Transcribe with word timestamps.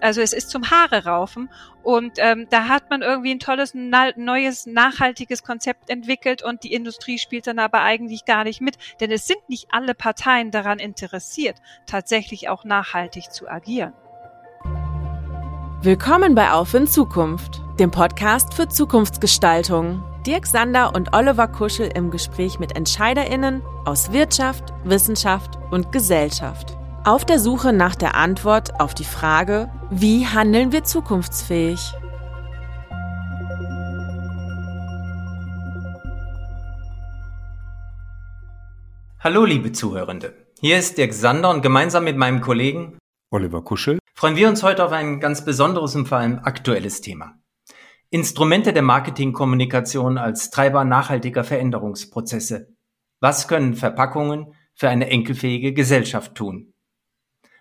also 0.00 0.20
es 0.20 0.32
ist 0.32 0.50
zum 0.50 0.70
Haare 0.70 1.04
raufen. 1.04 1.50
Und 1.82 2.14
ähm, 2.18 2.46
da 2.50 2.68
hat 2.68 2.90
man 2.90 3.02
irgendwie 3.02 3.32
ein 3.32 3.38
tolles, 3.38 3.72
na 3.74 4.10
neues, 4.16 4.66
nachhaltiges 4.66 5.42
Konzept 5.42 5.90
entwickelt 5.90 6.42
und 6.42 6.62
die 6.64 6.72
Industrie 6.72 7.18
spielt 7.18 7.46
dann 7.46 7.58
aber 7.58 7.80
eigentlich 7.80 8.24
gar 8.24 8.44
nicht 8.44 8.60
mit. 8.60 8.76
Denn 9.00 9.10
es 9.10 9.26
sind 9.26 9.48
nicht 9.48 9.68
alle 9.70 9.94
Parteien 9.94 10.50
daran 10.50 10.78
interessiert, 10.78 11.56
tatsächlich 11.86 12.48
auch 12.48 12.64
nachhaltig 12.64 13.32
zu 13.32 13.48
agieren. 13.48 13.92
Willkommen 15.82 16.34
bei 16.34 16.50
Auf 16.50 16.74
in 16.74 16.86
Zukunft, 16.88 17.62
dem 17.78 17.90
Podcast 17.90 18.52
für 18.52 18.68
Zukunftsgestaltung. 18.68 20.02
Dirk 20.26 20.46
Sander 20.46 20.94
und 20.94 21.14
Oliver 21.14 21.48
Kuschel 21.48 21.90
im 21.94 22.10
Gespräch 22.10 22.58
mit 22.58 22.76
EntscheiderInnen 22.76 23.62
aus 23.86 24.12
Wirtschaft, 24.12 24.74
Wissenschaft 24.84 25.56
und 25.70 25.92
Gesellschaft. 25.92 26.76
Auf 27.04 27.24
der 27.24 27.38
Suche 27.38 27.72
nach 27.72 27.94
der 27.94 28.16
Antwort 28.16 28.80
auf 28.80 28.92
die 28.92 29.04
Frage, 29.04 29.70
wie 29.90 30.26
handeln 30.26 30.72
wir 30.72 30.84
zukunftsfähig? 30.84 31.80
Hallo 39.20 39.44
liebe 39.44 39.72
Zuhörende, 39.72 40.34
hier 40.60 40.78
ist 40.78 40.96
Dirk 40.98 41.12
Sander 41.12 41.50
und 41.50 41.62
gemeinsam 41.62 42.04
mit 42.04 42.16
meinem 42.16 42.40
Kollegen 42.40 42.98
Oliver 43.30 43.62
Kuschel 43.62 43.98
freuen 44.14 44.36
wir 44.36 44.48
uns 44.48 44.62
heute 44.62 44.84
auf 44.84 44.92
ein 44.92 45.20
ganz 45.20 45.44
besonderes 45.44 45.94
und 45.94 46.06
vor 46.06 46.18
allem 46.18 46.38
aktuelles 46.38 47.00
Thema. 47.00 47.34
Instrumente 48.10 48.72
der 48.72 48.82
Marketingkommunikation 48.82 50.18
als 50.18 50.50
Treiber 50.50 50.84
nachhaltiger 50.84 51.44
Veränderungsprozesse. 51.44 52.74
Was 53.20 53.48
können 53.48 53.74
Verpackungen 53.74 54.54
für 54.74 54.88
eine 54.88 55.10
enkelfähige 55.10 55.72
Gesellschaft 55.72 56.34
tun? 56.34 56.72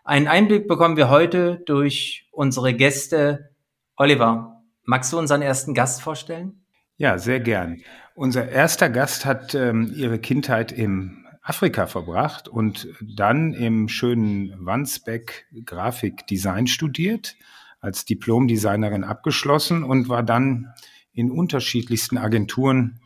Einen 0.07 0.29
Einblick 0.29 0.69
bekommen 0.69 0.95
wir 0.95 1.09
heute 1.09 1.61
durch 1.65 2.29
unsere 2.31 2.73
Gäste. 2.73 3.49
Oliver, 3.97 4.63
magst 4.85 5.11
du 5.11 5.19
unseren 5.19 5.41
ersten 5.41 5.73
Gast 5.73 6.01
vorstellen? 6.01 6.63
Ja, 6.95 7.17
sehr 7.17 7.41
gern. 7.41 7.81
Unser 8.15 8.47
erster 8.47 8.89
Gast 8.89 9.25
hat 9.25 9.53
ähm, 9.53 9.91
ihre 9.93 10.17
Kindheit 10.17 10.71
im 10.71 11.27
Afrika 11.41 11.87
verbracht 11.87 12.47
und 12.47 12.87
dann 13.01 13.51
im 13.51 13.89
schönen 13.89 14.53
Wandsbeck 14.65 15.45
Grafikdesign 15.65 16.67
studiert, 16.67 17.35
als 17.81 18.05
Diplomdesignerin 18.05 19.03
abgeschlossen 19.03 19.83
und 19.83 20.07
war 20.07 20.23
dann 20.23 20.73
in 21.11 21.31
unterschiedlichsten 21.31 22.17
Agenturen 22.17 23.01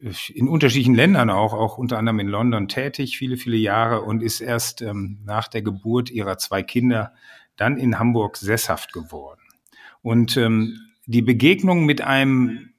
in 0.00 0.48
unterschiedlichen 0.48 0.94
Ländern 0.94 1.28
auch, 1.28 1.52
auch 1.52 1.76
unter 1.76 1.98
anderem 1.98 2.20
in 2.20 2.28
London 2.28 2.68
tätig, 2.68 3.18
viele, 3.18 3.36
viele 3.36 3.56
Jahre 3.56 4.02
und 4.02 4.22
ist 4.22 4.40
erst 4.40 4.80
ähm, 4.80 5.18
nach 5.24 5.48
der 5.48 5.62
Geburt 5.62 6.10
ihrer 6.10 6.38
zwei 6.38 6.62
Kinder 6.62 7.12
dann 7.56 7.76
in 7.76 7.98
Hamburg 7.98 8.38
sesshaft 8.38 8.92
geworden. 8.92 9.40
Und 10.00 10.36
ähm, 10.38 10.78
die 11.06 11.22
Begegnung 11.22 11.84
mit 11.84 12.00
einem 12.00 12.70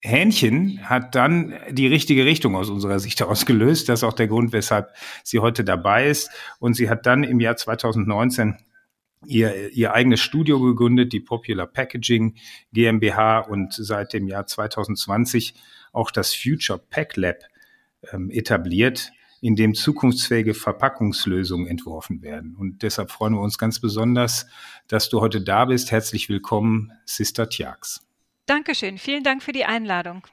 Hähnchen 0.00 0.88
hat 0.88 1.16
dann 1.16 1.54
die 1.70 1.88
richtige 1.88 2.24
Richtung 2.24 2.54
aus 2.54 2.70
unserer 2.70 3.00
Sicht 3.00 3.20
ausgelöst. 3.24 3.88
Das 3.88 4.00
ist 4.00 4.04
auch 4.04 4.12
der 4.12 4.28
Grund, 4.28 4.52
weshalb 4.52 4.94
sie 5.24 5.40
heute 5.40 5.64
dabei 5.64 6.08
ist. 6.08 6.30
Und 6.60 6.74
sie 6.74 6.88
hat 6.88 7.06
dann 7.06 7.24
im 7.24 7.40
Jahr 7.40 7.56
2019 7.56 8.56
ihr, 9.26 9.72
ihr 9.72 9.94
eigenes 9.94 10.20
Studio 10.20 10.60
gegründet, 10.60 11.12
die 11.12 11.20
Popular 11.20 11.66
Packaging 11.66 12.36
GmbH 12.72 13.40
und 13.40 13.74
seit 13.74 14.12
dem 14.12 14.28
Jahr 14.28 14.46
2020 14.46 15.54
auch 15.98 16.10
das 16.10 16.34
Future 16.34 16.78
Pack 16.78 17.16
Lab 17.16 17.40
ähm, 18.12 18.30
etabliert, 18.30 19.12
in 19.40 19.54
dem 19.54 19.74
zukunftsfähige 19.74 20.54
Verpackungslösungen 20.54 21.66
entworfen 21.66 22.22
werden. 22.22 22.56
Und 22.56 22.82
deshalb 22.82 23.10
freuen 23.10 23.34
wir 23.34 23.40
uns 23.40 23.58
ganz 23.58 23.80
besonders, 23.80 24.46
dass 24.88 25.08
du 25.08 25.20
heute 25.20 25.40
da 25.40 25.66
bist. 25.66 25.90
Herzlich 25.90 26.28
willkommen, 26.28 26.92
Sister 27.04 27.48
Tjax. 27.48 28.00
Dankeschön. 28.46 28.98
Vielen 28.98 29.22
Dank 29.22 29.42
für 29.42 29.52
die 29.52 29.64
Einladung. 29.64 30.26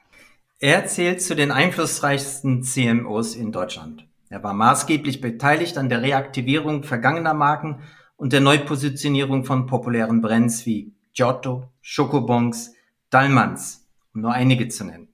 Er 0.58 0.86
zählt 0.86 1.20
zu 1.20 1.36
den 1.36 1.50
einflussreichsten 1.50 2.62
CMOs 2.62 3.36
in 3.36 3.52
Deutschland. 3.52 4.06
Er 4.28 4.42
war 4.42 4.54
maßgeblich 4.54 5.20
beteiligt 5.20 5.76
an 5.78 5.88
der 5.88 6.02
Reaktivierung 6.02 6.82
vergangener 6.82 7.34
Marken 7.34 7.82
und 8.16 8.32
der 8.32 8.40
Neupositionierung 8.40 9.44
von 9.44 9.66
populären 9.66 10.22
Brands 10.22 10.66
wie 10.66 10.94
Giotto, 11.12 11.70
Schokobons, 11.80 12.74
Dallmanns, 13.10 13.86
um 14.14 14.22
nur 14.22 14.32
einige 14.32 14.68
zu 14.68 14.84
nennen. 14.84 15.08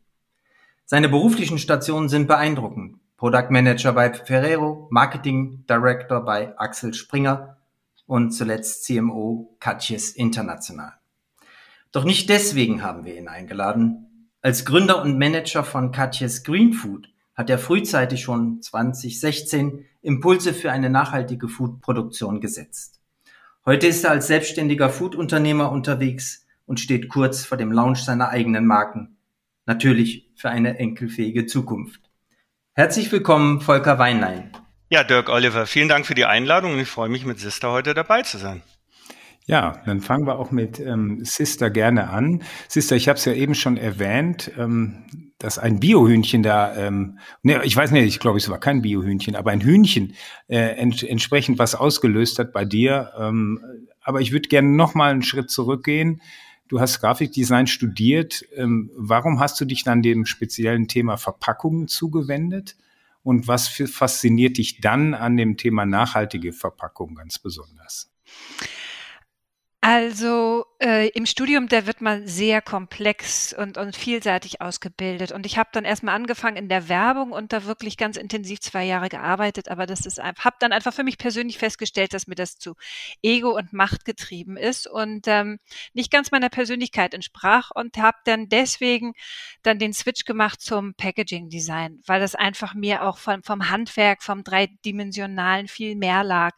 Seine 0.93 1.09
beruflichen 1.09 1.57
Stationen 1.57 2.11
sind 2.11 2.27
beeindruckend. 2.27 2.99
Product 3.17 3.47
Manager 3.49 3.95
bei 3.95 4.13
Ferrero, 4.13 4.89
Marketing 4.91 5.65
Director 5.67 6.23
bei 6.23 6.53
Axel 6.59 6.93
Springer 6.93 7.57
und 8.05 8.33
zuletzt 8.33 8.85
CMO 8.85 9.57
Katjes 9.59 10.11
International. 10.11 10.93
Doch 11.93 12.05
nicht 12.05 12.29
deswegen 12.29 12.83
haben 12.83 13.07
wir 13.07 13.17
ihn 13.17 13.29
eingeladen. 13.29 14.29
Als 14.43 14.67
Gründer 14.67 15.01
und 15.01 15.19
Manager 15.19 15.65
von 15.65 15.93
Katjes 15.93 16.45
Green 16.45 16.75
Food 16.75 17.09
hat 17.35 17.49
er 17.49 17.57
frühzeitig 17.57 18.21
schon 18.21 18.61
2016 18.61 19.87
Impulse 20.03 20.53
für 20.53 20.73
eine 20.73 20.91
nachhaltige 20.91 21.49
Foodproduktion 21.49 22.43
gesetzt. 22.43 23.01
Heute 23.65 23.87
ist 23.87 24.05
er 24.05 24.11
als 24.11 24.27
selbstständiger 24.27 24.91
Foodunternehmer 24.91 25.73
unterwegs 25.73 26.45
und 26.67 26.81
steht 26.81 27.09
kurz 27.09 27.47
vor 27.47 27.57
dem 27.57 27.73
Launch 27.73 28.05
seiner 28.05 28.29
eigenen 28.29 28.67
Marken 28.67 29.17
Natürlich 29.67 30.31
für 30.35 30.51
eine 30.51 30.79
enkelfähige 30.79 31.47
Zukunft. 31.47 32.01
Herzlich 32.75 33.13
willkommen, 33.13 33.61
Volker 33.61 33.99
Weinlein. 33.99 34.51
Ja, 34.91 35.05
Dirk 35.05 35.29
Oliver, 35.29 35.67
vielen 35.67 35.89
Dank 35.89 36.05
für 36.05 36.15
die 36.15 36.25
Einladung 36.25 36.73
und 36.73 36.79
ich 36.81 36.89
freue 36.89 37.09
mich, 37.09 37.25
mit 37.25 37.39
Sister 37.39 37.71
heute 37.71 37.95
dabei 37.95 38.23
zu 38.23 38.39
sein. 38.39 38.63
Ja, 39.47 39.83
dann 39.87 40.01
fangen 40.01 40.27
wir 40.27 40.39
auch 40.39 40.51
mit 40.51 40.79
ähm, 40.79 41.25
Sister 41.25 41.71
gerne 41.71 42.11
an. 42.11 42.43
Sister, 42.69 42.95
ich 42.95 43.09
habe 43.09 43.19
es 43.19 43.25
ja 43.25 43.33
eben 43.33 43.55
schon 43.55 43.77
erwähnt, 43.77 44.53
ähm, 44.57 45.31
dass 45.39 45.59
ein 45.59 45.81
Biohühnchen 45.81 46.43
da, 46.43 46.77
ähm, 46.77 47.19
ne, 47.43 47.61
ich 47.65 47.77
weiß 47.77 47.91
nicht, 47.91 48.05
ich 48.05 48.21
glaube, 48.21 48.39
es 48.39 48.49
war 48.49 48.61
kein 48.61 48.83
Biohühnchen, 48.83 49.35
aber 49.35 49.51
ein 49.51 49.61
Hühnchen 49.61 50.15
äh, 50.47 50.77
ent 50.77 51.03
entsprechend 51.03 51.59
was 51.59 51.75
ausgelöst 51.75 52.39
hat 52.39 52.53
bei 52.53 52.65
dir. 52.65 53.13
Ähm, 53.19 53.61
aber 54.01 54.21
ich 54.21 54.33
würde 54.33 54.49
gerne 54.49 54.69
noch 54.69 54.95
mal 54.95 55.11
einen 55.11 55.23
Schritt 55.23 55.51
zurückgehen. 55.51 56.21
Du 56.73 56.81
hast 56.81 57.01
Grafikdesign 57.01 57.67
studiert. 57.67 58.47
Ähm, 58.57 58.91
warum 58.97 59.41
hast 59.41 59.61
du 59.61 59.67
dich 59.67 59.85
dann 59.85 60.01
dem 60.01 60.25
speziellen 60.25 60.89
Thema 60.89 61.19
Verpackungen 61.19 61.87
zugewendet? 61.87 62.79
Und 63.23 63.47
was 63.47 63.69
fasziniert 63.69 64.57
dich 64.57 64.81
dann 64.81 65.13
an 65.13 65.37
dem 65.37 65.59
Thema 65.59 65.85
nachhaltige 65.85 66.55
Verpackung 66.55 67.15
ganz 67.15 67.39
besonders? 67.39 68.11
Also 69.85 70.65
äh, 70.79 71.09
im 71.09 71.27
Studium, 71.27 71.67
da 71.67 71.87
wird 71.87 72.01
man 72.01 72.25
sehr 72.29 72.63
komplex 72.63 73.53
und, 73.53 73.79
und 73.79 73.97
vielseitig 73.97 74.61
ausgebildet. 74.61 75.33
Und 75.33 75.45
ich 75.45 75.59
habe 75.59 75.71
dann 75.73 75.85
erstmal 75.85 76.15
angefangen 76.15 76.57
in 76.57 76.69
der 76.69 76.89
Werbung 76.89 77.33
und 77.33 77.53
da 77.53 77.65
wirklich 77.65 77.97
ganz 77.97 78.17
intensiv 78.17 78.61
zwei 78.61 78.85
Jahre 78.85 79.09
gearbeitet. 79.09 79.69
Aber 79.69 79.87
das 79.87 80.07
ist 80.07 80.21
einfach, 80.21 80.45
habe 80.45 80.57
dann 80.61 80.73
einfach 80.73 80.95
für 80.95 81.03
mich 81.03 81.19
persönlich 81.19 81.59
festgestellt, 81.59 82.15
dass 82.15 82.29
mir 82.29 82.37
das 82.37 82.59
zu 82.59 82.77
Ego 83.23 83.57
und 83.57 83.73
Macht 83.73 84.05
getrieben 84.05 84.57
ist 84.57 84.87
und 84.87 85.27
ähm, 85.27 85.59
nicht 85.95 86.13
ganz 86.13 86.31
meiner 86.31 86.49
Persönlichkeit 86.49 87.13
entsprach 87.13 87.73
und 87.75 87.97
habe 87.97 88.19
dann 88.25 88.49
deswegen 88.49 89.15
dann 89.65 89.81
den 89.81 89.95
Switch 89.95 90.25
gemacht 90.25 90.61
zum 90.61 90.95
Packaging 90.95 91.49
Design, 91.49 92.01
weil 92.07 92.21
das 92.21 92.37
einfach 92.37 92.75
mir 92.75 93.03
auch 93.03 93.19
vom, 93.19 93.43
vom 93.43 93.69
Handwerk, 93.69 94.23
vom 94.23 94.45
dreidimensionalen 94.45 95.67
viel 95.67 95.97
mehr 95.97 96.23
lag 96.23 96.53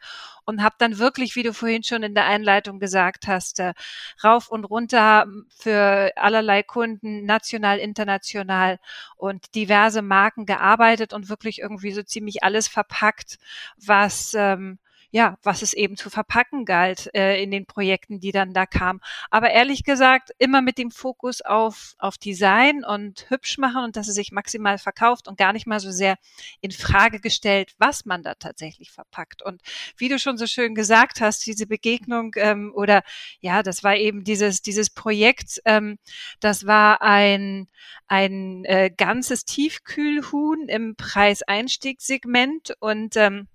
und 0.45 0.63
habe 0.63 0.75
dann 0.79 0.99
wirklich, 0.99 1.37
wie 1.37 1.43
du 1.43 1.55
vorhin 1.55 1.83
schon 1.83 2.03
in 2.03 2.15
der 2.15 2.27
Einleitung 2.27 2.79
gesagt 2.81 3.14
äh, 3.59 3.75
rauf 4.23 4.49
und 4.51 4.65
runter 4.65 5.27
für 5.57 6.13
allerlei 6.17 6.63
Kunden, 6.63 7.25
national, 7.25 7.79
international 7.79 8.79
und 9.17 9.55
diverse 9.55 10.03
Marken 10.03 10.47
gearbeitet 10.47 11.13
und 11.13 11.29
wirklich 11.29 11.61
irgendwie 11.61 11.93
so 11.93 12.03
ziemlich 12.03 12.43
alles 12.43 12.69
verpackt, 12.69 13.39
was 13.77 14.35
ähm, 14.35 14.79
ja, 15.15 15.39
was 15.45 15.63
es 15.63 15.75
eben 15.75 15.97
zu 15.97 16.11
verpacken 16.11 16.65
galt 16.65 17.09
äh, 17.15 17.41
in 17.41 17.53
den 17.53 17.67
Projekten, 17.67 18.19
die 18.19 18.33
dann 18.33 18.53
da 18.53 18.67
kamen. 18.67 18.99
Aber 19.31 19.49
ehrlich 19.51 19.85
gesagt, 19.85 20.33
immer 20.39 20.61
mit 20.61 20.77
dem 20.77 20.91
Fokus 20.91 21.41
auf, 21.41 21.95
auf 21.99 22.19
Design 22.19 22.83
und 22.85 23.31
hübsch 23.31 23.59
machen 23.59 23.85
und 23.85 23.95
dass 23.95 24.09
es 24.09 24.17
sich 24.17 24.33
maximal 24.33 24.77
verkauft 24.77 25.29
und 25.29 25.39
gar 25.39 25.53
nicht 25.53 25.69
mal 25.69 25.79
so 25.79 25.93
sehr 25.93 26.17
in 26.61 26.73
Frage 26.73 27.21
gestellt, 27.21 27.77
was 27.79 28.05
man 28.07 28.25
da 28.25 28.35
tatsächlich 28.35 28.91
verpackt. 28.91 29.41
Und 29.41 29.63
wie 29.97 30.09
du 30.09 30.19
schon 30.19 30.37
so 30.37 30.49
schön 30.49 30.75
gesagt 30.75 31.21
hast, 31.21 31.47
diese 31.47 31.69
Begegnung 31.69 32.33
ähm, 32.35 32.73
oder 32.75 33.05
ja, 33.39 33.63
das 33.63 33.85
war 33.85 33.95
eben 33.95 34.25
dieses, 34.25 34.63
dieses 34.63 34.91
Projekt, 34.91 35.61
ähm, 35.65 35.97
das 36.41 36.67
war 36.67 37.03
ein, 37.03 37.69
ein 38.09 38.65
äh, 38.65 38.91
ganzes 38.91 39.45
Tiefkühlhuhn 39.45 40.69
im 40.69 40.97
Preiseinstiegssegment 40.97 42.75
und 42.81 43.17
ähm, 43.17 43.47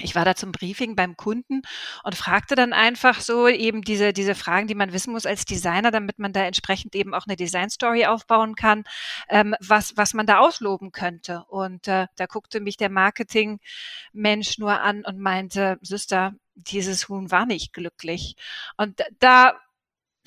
ich 0.00 0.14
war 0.14 0.24
da 0.24 0.34
zum 0.34 0.52
Briefing 0.52 0.96
beim 0.96 1.16
Kunden 1.16 1.62
und 2.02 2.14
fragte 2.14 2.54
dann 2.54 2.72
einfach 2.72 3.20
so 3.20 3.48
eben 3.48 3.82
diese, 3.82 4.12
diese 4.12 4.34
Fragen, 4.34 4.66
die 4.66 4.74
man 4.74 4.92
wissen 4.92 5.12
muss 5.12 5.26
als 5.26 5.44
Designer, 5.44 5.90
damit 5.90 6.18
man 6.18 6.32
da 6.32 6.42
entsprechend 6.42 6.94
eben 6.94 7.14
auch 7.14 7.26
eine 7.26 7.36
Design 7.36 7.70
Story 7.70 8.06
aufbauen 8.06 8.54
kann, 8.54 8.84
ähm, 9.28 9.54
was, 9.60 9.96
was 9.96 10.14
man 10.14 10.26
da 10.26 10.38
ausloben 10.38 10.92
könnte. 10.92 11.44
Und 11.48 11.88
äh, 11.88 12.06
da 12.16 12.26
guckte 12.26 12.60
mich 12.60 12.76
der 12.76 12.90
Marketing-Mensch 12.90 14.58
nur 14.58 14.80
an 14.80 15.04
und 15.04 15.18
meinte, 15.18 15.78
Sister, 15.82 16.34
dieses 16.54 17.08
Huhn 17.08 17.30
war 17.30 17.46
nicht 17.46 17.72
glücklich. 17.72 18.36
Und 18.76 19.02
da 19.20 19.54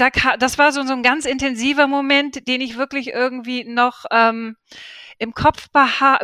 da, 0.01 0.09
das 0.38 0.57
war 0.57 0.71
so, 0.71 0.83
so 0.83 0.94
ein 0.94 1.03
ganz 1.03 1.25
intensiver 1.25 1.85
Moment, 1.85 2.47
den 2.47 2.59
ich 2.59 2.75
wirklich 2.75 3.09
irgendwie 3.09 3.65
noch 3.65 4.06
ähm, 4.09 4.56
im 5.21 5.35
Kopf, 5.35 5.68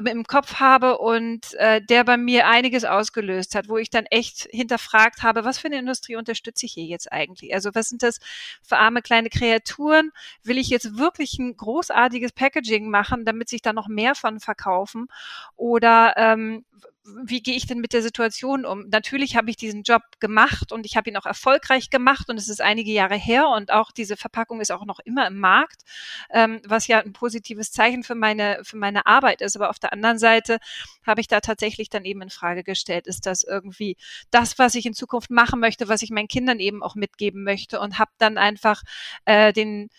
im 0.05 0.23
Kopf 0.23 0.55
habe 0.55 0.97
und 0.97 1.53
äh, 1.53 1.83
der 1.83 2.03
bei 2.03 2.17
mir 2.17 2.47
einiges 2.47 2.83
ausgelöst 2.83 3.53
hat, 3.53 3.69
wo 3.69 3.77
ich 3.77 3.91
dann 3.91 4.07
echt 4.07 4.47
hinterfragt 4.49 5.21
habe, 5.21 5.45
was 5.45 5.59
für 5.59 5.67
eine 5.67 5.77
Industrie 5.77 6.15
unterstütze 6.15 6.65
ich 6.65 6.73
hier 6.73 6.85
jetzt 6.85 7.11
eigentlich? 7.11 7.53
Also 7.53 7.69
was 7.75 7.89
sind 7.89 8.01
das 8.01 8.17
für 8.63 8.77
arme 8.77 9.03
kleine 9.03 9.29
Kreaturen? 9.29 10.11
Will 10.41 10.57
ich 10.57 10.69
jetzt 10.69 10.97
wirklich 10.97 11.37
ein 11.37 11.55
großartiges 11.55 12.31
Packaging 12.31 12.89
machen, 12.89 13.23
damit 13.23 13.49
sich 13.49 13.61
da 13.61 13.71
noch 13.71 13.87
mehr 13.87 14.15
von 14.15 14.39
verkaufen? 14.39 15.09
Oder 15.55 16.15
ähm, 16.17 16.65
wie 17.23 17.41
gehe 17.41 17.55
ich 17.55 17.65
denn 17.65 17.79
mit 17.79 17.93
der 17.93 18.01
Situation 18.01 18.65
um? 18.65 18.87
Natürlich 18.89 19.35
habe 19.35 19.49
ich 19.49 19.55
diesen 19.55 19.83
Job 19.83 20.01
gemacht 20.19 20.71
und 20.71 20.85
ich 20.85 20.97
habe 20.97 21.09
ihn 21.09 21.17
auch 21.17 21.25
erfolgreich 21.25 21.89
gemacht 21.89 22.29
und 22.29 22.37
es 22.37 22.47
ist 22.49 22.61
einige 22.61 22.91
Jahre 22.91 23.15
her 23.15 23.49
und 23.49 23.71
auch 23.71 23.91
diese 23.91 24.17
Verpackung 24.17 24.61
ist 24.61 24.71
auch 24.71 24.85
noch 24.85 24.99
immer 24.99 25.27
im 25.27 25.39
Markt, 25.39 25.83
ähm, 26.31 26.61
was 26.65 26.87
ja 26.87 26.99
ein 26.99 27.13
positives 27.13 27.71
Zeichen 27.71 28.03
für 28.03 28.15
meine, 28.15 28.59
für 28.63 28.77
meine 28.77 29.05
Arbeit 29.05 29.41
ist. 29.41 29.55
Aber 29.55 29.69
auf 29.69 29.79
der 29.79 29.93
anderen 29.93 30.19
Seite 30.19 30.59
habe 31.05 31.21
ich 31.21 31.27
da 31.27 31.39
tatsächlich 31.39 31.89
dann 31.89 32.05
eben 32.05 32.21
in 32.21 32.29
Frage 32.29 32.63
gestellt, 32.63 33.07
ist 33.07 33.25
das 33.25 33.43
irgendwie 33.43 33.97
das, 34.31 34.59
was 34.59 34.75
ich 34.75 34.85
in 34.85 34.93
Zukunft 34.93 35.29
machen 35.29 35.59
möchte, 35.59 35.87
was 35.87 36.01
ich 36.01 36.09
meinen 36.09 36.27
Kindern 36.27 36.59
eben 36.59 36.83
auch 36.83 36.95
mitgeben 36.95 37.43
möchte 37.43 37.79
und 37.79 37.99
habe 37.99 38.11
dann 38.17 38.37
einfach 38.37 38.83
äh, 39.25 39.53
den 39.53 39.89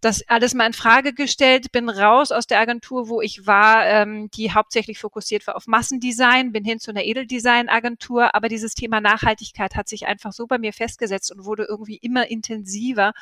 das 0.00 0.22
alles 0.28 0.54
mal 0.54 0.66
in 0.66 0.72
Frage 0.72 1.12
gestellt, 1.14 1.72
bin 1.72 1.88
raus 1.88 2.30
aus 2.30 2.46
der 2.46 2.60
Agentur, 2.60 3.08
wo 3.08 3.20
ich 3.20 3.46
war, 3.46 3.86
ähm, 3.86 4.30
die 4.32 4.52
hauptsächlich 4.52 4.98
fokussiert 4.98 5.46
war 5.46 5.56
auf 5.56 5.66
Massendesign, 5.66 6.52
bin 6.52 6.64
hin 6.64 6.78
zu 6.78 6.90
einer 6.90 7.04
Edeldesign-Agentur, 7.04 8.34
aber 8.34 8.48
dieses 8.48 8.74
Thema 8.74 9.00
Nachhaltigkeit 9.00 9.74
hat 9.74 9.88
sich 9.88 10.06
einfach 10.06 10.32
so 10.32 10.46
bei 10.46 10.58
mir 10.58 10.72
festgesetzt 10.72 11.32
und 11.32 11.44
wurde 11.44 11.64
irgendwie 11.68 11.96
immer 11.96 12.30
intensiver. 12.30 13.12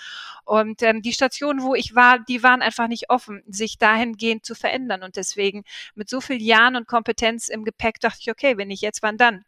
Und 0.44 0.82
ähm, 0.82 1.03
die 1.03 1.12
Stationen, 1.12 1.62
wo 1.62 1.75
ich 1.75 1.94
war, 1.94 2.19
die 2.19 2.43
waren 2.43 2.62
einfach 2.62 2.88
nicht 2.88 3.11
offen, 3.11 3.43
sich 3.47 3.79
dahingehend 3.79 4.44
zu 4.44 4.55
verändern. 4.55 5.03
Und 5.03 5.17
deswegen 5.17 5.65
mit 5.94 6.09
so 6.09 6.20
vielen 6.20 6.41
Jahren 6.41 6.77
und 6.77 6.88
Kompetenz 6.88 7.49
im 7.49 7.65
Gepäck 7.65 8.00
dachte 8.00 8.19
ich, 8.20 8.31
okay, 8.31 8.56
wenn 8.56 8.69
nicht 8.69 8.82
jetzt, 8.82 9.03
wann 9.03 9.17
dann? 9.17 9.44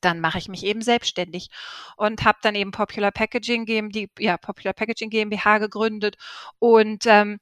Dann 0.00 0.20
mache 0.20 0.38
ich 0.38 0.48
mich 0.48 0.64
eben 0.64 0.82
selbstständig 0.82 1.48
und 1.96 2.24
habe 2.24 2.38
dann 2.42 2.54
eben 2.54 2.70
Popular 2.70 3.12
Packaging 3.12 3.64
GmbH, 3.66 4.08
ja, 4.18 4.36
Popular 4.38 4.72
Packaging 4.74 5.10
GmbH 5.10 5.58
gegründet 5.58 6.16
und 6.58 7.04
ähm, 7.06 7.38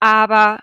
aber 0.00 0.60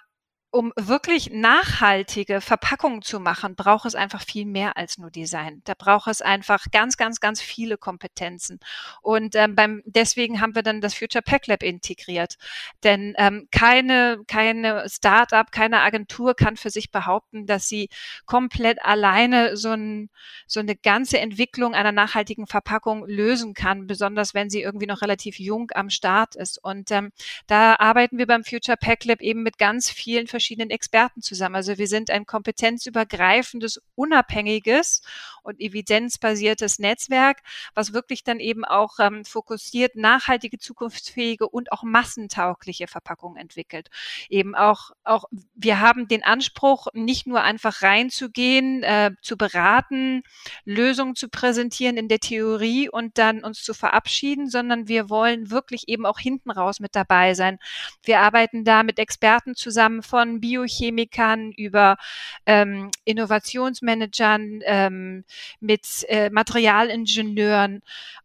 um 0.51 0.74
wirklich 0.75 1.31
nachhaltige 1.31 2.42
Verpackungen 2.42 3.01
zu 3.01 3.21
machen, 3.21 3.56
braucht 3.56 3.86
es 3.86 3.95
einfach 3.95 4.21
viel 4.21 4.45
mehr 4.45 4.75
als 4.75 4.98
nur 4.98 5.09
Design. 5.09 5.62
Da 5.63 5.74
braucht 5.77 6.07
es 6.07 6.21
einfach 6.21 6.65
ganz, 6.71 6.98
ganz, 6.98 7.21
ganz 7.21 7.42
viele 7.42 7.77
Kompetenzen. 7.77 8.59
Und 9.01 9.36
ähm, 9.36 9.56
beim, 9.56 9.81
deswegen 9.86 10.42
haben 10.42 10.53
wir 10.53 10.62
dann 10.62 10.81
das 10.81 10.94
Future 10.94 11.21
Pack 11.21 11.48
Lab 11.48 11.63
integriert. 11.63 12.36
Denn 12.83 13.13
ähm, 13.18 13.48
keine, 13.51 14.24
keine 14.27 14.89
Startup, 14.89 15.50
keine 15.53 15.80
Agentur 15.81 16.36
kann 16.36 16.57
für 16.57 16.69
sich 16.69 16.92
behaupten, 16.92 17.45
dass 17.45 17.69
sie 17.69 17.88
komplett 18.25 18.83
alleine 18.83 19.56
so, 19.56 19.69
ein, 19.69 20.09
so 20.48 20.59
eine 20.59 20.75
ganze 20.75 21.19
Entwicklung 21.19 21.74
einer 21.75 21.94
nachhaltigen 21.94 22.45
Verpackung 22.45 23.06
lösen 23.07 23.53
kann, 23.53 23.88
besonders 23.88 24.33
wenn 24.33 24.50
sie 24.50 24.62
irgendwie 24.62 24.88
noch 24.88 25.01
relativ 25.01 25.39
jung 25.39 25.71
am 25.74 25.89
Start 25.89 26.36
ist. 26.36 26.62
Und 26.62 26.92
ähm, 26.92 27.13
da 27.48 27.75
arbeiten 27.75 28.18
wir 28.18 28.27
beim 28.27 28.44
Future 28.44 28.75
Pack 28.77 29.06
Lab 29.06 29.21
eben 29.21 29.44
mit 29.44 29.57
ganz 29.57 29.89
vielen 29.89 30.27
verschiedenen 30.27 30.41
Experten 30.50 31.22
zusammen. 31.22 31.56
Also 31.56 31.78
wir 31.78 31.88
sind 31.88 32.10
ein 32.10 32.26
kompetenzübergreifendes, 32.26 33.82
unabhängiges 33.96 35.02
und 35.44 35.60
evidenzbasiertes 35.60 36.80
Netzwerk, 36.80 37.42
was 37.74 37.94
wirklich 37.94 38.24
dann 38.24 38.40
eben 38.40 38.66
auch 38.66 39.00
ähm, 39.00 39.26
fokussiert 39.26 39.96
nachhaltige, 39.96 40.58
zukunftsfähige 40.58 41.48
und 41.48 41.72
auch 41.72 41.84
massentaugliche 41.84 42.88
Verpackungen 42.88 43.38
entwickelt. 43.38 43.90
Eben 44.30 44.56
auch, 44.56 44.92
auch 45.04 45.26
wir 45.56 45.80
haben 45.80 46.08
den 46.08 46.24
Anspruch, 46.24 46.88
nicht 46.94 47.28
nur 47.28 47.42
einfach 47.42 47.82
reinzugehen, 47.82 48.84
äh, 48.84 49.12
zu 49.22 49.38
beraten, 49.38 50.24
Lösungen 50.66 51.16
zu 51.16 51.30
präsentieren 51.30 51.98
in 51.98 52.08
der 52.08 52.20
Theorie 52.20 52.90
und 52.90 53.18
dann 53.18 53.44
uns 53.44 53.64
zu 53.64 53.74
verabschieden, 53.74 54.50
sondern 54.50 54.88
wir 54.88 55.10
wollen 55.10 55.52
wirklich 55.52 55.88
eben 55.88 56.06
auch 56.06 56.20
hinten 56.20 56.52
raus 56.52 56.80
mit 56.80 56.96
dabei 56.96 57.34
sein. 57.34 57.60
Wir 58.04 58.20
arbeiten 58.20 58.64
da 58.64 58.84
mit 58.84 59.00
Experten 59.00 59.56
zusammen 59.56 60.04
von 60.04 60.31
von 60.31 60.39
Biochemikern 60.39 61.51
über 61.51 61.98
ähm, 62.45 62.89
Innovationsmanagern, 63.04 64.62
ähm, 64.63 65.25
mit 65.60 66.06
äh, 66.07 66.30
Materialingenieuren 66.30 67.81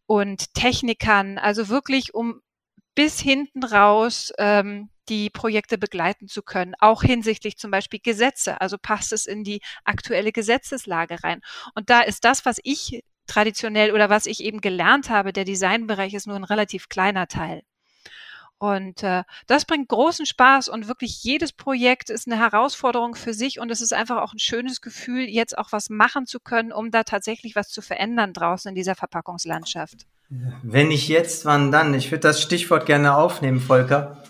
und 0.07 0.55
Technikern, 0.55 1.39
also 1.39 1.69
wirklich 1.69 2.15
um 2.15 2.41
bis 2.95 3.21
hinten 3.21 3.65
raus 3.65 4.33
ähm, 4.39 4.89
die 5.09 5.31
Projekte 5.31 5.79
begleiten 5.79 6.29
zu 6.29 6.43
können, 6.43 6.75
auch 6.81 7.03
hinsichtlich 7.03 7.59
zum 7.59 7.71
Beispiel 7.71 8.01
Gesetze. 8.03 8.61
Also 8.61 8.77
passt 8.79 9.13
es 9.13 9.27
in 9.27 9.45
die 9.45 9.61
aktuelle 9.85 10.33
Gesetzeslage 10.33 11.23
rein. 11.23 11.41
Und 11.75 11.91
da 11.91 12.01
ist 12.01 12.25
das, 12.25 12.45
was 12.45 12.59
ich 12.65 13.03
traditionell 13.27 13.93
oder 13.93 14.09
was 14.09 14.27
ich 14.27 14.43
eben 14.43 14.61
gelernt 14.61 15.11
habe, 15.11 15.33
der 15.33 15.45
Designbereich 15.45 16.15
ist 16.15 16.27
nur 16.27 16.37
ein 16.37 16.45
relativ 16.45 16.89
kleiner 16.89 17.27
Teil. 17.29 17.63
Und 18.59 19.03
äh, 19.03 19.23
das 19.47 19.67
bringt 19.67 19.89
großen 19.89 20.25
Spaß 20.25 20.69
und 20.69 20.89
wirklich 20.89 21.23
jedes 21.23 21.53
Projekt 21.53 22.09
ist 22.09 22.27
eine 22.27 22.39
Herausforderung 22.39 23.15
für 23.15 23.35
sich 23.35 23.61
und 23.61 23.71
es 23.71 23.83
ist 23.83 23.93
einfach 23.93 24.23
auch 24.23 24.33
ein 24.33 24.39
schönes 24.39 24.81
Gefühl, 24.81 25.29
jetzt 25.29 25.59
auch 25.59 25.73
was 25.73 25.91
machen 25.91 26.27
zu 26.27 26.41
können, 26.41 26.73
um 26.73 26.91
da 26.91 27.03
tatsächlich 27.03 27.55
was 27.55 27.69
zu 27.69 27.83
verändern 27.83 28.33
draußen 28.33 28.71
in 28.71 28.75
dieser 28.75 28.95
Verpackungslandschaft. 28.95 30.07
Wenn 30.63 30.89
nicht 30.89 31.09
jetzt, 31.09 31.45
wann 31.45 31.71
dann? 31.71 31.93
Ich 31.93 32.11
würde 32.11 32.23
das 32.23 32.41
Stichwort 32.41 32.87
gerne 32.87 33.15
aufnehmen, 33.15 33.61
Volker. 33.61 34.23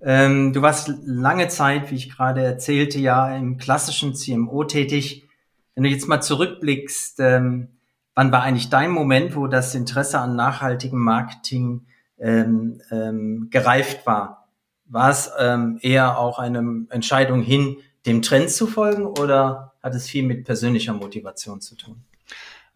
Ähm, 0.00 0.52
du 0.52 0.62
warst 0.62 0.92
lange 1.04 1.48
Zeit, 1.48 1.90
wie 1.90 1.96
ich 1.96 2.10
gerade 2.10 2.42
erzählte, 2.42 2.98
ja 2.98 3.34
im 3.34 3.58
klassischen 3.58 4.14
CMO 4.14 4.64
tätig. 4.64 5.28
Wenn 5.74 5.84
du 5.84 5.90
jetzt 5.90 6.08
mal 6.08 6.20
zurückblickst, 6.20 7.20
ähm, 7.20 7.78
wann 8.14 8.32
war 8.32 8.42
eigentlich 8.42 8.70
dein 8.70 8.90
Moment, 8.90 9.36
wo 9.36 9.46
das 9.46 9.74
Interesse 9.74 10.18
an 10.18 10.36
nachhaltigem 10.36 10.98
Marketing 10.98 11.86
ähm, 12.20 12.80
ähm, 12.90 13.48
gereift 13.50 14.06
war. 14.06 14.48
War 14.86 15.10
es 15.10 15.30
ähm, 15.38 15.78
eher 15.82 16.18
auch 16.18 16.38
eine 16.38 16.86
Entscheidung 16.90 17.42
hin, 17.42 17.76
dem 18.06 18.22
Trend 18.22 18.50
zu 18.50 18.66
folgen 18.66 19.06
oder 19.06 19.74
hat 19.82 19.94
es 19.94 20.08
viel 20.08 20.22
mit 20.22 20.44
persönlicher 20.44 20.94
Motivation 20.94 21.60
zu 21.60 21.76
tun? 21.76 22.02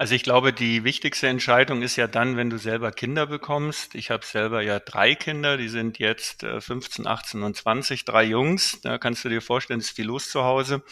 Also 0.02 0.16
ich 0.16 0.24
glaube, 0.24 0.52
die 0.52 0.82
wichtigste 0.82 1.28
Entscheidung 1.28 1.82
ist 1.82 1.94
ja 1.94 2.08
dann, 2.08 2.36
wenn 2.36 2.50
du 2.50 2.58
selber 2.58 2.90
Kinder 2.90 3.26
bekommst. 3.26 3.94
Ich 3.94 4.10
habe 4.10 4.26
selber 4.26 4.60
ja 4.60 4.80
drei 4.80 5.14
Kinder, 5.14 5.56
die 5.56 5.68
sind 5.68 6.00
jetzt 6.00 6.44
15, 6.44 7.04
äh, 7.04 7.08
18 7.08 7.42
und 7.44 7.56
20, 7.56 8.04
drei 8.04 8.24
Jungs. 8.24 8.80
Da 8.82 8.98
kannst 8.98 9.24
du 9.24 9.28
dir 9.28 9.40
vorstellen, 9.40 9.78
es 9.78 9.90
ist 9.90 9.96
viel 9.96 10.06
los 10.06 10.28
zu 10.28 10.42
Hause. 10.42 10.82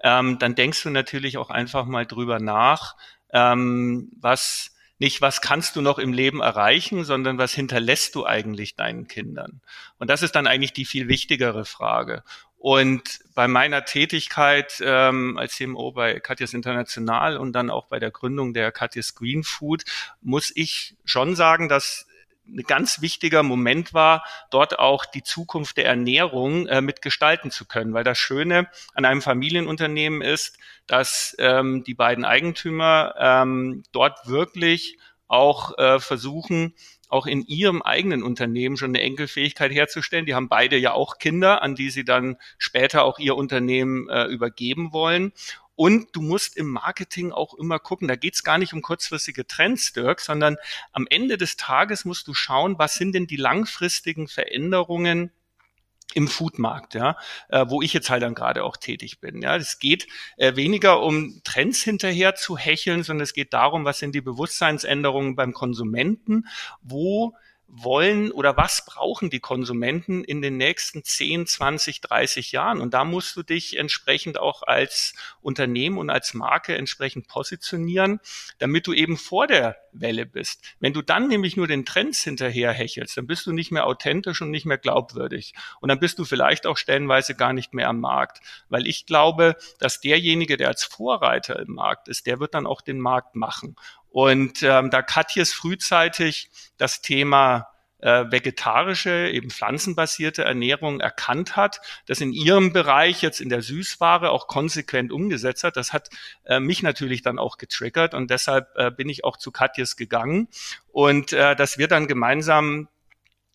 Ähm, 0.00 0.38
dann 0.40 0.56
denkst 0.56 0.82
du 0.82 0.90
natürlich 0.90 1.38
auch 1.38 1.50
einfach 1.50 1.84
mal 1.86 2.06
drüber 2.06 2.40
nach, 2.40 2.96
ähm, 3.32 4.10
was 4.20 4.74
nicht, 5.00 5.20
was 5.22 5.40
kannst 5.40 5.74
du 5.74 5.80
noch 5.80 5.98
im 5.98 6.12
Leben 6.12 6.40
erreichen, 6.40 7.04
sondern 7.04 7.38
was 7.38 7.54
hinterlässt 7.54 8.14
du 8.14 8.26
eigentlich 8.26 8.76
deinen 8.76 9.08
Kindern? 9.08 9.62
Und 9.98 10.08
das 10.10 10.22
ist 10.22 10.36
dann 10.36 10.46
eigentlich 10.46 10.74
die 10.74 10.84
viel 10.84 11.08
wichtigere 11.08 11.64
Frage. 11.64 12.22
Und 12.58 13.20
bei 13.34 13.48
meiner 13.48 13.86
Tätigkeit 13.86 14.82
ähm, 14.84 15.38
als 15.38 15.54
CMO 15.54 15.92
bei 15.92 16.20
Katjas 16.20 16.52
International 16.52 17.38
und 17.38 17.52
dann 17.52 17.70
auch 17.70 17.86
bei 17.86 17.98
der 17.98 18.10
Gründung 18.10 18.52
der 18.52 18.70
Katjas 18.70 19.14
Green 19.14 19.42
Food 19.42 19.84
muss 20.20 20.52
ich 20.54 20.94
schon 21.06 21.34
sagen, 21.34 21.70
dass 21.70 22.06
ein 22.52 22.64
ganz 22.66 23.00
wichtiger 23.00 23.42
Moment 23.42 23.94
war, 23.94 24.24
dort 24.50 24.78
auch 24.78 25.04
die 25.04 25.22
Zukunft 25.22 25.76
der 25.76 25.86
Ernährung 25.86 26.66
äh, 26.66 26.80
mitgestalten 26.80 27.50
zu 27.50 27.66
können. 27.66 27.94
Weil 27.94 28.04
das 28.04 28.18
Schöne 28.18 28.68
an 28.94 29.04
einem 29.04 29.22
Familienunternehmen 29.22 30.22
ist, 30.22 30.58
dass 30.86 31.36
ähm, 31.38 31.84
die 31.84 31.94
beiden 31.94 32.24
Eigentümer 32.24 33.14
ähm, 33.18 33.82
dort 33.92 34.26
wirklich 34.26 34.98
auch 35.28 35.78
äh, 35.78 36.00
versuchen, 36.00 36.74
auch 37.08 37.26
in 37.26 37.42
ihrem 37.42 37.82
eigenen 37.82 38.22
Unternehmen 38.22 38.76
schon 38.76 38.90
eine 38.90 39.02
Enkelfähigkeit 39.02 39.72
herzustellen. 39.72 40.26
Die 40.26 40.34
haben 40.34 40.48
beide 40.48 40.76
ja 40.76 40.92
auch 40.92 41.18
Kinder, 41.18 41.62
an 41.62 41.74
die 41.74 41.90
sie 41.90 42.04
dann 42.04 42.36
später 42.58 43.04
auch 43.04 43.18
ihr 43.18 43.36
Unternehmen 43.36 44.08
äh, 44.08 44.24
übergeben 44.24 44.92
wollen. 44.92 45.32
Und 45.80 46.14
du 46.14 46.20
musst 46.20 46.58
im 46.58 46.68
Marketing 46.68 47.32
auch 47.32 47.54
immer 47.54 47.78
gucken, 47.78 48.06
da 48.06 48.14
geht's 48.14 48.42
gar 48.42 48.58
nicht 48.58 48.74
um 48.74 48.82
kurzfristige 48.82 49.46
Trends, 49.46 49.94
Dirk, 49.94 50.20
sondern 50.20 50.58
am 50.92 51.06
Ende 51.08 51.38
des 51.38 51.56
Tages 51.56 52.04
musst 52.04 52.28
du 52.28 52.34
schauen, 52.34 52.78
was 52.78 52.96
sind 52.96 53.14
denn 53.14 53.26
die 53.26 53.36
langfristigen 53.36 54.28
Veränderungen 54.28 55.32
im 56.12 56.28
Foodmarkt, 56.28 56.92
ja, 56.92 57.16
äh, 57.48 57.64
wo 57.66 57.80
ich 57.80 57.94
jetzt 57.94 58.10
halt 58.10 58.22
dann 58.22 58.34
gerade 58.34 58.62
auch 58.62 58.76
tätig 58.76 59.20
bin. 59.20 59.40
Ja, 59.40 59.56
es 59.56 59.78
geht 59.78 60.06
äh, 60.36 60.54
weniger 60.54 61.00
um 61.02 61.40
Trends 61.44 61.82
hinterher 61.82 62.34
zu 62.34 62.58
hecheln, 62.58 63.02
sondern 63.02 63.22
es 63.22 63.32
geht 63.32 63.54
darum, 63.54 63.86
was 63.86 64.00
sind 64.00 64.14
die 64.14 64.20
Bewusstseinsänderungen 64.20 65.34
beim 65.34 65.54
Konsumenten, 65.54 66.46
wo 66.82 67.32
wollen 67.72 68.32
oder 68.32 68.56
was 68.56 68.84
brauchen 68.84 69.30
die 69.30 69.40
Konsumenten 69.40 70.24
in 70.24 70.42
den 70.42 70.56
nächsten 70.56 71.04
10, 71.04 71.46
20, 71.46 72.00
30 72.00 72.52
Jahren? 72.52 72.80
Und 72.80 72.94
da 72.94 73.04
musst 73.04 73.36
du 73.36 73.42
dich 73.42 73.78
entsprechend 73.78 74.38
auch 74.38 74.62
als 74.62 75.14
Unternehmen 75.40 75.98
und 75.98 76.10
als 76.10 76.34
Marke 76.34 76.76
entsprechend 76.76 77.28
positionieren, 77.28 78.20
damit 78.58 78.86
du 78.86 78.92
eben 78.92 79.16
vor 79.16 79.46
der 79.46 79.76
Welle 79.92 80.26
bist. 80.26 80.62
Wenn 80.80 80.92
du 80.92 81.02
dann 81.02 81.28
nämlich 81.28 81.56
nur 81.56 81.66
den 81.66 81.84
Trends 81.84 82.22
hinterher 82.22 82.72
hechelst, 82.72 83.16
dann 83.16 83.26
bist 83.26 83.46
du 83.46 83.52
nicht 83.52 83.70
mehr 83.70 83.86
authentisch 83.86 84.42
und 84.42 84.50
nicht 84.50 84.66
mehr 84.66 84.78
glaubwürdig. 84.78 85.54
Und 85.80 85.88
dann 85.88 86.00
bist 86.00 86.18
du 86.18 86.24
vielleicht 86.24 86.66
auch 86.66 86.76
stellenweise 86.76 87.34
gar 87.34 87.52
nicht 87.52 87.72
mehr 87.72 87.88
am 87.88 88.00
Markt. 88.00 88.40
Weil 88.68 88.86
ich 88.86 89.06
glaube, 89.06 89.56
dass 89.78 90.00
derjenige, 90.00 90.56
der 90.56 90.68
als 90.68 90.84
Vorreiter 90.84 91.58
im 91.58 91.74
Markt 91.74 92.08
ist, 92.08 92.26
der 92.26 92.40
wird 92.40 92.54
dann 92.54 92.66
auch 92.66 92.80
den 92.80 93.00
Markt 93.00 93.34
machen. 93.36 93.76
Und 94.10 94.62
ähm, 94.62 94.90
da 94.90 95.02
Katjes 95.02 95.52
frühzeitig 95.52 96.50
das 96.76 97.00
Thema 97.00 97.68
äh, 98.02 98.30
vegetarische, 98.30 99.28
eben 99.28 99.50
pflanzenbasierte 99.50 100.44
Ernährung 100.44 101.00
erkannt 101.00 101.56
hat, 101.56 101.80
das 102.06 102.20
in 102.20 102.32
ihrem 102.32 102.72
Bereich 102.72 103.22
jetzt 103.22 103.40
in 103.40 103.48
der 103.48 103.62
Süßware 103.62 104.30
auch 104.30 104.46
konsequent 104.46 105.12
umgesetzt 105.12 105.64
hat. 105.64 105.76
Das 105.76 105.92
hat 105.92 106.08
äh, 106.44 106.60
mich 106.60 106.82
natürlich 106.82 107.22
dann 107.22 107.38
auch 107.38 107.58
getriggert 107.58 108.14
und 108.14 108.30
deshalb 108.30 108.68
äh, 108.76 108.90
bin 108.90 109.08
ich 109.08 109.24
auch 109.24 109.36
zu 109.36 109.52
Katjes 109.52 109.96
gegangen 109.96 110.48
und 110.92 111.32
äh, 111.32 111.54
dass 111.54 111.78
wir 111.78 111.88
dann 111.88 112.06
gemeinsam 112.06 112.88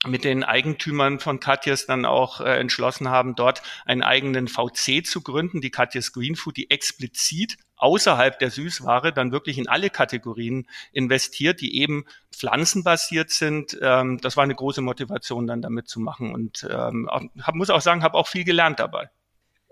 mit 0.05 0.23
den 0.23 0.43
Eigentümern 0.43 1.19
von 1.19 1.39
Katjes 1.39 1.85
dann 1.85 2.05
auch 2.05 2.41
äh, 2.41 2.59
entschlossen 2.59 3.09
haben, 3.09 3.35
dort 3.35 3.61
einen 3.85 4.03
eigenen 4.03 4.47
VC 4.47 5.05
zu 5.05 5.21
gründen, 5.21 5.61
die 5.61 5.71
Katjes 5.71 6.13
Green 6.13 6.35
Food, 6.35 6.57
die 6.57 6.69
explizit 6.69 7.57
außerhalb 7.77 8.39
der 8.39 8.51
Süßware 8.51 9.11
dann 9.11 9.31
wirklich 9.31 9.57
in 9.57 9.67
alle 9.67 9.89
Kategorien 9.89 10.67
investiert, 10.91 11.61
die 11.61 11.79
eben 11.79 12.05
pflanzenbasiert 12.31 13.29
sind. 13.29 13.77
Ähm, 13.81 14.19
das 14.21 14.37
war 14.37 14.43
eine 14.43 14.55
große 14.55 14.81
Motivation, 14.81 15.47
dann 15.47 15.61
damit 15.61 15.87
zu 15.87 15.99
machen 15.99 16.33
und 16.33 16.67
ähm, 16.69 17.09
hab, 17.41 17.55
muss 17.55 17.69
auch 17.69 17.81
sagen, 17.81 18.03
habe 18.03 18.17
auch 18.17 18.27
viel 18.27 18.43
gelernt 18.43 18.79
dabei. 18.79 19.09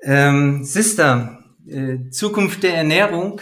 Ähm, 0.02 0.64
Sister, 0.64 1.44
äh, 1.68 2.10
Zukunft 2.10 2.64
der 2.64 2.76
Ernährung. 2.76 3.42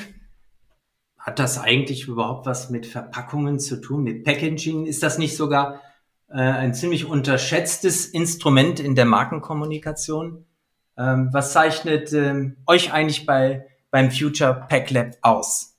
Hat 1.17 1.37
das 1.37 1.59
eigentlich 1.59 2.07
überhaupt 2.07 2.47
was 2.47 2.71
mit 2.71 2.87
Verpackungen 2.87 3.59
zu 3.59 3.79
tun, 3.79 4.03
mit 4.03 4.23
Packaging? 4.23 4.87
Ist 4.87 5.03
das 5.03 5.19
nicht 5.19 5.37
sogar 5.37 5.81
äh, 6.33 6.37
ein 6.37 6.73
ziemlich 6.73 7.05
unterschätztes 7.05 8.05
Instrument 8.05 8.79
in 8.79 8.95
der 8.95 9.05
Markenkommunikation. 9.05 10.45
Ähm, 10.97 11.29
was 11.31 11.53
zeichnet 11.53 12.13
ähm, 12.13 12.57
euch 12.67 12.93
eigentlich 12.93 13.25
bei, 13.25 13.65
beim 13.89 14.11
Future 14.11 14.65
Pack 14.69 14.91
Lab 14.91 15.17
aus? 15.21 15.71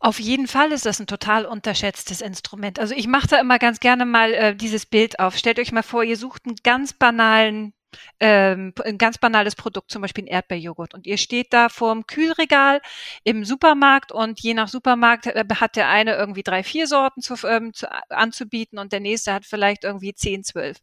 Auf 0.00 0.20
jeden 0.20 0.48
Fall 0.48 0.72
ist 0.72 0.84
das 0.84 1.00
ein 1.00 1.06
total 1.06 1.46
unterschätztes 1.46 2.20
Instrument. 2.20 2.78
Also 2.78 2.94
ich 2.94 3.06
mache 3.06 3.26
da 3.26 3.40
immer 3.40 3.58
ganz 3.58 3.80
gerne 3.80 4.04
mal 4.04 4.34
äh, 4.34 4.54
dieses 4.54 4.84
Bild 4.84 5.18
auf. 5.18 5.36
Stellt 5.36 5.58
euch 5.58 5.72
mal 5.72 5.82
vor, 5.82 6.04
ihr 6.04 6.18
sucht 6.18 6.42
einen 6.44 6.56
ganz 6.62 6.92
banalen 6.92 7.72
ähm, 8.20 8.72
ein 8.84 8.98
ganz 8.98 9.18
banales 9.18 9.54
Produkt, 9.56 9.90
zum 9.90 10.02
Beispiel 10.02 10.24
ein 10.24 10.28
Erdbeerjoghurt. 10.28 10.94
Und 10.94 11.06
ihr 11.06 11.18
steht 11.18 11.52
da 11.52 11.68
vorm 11.68 12.06
Kühlregal 12.06 12.80
im 13.24 13.44
Supermarkt 13.44 14.12
und 14.12 14.40
je 14.40 14.54
nach 14.54 14.68
Supermarkt 14.68 15.26
äh, 15.26 15.44
hat 15.60 15.76
der 15.76 15.88
eine 15.88 16.14
irgendwie 16.14 16.42
drei, 16.42 16.62
vier 16.62 16.86
Sorten 16.86 17.20
zu, 17.20 17.34
ähm, 17.46 17.72
zu, 17.72 17.90
anzubieten 18.10 18.78
und 18.78 18.92
der 18.92 19.00
nächste 19.00 19.32
hat 19.32 19.44
vielleicht 19.44 19.84
irgendwie 19.84 20.14
zehn, 20.14 20.44
zwölf. 20.44 20.78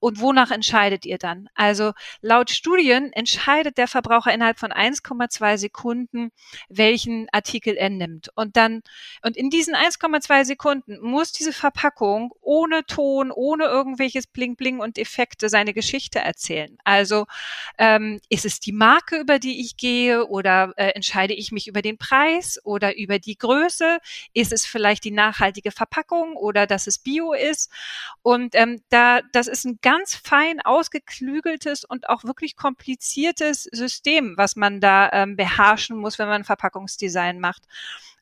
Und 0.00 0.20
wonach 0.20 0.50
entscheidet 0.50 1.04
ihr 1.04 1.18
dann? 1.18 1.48
Also 1.54 1.92
laut 2.22 2.50
Studien 2.50 3.12
entscheidet 3.12 3.78
der 3.78 3.86
Verbraucher 3.86 4.32
innerhalb 4.32 4.58
von 4.58 4.72
1,2 4.72 5.58
Sekunden, 5.58 6.32
welchen 6.68 7.28
Artikel 7.32 7.76
er 7.76 7.90
nimmt. 7.90 8.30
Und 8.34 8.56
dann, 8.56 8.82
und 9.22 9.36
in 9.36 9.50
diesen 9.50 9.74
1,2 9.74 10.44
Sekunden 10.44 10.98
muss 11.00 11.32
diese 11.32 11.52
Verpackung 11.52 12.32
ohne 12.40 12.84
Ton, 12.86 13.30
ohne 13.30 13.64
irgendwelches 13.64 14.26
Bling 14.26 14.56
Bling 14.56 14.80
und 14.80 14.98
Effekte 14.98 15.48
seine 15.50 15.74
Geschichte 15.74 16.18
erzählen. 16.18 16.78
Also 16.84 17.26
ähm, 17.78 18.20
ist 18.30 18.46
es 18.46 18.58
die 18.58 18.72
Marke, 18.72 19.20
über 19.20 19.38
die 19.38 19.60
ich 19.60 19.76
gehe, 19.76 20.26
oder 20.26 20.72
äh, 20.76 20.88
entscheide 20.94 21.34
ich 21.34 21.52
mich 21.52 21.68
über 21.68 21.82
den 21.82 21.98
Preis 21.98 22.58
oder 22.64 22.96
über 22.96 23.18
die 23.18 23.36
Größe? 23.36 23.98
Ist 24.32 24.52
es 24.52 24.64
vielleicht 24.64 25.04
die 25.04 25.10
nachhaltige 25.10 25.72
Verpackung 25.72 26.36
oder 26.36 26.66
dass 26.66 26.86
es 26.86 26.98
Bio 26.98 27.34
ist? 27.34 27.70
Und 28.22 28.54
ähm, 28.54 28.82
da, 28.88 29.20
das 29.32 29.46
ist 29.46 29.66
ein 29.66 29.78
ganz 29.82 29.89
fein 30.14 30.60
ausgeklügeltes 30.60 31.84
und 31.84 32.08
auch 32.08 32.24
wirklich 32.24 32.56
kompliziertes 32.56 33.64
System, 33.64 34.34
was 34.36 34.56
man 34.56 34.80
da 34.80 35.10
ähm, 35.12 35.36
beherrschen 35.36 35.96
muss, 35.96 36.18
wenn 36.18 36.28
man 36.28 36.44
Verpackungsdesign 36.44 37.40
macht. 37.40 37.62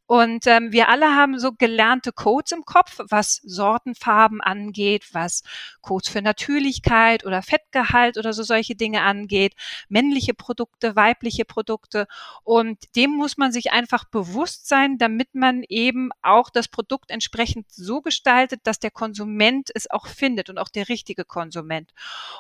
Und 0.09 0.47
ähm, 0.47 0.73
wir 0.73 0.89
alle 0.89 1.15
haben 1.15 1.39
so 1.39 1.53
gelernte 1.53 2.13
Codes 2.13 2.53
im 2.53 2.65
Kopf, 2.65 2.99
was 3.11 3.43
Sortenfarben 3.45 4.41
angeht, 4.41 5.05
was 5.13 5.43
Codes 5.83 6.09
für 6.09 6.23
Natürlichkeit 6.23 7.27
oder 7.27 7.43
Fettgehalt 7.43 8.17
oder 8.17 8.33
so 8.33 8.43
solche 8.43 8.75
Dinge 8.75 9.03
angeht, 9.03 9.53
männliche 9.91 10.33
Produkte, 10.33 10.97
weibliche 10.97 11.45
Produkte. 11.45 12.07
Und 12.43 12.79
dem 12.97 13.11
muss 13.11 13.37
man 13.37 13.53
sich 13.53 13.71
einfach 13.71 14.07
bewusst 14.07 14.67
sein, 14.67 14.97
damit 14.97 15.35
man 15.35 15.63
eben 15.69 16.09
auch 16.23 16.49
das 16.49 16.69
Produkt 16.69 17.11
entsprechend 17.11 17.71
so 17.71 18.01
gestaltet, 18.01 18.61
dass 18.65 18.79
der 18.79 18.91
Konsument 18.91 19.71
es 19.75 19.91
auch 19.91 20.07
findet 20.07 20.49
und 20.49 20.57
auch 20.57 20.71
der 20.71 20.89
richtige 20.89 21.27
Konsument. 21.27 21.93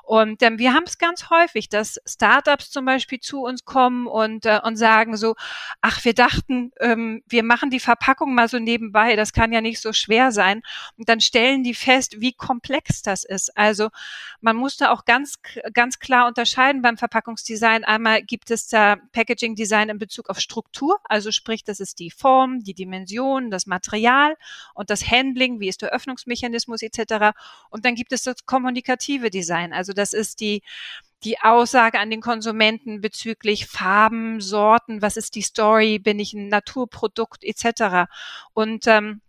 Und 0.05 0.43
ähm, 0.43 0.59
wir 0.59 0.73
haben 0.73 0.85
es 0.87 0.97
ganz 0.97 1.29
häufig, 1.29 1.69
dass 1.69 2.01
Startups 2.07 2.71
zum 2.71 2.87
Beispiel 2.87 3.21
zu 3.21 3.43
uns 3.43 3.67
kommen 3.67 4.07
und, 4.07 4.47
äh, 4.47 4.61
und 4.65 4.77
sagen 4.77 5.19
so, 5.19 5.35
ach, 5.83 6.03
wir 6.07 6.15
dachten, 6.15 6.73
ähm, 6.81 7.23
wir 7.27 7.43
machen 7.43 7.58
machen 7.59 7.71
die 7.71 7.81
Verpackung 7.81 8.35
mal 8.35 8.49
so 8.49 8.61
nebenbei, 8.61 9.17
das 9.17 9.33
kann 9.33 9.53
ja 9.53 9.61
nicht 9.61 9.81
so 9.81 9.93
schwer 9.93 10.31
sein. 10.31 10.63
Und 10.97 11.09
dann 11.09 11.21
stellen 11.21 11.65
die 11.65 11.75
fest, 11.75 12.21
wie 12.21 12.33
komplex 12.33 13.03
das 13.03 13.25
ist. 13.25 13.57
Also 13.57 13.89
man 14.41 14.55
muss 14.55 14.77
da 14.77 14.91
auch 14.93 15.05
ganz, 15.05 15.41
ganz 15.73 15.99
klar 15.99 16.29
unterscheiden 16.29 16.83
beim 16.83 16.97
Verpackungsdesign. 16.97 17.83
Einmal 17.83 18.23
gibt 18.23 18.53
es 18.53 18.69
da 18.69 18.97
Packaging 19.11 19.57
Design 19.57 19.89
in 19.89 19.99
Bezug 19.99 20.31
auf 20.31 20.39
Struktur, 20.39 21.01
also 21.05 21.33
sprich, 21.33 21.65
das 21.65 21.81
ist 21.81 21.99
die 21.99 22.13
Form, 22.13 22.61
die 22.63 22.75
Dimension, 22.75 23.51
das 23.51 23.67
Material 23.67 24.37
und 24.75 24.91
das 24.91 25.11
Handling, 25.11 25.59
wie 25.59 25.69
ist 25.69 25.83
der 25.83 25.91
Öffnungsmechanismus 25.91 26.83
etc. 26.83 27.37
Und 27.71 27.85
dann 27.85 27.97
gibt 27.97 28.13
es 28.13 28.23
das 28.23 28.47
kommunikative 28.47 29.31
Design, 29.31 29.73
also 29.73 29.93
das 29.93 30.13
ist 30.13 30.39
die 30.39 30.63
die 31.25 31.41
Aussage 31.41 31.99
an 31.99 32.11
den 32.11 32.21
Konsumenten 32.21 33.01
bezüglich 33.01 33.67
Farben, 33.67 34.41
Sorten, 34.41 35.03
was 35.03 35.17
ist 35.17 35.35
die 35.35 35.43
Story, 35.43 35.99
bin 35.99 36.19
ich 36.19 36.33
ein 36.33 36.49
Naturprodukt 36.49 37.45
etc. 37.45 38.09
Und 38.53 38.87
ähm, 38.87 39.21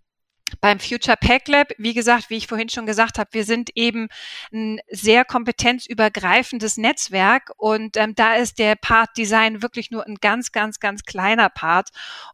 beim 0.61 0.79
Future 0.79 1.17
Pack 1.19 1.47
Lab, 1.47 1.69
wie 1.77 1.93
gesagt, 1.93 2.29
wie 2.29 2.37
ich 2.37 2.47
vorhin 2.47 2.69
schon 2.69 2.85
gesagt 2.85 3.17
habe, 3.17 3.29
wir 3.31 3.43
sind 3.43 3.71
eben 3.75 4.09
ein 4.51 4.79
sehr 4.89 5.25
kompetenzübergreifendes 5.25 6.77
Netzwerk 6.77 7.51
und 7.57 7.97
ähm, 7.97 8.15
da 8.15 8.35
ist 8.35 8.59
der 8.59 8.75
Part 8.75 9.17
Design 9.17 9.61
wirklich 9.61 9.91
nur 9.91 10.05
ein 10.05 10.15
ganz, 10.15 10.51
ganz, 10.51 10.79
ganz 10.79 11.03
kleiner 11.03 11.49
Part. 11.49 11.89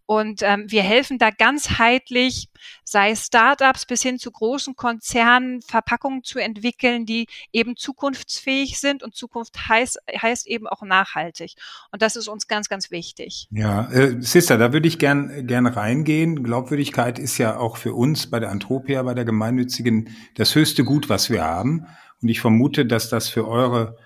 Und 0.07 0.41
ähm, 0.43 0.65
wir 0.67 0.83
helfen 0.83 1.17
da 1.17 1.31
ganzheitlich, 1.31 2.49
sei 2.83 3.15
Startups 3.15 3.85
bis 3.85 4.01
hin 4.01 4.19
zu 4.19 4.31
großen 4.31 4.75
Konzernen, 4.75 5.61
Verpackungen 5.61 6.23
zu 6.23 6.39
entwickeln, 6.39 7.05
die 7.05 7.27
eben 7.51 7.75
zukunftsfähig 7.75 8.79
sind 8.79 9.03
und 9.03 9.15
Zukunft 9.15 9.67
heißt, 9.67 9.99
heißt 10.21 10.47
eben 10.47 10.67
auch 10.67 10.81
nachhaltig. 10.83 11.55
Und 11.91 12.01
das 12.01 12.15
ist 12.15 12.27
uns 12.27 12.47
ganz, 12.47 12.69
ganz 12.69 12.91
wichtig. 12.91 13.47
Ja, 13.51 13.89
äh, 13.91 14.21
Sister, 14.21 14.57
da 14.57 14.73
würde 14.73 14.87
ich 14.87 14.99
gern, 14.99 15.47
gern 15.47 15.65
reingehen. 15.65 16.43
Glaubwürdigkeit 16.43 17.19
ist 17.19 17.37
ja 17.37 17.57
auch 17.57 17.77
für 17.77 17.93
uns 17.93 18.14
uns 18.15 18.27
bei 18.27 18.39
der 18.39 18.49
Antropia, 18.49 19.03
bei 19.03 19.13
der 19.13 19.25
gemeinnützigen, 19.25 20.09
das 20.35 20.55
höchste 20.55 20.85
Gut, 20.85 21.09
was 21.09 21.29
wir 21.29 21.43
haben. 21.43 21.85
Und 22.21 22.29
ich 22.29 22.39
vermute, 22.39 22.85
dass 22.85 23.09
das 23.09 23.27
für 23.27 23.45
eure, 23.45 23.97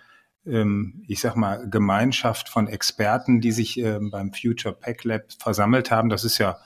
ähm, 0.48 1.04
ich 1.08 1.20
sag 1.20 1.36
mal, 1.36 1.70
Gemeinschaft 1.70 2.50
von 2.50 2.68
Experten, 2.68 3.40
die 3.40 3.52
sich 3.52 3.78
ähm, 3.78 4.10
beim 4.10 4.34
Future 4.34 4.74
Pack 4.74 5.04
Lab 5.04 5.32
versammelt 5.38 5.92
haben, 5.92 6.10
das 6.10 6.24
ist 6.24 6.40
ja 6.40 6.58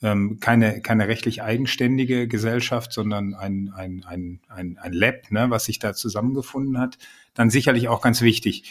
ähm, 0.00 0.38
keine, 0.38 0.80
keine 0.80 1.08
rechtlich 1.08 1.42
eigenständige 1.42 2.28
Gesellschaft, 2.28 2.92
sondern 2.92 3.34
ein, 3.34 3.72
ein, 3.74 4.04
ein, 4.06 4.40
ein, 4.48 4.78
ein 4.80 4.92
Lab, 4.92 5.30
ne, 5.30 5.50
was 5.50 5.64
sich 5.64 5.80
da 5.80 5.92
zusammengefunden 5.92 6.78
hat, 6.78 6.98
dann 7.34 7.50
sicherlich 7.50 7.88
auch 7.88 8.00
ganz 8.00 8.20
wichtig. 8.22 8.70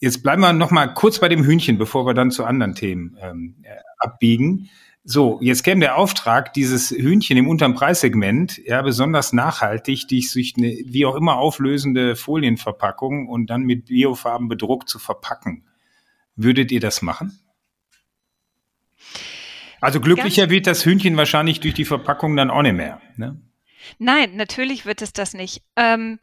Jetzt 0.00 0.22
bleiben 0.22 0.42
wir 0.42 0.52
noch 0.52 0.70
mal 0.70 0.88
kurz 0.88 1.18
bei 1.18 1.30
dem 1.30 1.44
Hühnchen, 1.44 1.78
bevor 1.78 2.04
wir 2.04 2.12
dann 2.12 2.30
zu 2.30 2.44
anderen 2.44 2.74
Themen 2.74 3.16
ähm, 3.22 3.54
äh, 3.62 3.70
abbiegen. 3.98 4.68
So, 5.06 5.38
jetzt 5.42 5.64
käme 5.64 5.82
der 5.82 5.98
Auftrag, 5.98 6.54
dieses 6.54 6.90
Hühnchen 6.90 7.36
im 7.36 7.46
unteren 7.46 7.74
Preissegment, 7.74 8.58
ja, 8.64 8.80
besonders 8.80 9.34
nachhaltig, 9.34 10.08
die 10.08 10.22
sich 10.22 10.54
eine, 10.56 10.78
wie 10.86 11.04
auch 11.04 11.14
immer 11.14 11.36
auflösende 11.36 12.16
Folienverpackung 12.16 13.28
und 13.28 13.50
dann 13.50 13.64
mit 13.64 13.84
Biofarben 13.84 14.48
bedruckt 14.48 14.88
zu 14.88 14.98
verpacken. 14.98 15.66
Würdet 16.36 16.72
ihr 16.72 16.80
das 16.80 17.02
machen? 17.02 17.38
Also 19.82 20.00
glücklicher 20.00 20.44
Ganz 20.44 20.52
wird 20.52 20.66
das 20.66 20.86
Hühnchen 20.86 21.18
wahrscheinlich 21.18 21.60
durch 21.60 21.74
die 21.74 21.84
Verpackung 21.84 22.34
dann 22.34 22.50
auch 22.50 22.62
nicht 22.62 22.72
mehr. 22.72 23.02
Ne? 23.18 23.38
Nein, 23.98 24.36
natürlich 24.36 24.86
wird 24.86 25.02
es 25.02 25.12
das 25.12 25.34
nicht. 25.34 25.62
Ähm, 25.76 26.18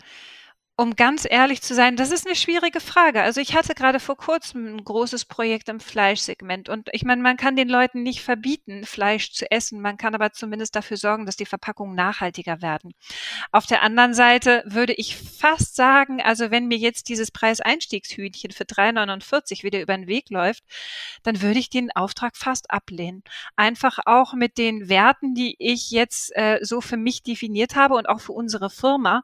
um 0.81 0.95
ganz 0.95 1.27
ehrlich 1.29 1.61
zu 1.61 1.75
sein, 1.75 1.95
das 1.95 2.09
ist 2.09 2.25
eine 2.25 2.35
schwierige 2.35 2.79
Frage. 2.79 3.21
Also 3.21 3.39
ich 3.39 3.53
hatte 3.53 3.75
gerade 3.75 3.99
vor 3.99 4.17
kurzem 4.17 4.77
ein 4.77 4.83
großes 4.83 5.25
Projekt 5.25 5.69
im 5.69 5.79
Fleischsegment 5.79 6.69
und 6.69 6.89
ich 6.91 7.03
meine, 7.03 7.21
man 7.21 7.37
kann 7.37 7.55
den 7.55 7.69
Leuten 7.69 8.01
nicht 8.01 8.23
verbieten, 8.23 8.83
Fleisch 8.85 9.31
zu 9.31 9.51
essen. 9.51 9.79
Man 9.79 9.97
kann 9.97 10.15
aber 10.15 10.31
zumindest 10.31 10.75
dafür 10.75 10.97
sorgen, 10.97 11.27
dass 11.27 11.35
die 11.35 11.45
Verpackungen 11.45 11.93
nachhaltiger 11.93 12.63
werden. 12.63 12.95
Auf 13.51 13.67
der 13.67 13.83
anderen 13.83 14.15
Seite 14.15 14.63
würde 14.65 14.93
ich 14.93 15.17
fast 15.17 15.75
sagen, 15.75 16.19
also 16.19 16.49
wenn 16.49 16.67
mir 16.67 16.79
jetzt 16.79 17.09
dieses 17.09 17.29
Preiseinstiegshühnchen 17.29 18.49
für 18.49 18.63
3,49 18.63 19.61
wieder 19.61 19.81
über 19.83 19.95
den 19.95 20.07
Weg 20.07 20.31
läuft, 20.31 20.63
dann 21.21 21.43
würde 21.43 21.59
ich 21.59 21.69
den 21.69 21.91
Auftrag 21.91 22.35
fast 22.35 22.71
ablehnen. 22.71 23.23
Einfach 23.55 23.99
auch 24.07 24.33
mit 24.33 24.57
den 24.57 24.89
Werten, 24.89 25.35
die 25.35 25.55
ich 25.59 25.91
jetzt 25.91 26.35
äh, 26.35 26.57
so 26.63 26.81
für 26.81 26.97
mich 26.97 27.21
definiert 27.21 27.75
habe 27.75 27.93
und 27.93 28.09
auch 28.09 28.19
für 28.19 28.33
unsere 28.33 28.71
Firma, 28.71 29.21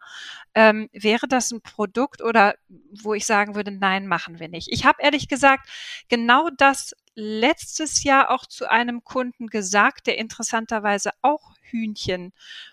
ähm, 0.53 0.89
wäre 0.93 1.27
das 1.27 1.46
ein 1.51 1.61
Produkt 1.61 2.21
oder 2.21 2.55
wo 2.91 3.13
ich 3.13 3.25
sagen 3.25 3.55
würde, 3.55 3.71
nein, 3.71 4.07
machen 4.07 4.39
wir 4.39 4.47
nicht. 4.47 4.67
Ich 4.71 4.85
habe 4.85 5.01
ehrlich 5.01 5.27
gesagt 5.27 5.67
genau 6.09 6.49
das 6.57 6.95
letztes 7.15 8.03
Jahr 8.03 8.29
auch 8.29 8.45
zu 8.45 8.69
einem 8.69 9.03
Kunden 9.03 9.47
gesagt, 9.47 10.07
der 10.07 10.17
interessanterweise 10.17 11.11
auch 11.21 11.55
Hühnchen 11.61 12.31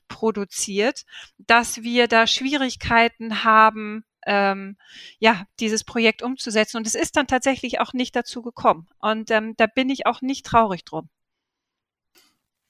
produziert, 0.09 1.05
dass 1.39 1.83
wir 1.83 2.09
da 2.09 2.27
Schwierigkeiten 2.27 3.45
haben, 3.45 4.05
ähm, 4.27 4.77
ja, 5.19 5.47
dieses 5.61 5.85
Projekt 5.85 6.23
umzusetzen. 6.23 6.77
Und 6.77 6.87
es 6.87 6.95
ist 6.95 7.17
dann 7.17 7.27
tatsächlich 7.27 7.81
auch 7.81 7.93
nicht 7.93 8.15
dazu 8.15 8.43
gekommen. 8.43 8.87
Und 8.99 9.31
ähm, 9.31 9.55
da 9.57 9.67
bin 9.67 9.89
ich 9.91 10.07
auch 10.07 10.21
nicht 10.21 10.47
traurig 10.47 10.85
drum. 10.85 11.09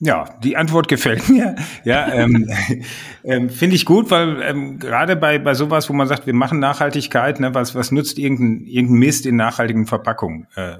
Ja, 0.04 0.36
die 0.42 0.56
Antwort 0.56 0.88
gefällt 0.88 1.28
mir. 1.30 1.56
Ja, 1.84 2.12
ähm, 2.12 2.48
ähm, 3.24 3.48
finde 3.48 3.76
ich 3.76 3.86
gut, 3.86 4.10
weil 4.10 4.42
ähm, 4.42 4.78
gerade 4.78 5.16
bei, 5.16 5.38
bei 5.38 5.54
sowas, 5.54 5.88
wo 5.88 5.94
man 5.94 6.06
sagt, 6.06 6.26
wir 6.26 6.34
machen 6.34 6.58
Nachhaltigkeit, 6.58 7.40
ne, 7.40 7.54
was, 7.54 7.74
was 7.74 7.90
nutzt 7.90 8.18
irgendein, 8.18 8.66
irgendein 8.66 8.98
Mist 8.98 9.26
in 9.26 9.36
nachhaltigen 9.36 9.86
Verpackungen 9.86 10.46
äh, 10.56 10.76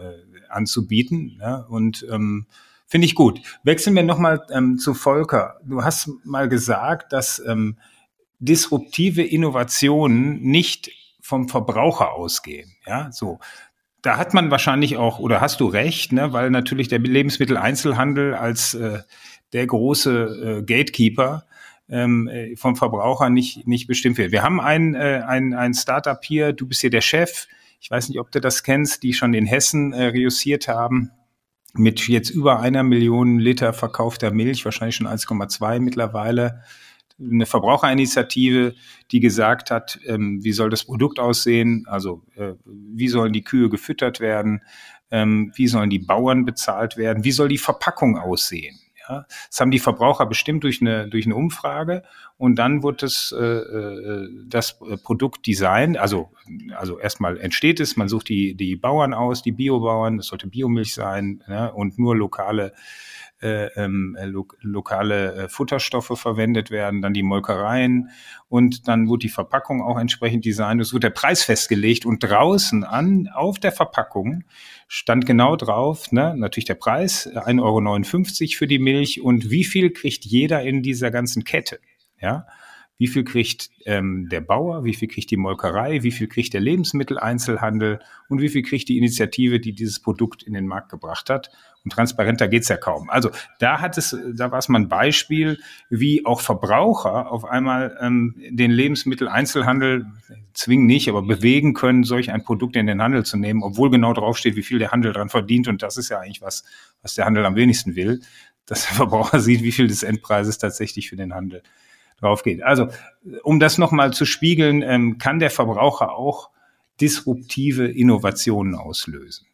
anzubieten? 0.50 1.38
Ne? 1.38 1.64
Und 1.68 2.06
ähm, 2.12 2.46
finde 2.86 3.06
ich 3.06 3.14
gut. 3.14 3.40
Wechseln 3.62 3.96
wir 3.96 4.02
nochmal 4.02 4.42
ähm, 4.52 4.78
zu 4.78 4.92
Volker. 4.92 5.58
Du 5.64 5.82
hast 5.82 6.10
mal 6.24 6.48
gesagt, 6.48 7.12
dass 7.14 7.42
ähm, 7.46 7.78
disruptive 8.40 9.22
Innovationen 9.22 10.42
nicht 10.42 10.90
vom 11.22 11.48
Verbraucher 11.48 12.12
ausgehen. 12.12 12.76
Ja, 12.86 13.10
so 13.10 13.38
da 14.04 14.18
hat 14.18 14.34
man 14.34 14.50
wahrscheinlich 14.50 14.98
auch, 14.98 15.18
oder 15.18 15.40
hast 15.40 15.60
du 15.60 15.66
recht, 15.66 16.12
ne, 16.12 16.34
weil 16.34 16.50
natürlich 16.50 16.88
der 16.88 16.98
Lebensmitteleinzelhandel 16.98 18.34
als 18.34 18.74
äh, 18.74 18.98
der 19.54 19.66
große 19.66 20.58
äh, 20.58 20.62
Gatekeeper 20.62 21.46
ähm, 21.88 22.28
äh, 22.28 22.54
vom 22.54 22.76
Verbraucher 22.76 23.30
nicht, 23.30 23.66
nicht 23.66 23.86
bestimmt 23.86 24.18
wird. 24.18 24.30
Wir 24.30 24.42
haben 24.42 24.60
ein, 24.60 24.94
äh, 24.94 25.22
ein, 25.26 25.54
ein 25.54 25.72
Startup 25.72 26.22
hier, 26.22 26.52
du 26.52 26.66
bist 26.66 26.82
hier 26.82 26.90
der 26.90 27.00
Chef. 27.00 27.46
Ich 27.80 27.90
weiß 27.90 28.10
nicht, 28.10 28.20
ob 28.20 28.30
du 28.30 28.42
das 28.42 28.62
kennst, 28.62 29.04
die 29.04 29.14
schon 29.14 29.32
in 29.32 29.46
Hessen 29.46 29.94
äh, 29.94 30.08
reussiert 30.08 30.68
haben 30.68 31.10
mit 31.72 32.06
jetzt 32.06 32.28
über 32.28 32.60
einer 32.60 32.82
Million 32.82 33.38
Liter 33.38 33.72
verkaufter 33.72 34.30
Milch, 34.32 34.66
wahrscheinlich 34.66 34.96
schon 34.96 35.08
1,2 35.08 35.80
mittlerweile 35.80 36.62
eine 37.20 37.46
Verbraucherinitiative, 37.46 38.74
die 39.10 39.20
gesagt 39.20 39.70
hat, 39.70 39.98
ähm, 40.06 40.42
wie 40.42 40.52
soll 40.52 40.70
das 40.70 40.84
Produkt 40.84 41.18
aussehen, 41.20 41.84
also 41.88 42.22
äh, 42.36 42.54
wie 42.64 43.08
sollen 43.08 43.32
die 43.32 43.44
Kühe 43.44 43.68
gefüttert 43.68 44.20
werden, 44.20 44.62
ähm, 45.10 45.52
wie 45.54 45.68
sollen 45.68 45.90
die 45.90 46.00
Bauern 46.00 46.44
bezahlt 46.44 46.96
werden, 46.96 47.24
wie 47.24 47.32
soll 47.32 47.48
die 47.48 47.58
Verpackung 47.58 48.18
aussehen. 48.18 48.78
Ja, 49.08 49.26
das 49.50 49.60
haben 49.60 49.70
die 49.70 49.78
Verbraucher 49.78 50.24
bestimmt 50.24 50.64
durch 50.64 50.80
eine, 50.80 51.08
durch 51.08 51.26
eine 51.26 51.36
Umfrage. 51.36 52.04
Und 52.38 52.56
dann 52.58 52.82
wird 52.82 53.02
es, 53.02 53.34
äh, 53.38 53.44
äh 53.44 54.28
das 54.46 54.78
Produkt 55.02 55.46
designt, 55.46 55.98
also, 55.98 56.30
also 56.74 56.98
erstmal 56.98 57.38
entsteht 57.38 57.80
es, 57.80 57.96
man 57.96 58.08
sucht 58.08 58.30
die, 58.30 58.54
die 58.54 58.76
Bauern 58.76 59.12
aus, 59.12 59.42
die 59.42 59.52
Biobauern, 59.52 60.16
das 60.16 60.28
sollte 60.28 60.46
Biomilch 60.46 60.94
sein 60.94 61.44
ja, 61.48 61.66
und 61.66 61.98
nur 61.98 62.16
lokale 62.16 62.72
äh, 63.44 63.66
ähm, 63.76 64.16
äh, 64.18 64.24
lo 64.24 64.48
lokale 64.62 65.34
äh, 65.34 65.48
Futterstoffe 65.48 66.18
verwendet 66.18 66.70
werden, 66.70 67.02
dann 67.02 67.12
die 67.12 67.22
Molkereien 67.22 68.08
und 68.48 68.88
dann 68.88 69.08
wird 69.08 69.22
die 69.22 69.28
Verpackung 69.28 69.82
auch 69.82 69.98
entsprechend 69.98 70.46
designt. 70.46 70.80
Es 70.80 70.94
wird 70.94 71.04
der 71.04 71.10
Preis 71.10 71.42
festgelegt 71.42 72.06
und 72.06 72.20
draußen 72.20 72.84
an 72.84 73.28
auf 73.32 73.58
der 73.58 73.72
Verpackung 73.72 74.44
stand 74.88 75.26
genau 75.26 75.56
drauf, 75.56 76.10
ne, 76.10 76.34
natürlich 76.36 76.64
der 76.64 76.74
Preis, 76.74 77.28
1,59 77.28 77.60
Euro 78.42 78.58
für 78.58 78.66
die 78.66 78.78
Milch 78.78 79.20
und 79.20 79.50
wie 79.50 79.64
viel 79.64 79.90
kriegt 79.90 80.24
jeder 80.24 80.62
in 80.62 80.82
dieser 80.82 81.10
ganzen 81.10 81.44
Kette. 81.44 81.80
Ja, 82.20 82.46
wie 82.96 83.08
viel 83.08 83.24
kriegt 83.24 83.70
ähm, 83.86 84.28
der 84.30 84.40
Bauer, 84.40 84.84
wie 84.84 84.94
viel 84.94 85.08
kriegt 85.08 85.30
die 85.30 85.36
Molkerei, 85.36 86.02
wie 86.02 86.12
viel 86.12 86.28
kriegt 86.28 86.54
der 86.54 86.60
Lebensmitteleinzelhandel 86.60 88.00
und 88.28 88.40
wie 88.40 88.48
viel 88.48 88.62
kriegt 88.62 88.88
die 88.88 88.98
Initiative, 88.98 89.58
die 89.60 89.74
dieses 89.74 90.00
Produkt 90.00 90.42
in 90.42 90.54
den 90.54 90.66
Markt 90.66 90.90
gebracht 90.90 91.28
hat. 91.28 91.50
Und 91.84 91.90
transparenter 91.90 92.48
geht's 92.48 92.68
ja 92.68 92.78
kaum. 92.78 93.10
Also 93.10 93.30
da 93.58 93.80
hat 93.80 93.98
es, 93.98 94.16
da 94.34 94.50
war 94.50 94.58
es 94.58 94.70
mal 94.70 94.78
ein 94.80 94.88
Beispiel, 94.88 95.58
wie 95.90 96.24
auch 96.24 96.40
Verbraucher 96.40 97.30
auf 97.30 97.44
einmal 97.44 97.96
ähm, 98.00 98.34
den 98.50 98.70
Lebensmitteleinzelhandel 98.70 100.06
zwingen 100.54 100.86
nicht, 100.86 101.10
aber 101.10 101.20
bewegen 101.20 101.74
können, 101.74 102.02
solch 102.04 102.30
ein 102.32 102.42
Produkt 102.42 102.76
in 102.76 102.86
den 102.86 103.02
Handel 103.02 103.24
zu 103.26 103.36
nehmen, 103.36 103.62
obwohl 103.62 103.90
genau 103.90 104.14
draufsteht, 104.14 104.56
wie 104.56 104.62
viel 104.62 104.78
der 104.78 104.92
Handel 104.92 105.12
dran 105.12 105.28
verdient. 105.28 105.68
Und 105.68 105.82
das 105.82 105.98
ist 105.98 106.08
ja 106.08 106.20
eigentlich 106.20 106.40
was, 106.40 106.64
was 107.02 107.14
der 107.14 107.26
Handel 107.26 107.44
am 107.44 107.54
wenigsten 107.54 107.96
will, 107.96 108.22
dass 108.64 108.86
der 108.86 108.94
Verbraucher 108.94 109.40
sieht, 109.40 109.62
wie 109.62 109.72
viel 109.72 109.86
des 109.86 110.02
Endpreises 110.02 110.56
tatsächlich 110.56 111.10
für 111.10 111.16
den 111.16 111.34
Handel 111.34 111.62
drauf 112.18 112.42
geht. 112.42 112.62
Also, 112.62 112.88
um 113.42 113.60
das 113.60 113.76
nochmal 113.76 114.14
zu 114.14 114.24
spiegeln, 114.24 114.80
ähm, 114.80 115.18
kann 115.18 115.38
der 115.38 115.50
Verbraucher 115.50 116.12
auch 116.12 116.48
disruptive 117.00 117.86
Innovationen 117.88 118.74
auslösen. 118.74 119.46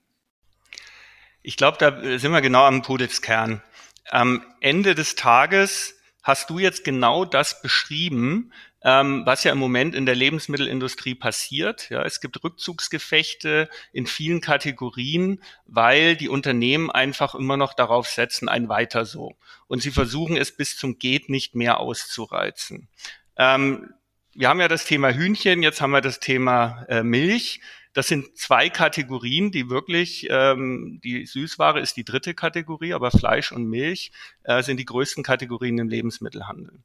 Ich 1.43 1.57
glaube, 1.57 1.79
da 1.79 2.19
sind 2.19 2.33
wir 2.33 2.41
genau 2.41 2.65
am 2.65 2.83
Pudelskern. 2.83 3.63
Am 4.09 4.45
Ende 4.61 4.95
des 4.95 5.15
Tages 5.15 5.95
hast 6.23 6.51
du 6.51 6.59
jetzt 6.59 6.85
genau 6.85 7.25
das 7.25 7.63
beschrieben, 7.63 8.53
ähm, 8.83 9.23
was 9.27 9.45
ja 9.45 9.53
im 9.53 9.59
Moment 9.59 9.95
in 9.95 10.07
der 10.07 10.15
Lebensmittelindustrie 10.15 11.15
passiert. 11.15 11.91
Ja, 11.91 12.03
es 12.03 12.21
gibt 12.21 12.43
Rückzugsgefechte 12.43 13.69
in 13.93 14.07
vielen 14.07 14.41
Kategorien, 14.41 15.43
weil 15.67 16.17
die 16.17 16.29
Unternehmen 16.29 16.91
einfach 16.91 17.35
immer 17.35 17.57
noch 17.57 17.75
darauf 17.75 18.09
setzen, 18.09 18.49
ein 18.49 18.69
weiter 18.69 19.05
so. 19.05 19.37
Und 19.67 19.83
sie 19.83 19.91
versuchen 19.91 20.37
es 20.37 20.57
bis 20.57 20.77
zum 20.77 20.99
geht 20.99 21.29
nicht 21.29 21.55
mehr 21.55 21.81
auszureizen. 21.81 22.89
Ähm, 23.37 23.95
wir 24.35 24.49
haben 24.49 24.61
ja 24.61 24.69
das 24.69 24.85
Thema 24.85 25.13
Hühnchen, 25.13 25.63
jetzt 25.63 25.81
haben 25.81 25.91
wir 25.91 26.01
das 26.01 26.21
Thema 26.21 26.87
äh, 26.89 27.03
Milch. 27.03 27.61
Das 27.93 28.07
sind 28.07 28.37
zwei 28.37 28.71
Kategorien, 28.71 29.51
die 29.51 29.69
wirklich, 29.69 30.29
ähm, 30.31 31.01
die 31.03 31.27
Süßware 31.27 31.81
ist 31.81 31.97
die 31.97 32.05
dritte 32.05 32.35
Kategorie, 32.35 32.95
aber 32.95 33.11
Fleisch 33.11 33.51
und 33.51 33.67
Milch 33.67 34.13
äh, 34.45 34.63
sind 34.63 34.77
die 34.77 34.85
größten 34.85 35.25
Kategorien 35.25 35.79
im 35.79 35.89
Lebensmittelhandel. 35.89 36.81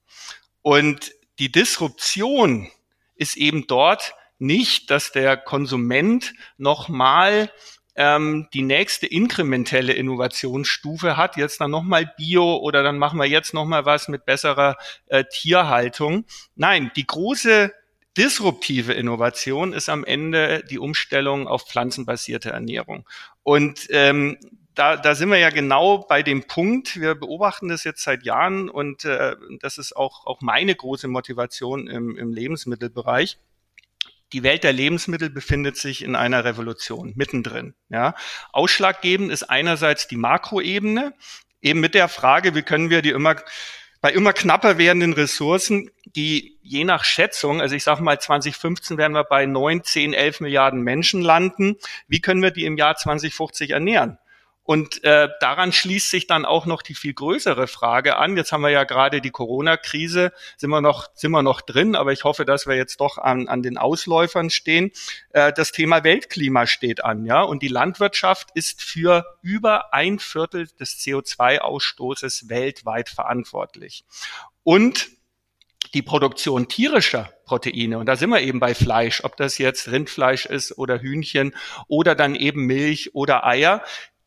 Und 0.61 1.11
die 1.37 1.51
Disruption 1.51 2.69
ist 3.15 3.37
eben 3.37 3.67
dort 3.67 4.15
nicht, 4.39 4.89
dass 4.89 5.11
der 5.11 5.37
Konsument 5.37 6.33
nochmal 6.57 7.51
ähm, 7.95 8.47
die 8.53 8.61
nächste 8.61 9.07
inkrementelle 9.07 9.93
Innovationsstufe 9.93 11.17
hat, 11.17 11.37
jetzt 11.37 11.61
dann 11.61 11.71
nochmal 11.71 12.11
Bio 12.17 12.57
oder 12.57 12.83
dann 12.83 12.97
machen 12.97 13.19
wir 13.19 13.27
jetzt 13.27 13.53
nochmal 13.53 13.85
was 13.85 14.07
mit 14.07 14.25
besserer 14.25 14.75
äh, 15.05 15.23
Tierhaltung. 15.31 16.25
Nein, 16.55 16.91
die 16.95 17.05
große 17.05 17.73
disruptive 18.17 18.93
Innovation 18.93 19.73
ist 19.73 19.89
am 19.89 20.03
Ende 20.03 20.63
die 20.69 20.79
Umstellung 20.79 21.47
auf 21.47 21.67
pflanzenbasierte 21.67 22.51
Ernährung. 22.51 23.07
Und 23.43 23.87
ähm, 23.89 24.37
da, 24.75 24.97
da 24.97 25.15
sind 25.15 25.29
wir 25.29 25.37
ja 25.37 25.49
genau 25.49 25.99
bei 25.99 26.21
dem 26.21 26.43
Punkt. 26.43 26.99
Wir 26.99 27.15
beobachten 27.15 27.69
das 27.69 27.83
jetzt 27.83 28.03
seit 28.03 28.23
Jahren 28.23 28.69
und 28.69 29.05
äh, 29.05 29.35
das 29.59 29.77
ist 29.77 29.95
auch, 29.95 30.25
auch 30.25 30.41
meine 30.41 30.75
große 30.75 31.07
Motivation 31.07 31.87
im, 31.87 32.17
im 32.17 32.33
Lebensmittelbereich. 32.33 33.37
Die 34.33 34.43
Welt 34.43 34.63
der 34.63 34.73
Lebensmittel 34.73 35.29
befindet 35.29 35.77
sich 35.77 36.03
in 36.03 36.15
einer 36.15 36.43
Revolution 36.43 37.13
mittendrin. 37.15 37.73
Ja. 37.89 38.15
Ausschlaggebend 38.51 39.31
ist 39.31 39.43
einerseits 39.43 40.07
die 40.07 40.17
Makroebene, 40.17 41.13
eben 41.61 41.79
mit 41.79 41.95
der 41.95 42.09
Frage, 42.09 42.53
wie 42.53 42.63
können 42.63 42.89
wir 42.89 43.01
die 43.01 43.11
immer 43.11 43.35
bei 44.05 44.13
immer 44.13 44.33
knapper 44.33 44.77
werdenden 44.77 45.13
Ressourcen, 45.13 45.89
die 46.05 46.59
je 46.61 46.83
nach 46.83 47.03
Schätzung, 47.03 47.59
also 47.59 47.73
ich 47.73 47.83
sage 47.83 48.03
mal 48.03 48.21
2015 48.21 48.99
werden 48.99 49.13
wir 49.13 49.23
bei 49.23 49.47
9, 49.47 49.83
10, 49.83 50.13
11 50.13 50.41
Milliarden 50.41 50.81
Menschen 50.81 51.23
landen, 51.23 51.77
wie 52.07 52.21
können 52.21 52.43
wir 52.43 52.51
die 52.51 52.65
im 52.65 52.77
Jahr 52.77 52.95
2050 52.95 53.71
ernähren? 53.71 54.19
Und 54.65 55.03
äh, 55.03 55.29
daran 55.39 55.71
schließt 55.71 56.09
sich 56.09 56.25
dann 56.25 56.43
auch 56.43 56.65
noch 56.65 56.81
die 56.81 56.95
viel 56.95 57.13
größere 57.13 57.67
Frage 57.67 58.17
an. 58.17 58.35
Jetzt 58.35 58.51
haben 58.51 58.61
wir 58.61 58.71
ja 58.71 58.83
gerade 58.83 59.21
die 59.21 59.29
Corona-Krise, 59.29 60.33
sind 60.57 60.71
wir 60.71 60.81
noch 60.81 61.07
sind 61.13 61.31
wir 61.31 61.43
noch 61.43 61.61
drin, 61.61 61.95
aber 61.95 62.11
ich 62.11 62.23
hoffe, 62.23 62.45
dass 62.45 62.65
wir 62.65 62.75
jetzt 62.75 62.99
doch 62.99 63.19
an, 63.19 63.47
an 63.47 63.61
den 63.61 63.77
Ausläufern 63.77 64.49
stehen. 64.49 64.91
Äh, 65.29 65.53
das 65.53 65.71
Thema 65.71 66.03
Weltklima 66.03 66.65
steht 66.65 67.05
an, 67.05 67.25
ja, 67.25 67.43
und 67.43 67.61
die 67.61 67.67
Landwirtschaft 67.67 68.49
ist 68.55 68.81
für 68.81 69.23
über 69.43 69.93
ein 69.93 70.17
Viertel 70.17 70.67
des 70.79 70.97
CO2-Ausstoßes 70.97 72.49
weltweit 72.49 73.09
verantwortlich. 73.09 74.03
Und 74.63 75.09
die 75.93 76.01
Produktion 76.01 76.67
tierischer 76.67 77.31
Proteine. 77.45 77.99
Und 77.99 78.07
da 78.07 78.15
sind 78.15 78.29
wir 78.29 78.41
eben 78.41 78.59
bei 78.59 78.73
Fleisch, 78.73 79.23
ob 79.23 79.37
das 79.37 79.59
jetzt 79.59 79.89
Rindfleisch 79.89 80.45
ist 80.45 80.77
oder 80.77 80.99
Hühnchen 80.99 81.55
oder 81.87 82.15
dann 82.15 82.35
eben 82.35 82.65
Milch 82.65 83.13
oder 83.13 83.45
Eier 83.45 83.83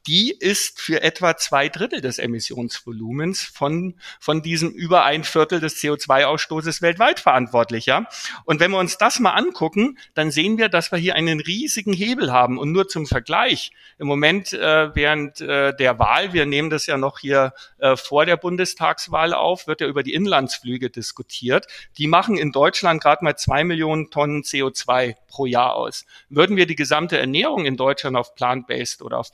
die 0.07 0.31
ist 0.31 0.81
für 0.81 1.03
etwa 1.03 1.37
zwei 1.37 1.69
Drittel 1.69 2.01
des 2.01 2.19
Emissionsvolumens 2.19 3.43
von, 3.43 3.95
von 4.21 4.43
diesem 4.43 4.71
über 4.71 5.05
ein 5.05 5.25
Viertel 5.25 5.61
des 5.61 5.83
CO2-Ausstoßes 5.83 6.81
weltweit 6.81 7.21
verantwortlich. 7.21 7.87
Ja? 7.87 8.09
Und 8.45 8.61
wenn 8.61 8.71
wir 8.71 8.79
uns 8.79 8.97
das 8.97 9.19
mal 9.19 9.33
angucken, 9.33 9.99
dann 10.15 10.31
sehen 10.31 10.57
wir, 10.57 10.69
dass 10.69 10.93
wir 10.93 10.99
hier 10.99 11.15
einen 11.15 11.41
riesigen 11.41 11.93
Hebel 11.93 12.33
haben. 12.33 12.59
Und 12.59 12.73
nur 12.73 12.89
zum 12.89 13.07
Vergleich, 13.07 13.73
im 13.99 14.07
Moment 14.07 14.53
äh, 14.53 14.95
während 14.95 15.41
äh, 15.41 15.75
der 15.77 15.99
Wahl, 15.99 16.33
wir 16.33 16.47
nehmen 16.47 16.71
das 16.71 16.87
ja 16.87 16.97
noch 16.97 17.19
hier 17.19 17.53
äh, 17.79 17.97
vor 17.97 18.25
der 18.25 18.37
Bundestagswahl 18.37 19.35
auf, 19.35 19.67
wird 19.67 19.81
ja 19.81 19.89
über 19.89 20.03
die 20.03 20.15
Inlandsflüge 20.15 20.91
diskutiert. 20.91 21.67
Die 21.99 22.07
machen 22.07 22.39
in 22.39 22.53
Deutschland 22.53 23.03
gerade 23.03 23.25
mal 23.25 23.37
zwei 23.37 23.65
Millionen 23.65 24.11
Tonnen 24.11 24.43
CO2 24.43 25.17
pro 25.27 25.47
Jahr 25.47 25.75
aus. 25.75 26.07
Würden 26.29 26.57
wir 26.57 26.67
die 26.67 26.77
gesamte 26.77 27.19
Ernährung 27.19 27.67
in 27.67 27.77
Deutschland 27.77 28.17
auf 28.17 28.35
plant-based 28.35 29.03
oder 29.03 29.19
auf 29.19 29.33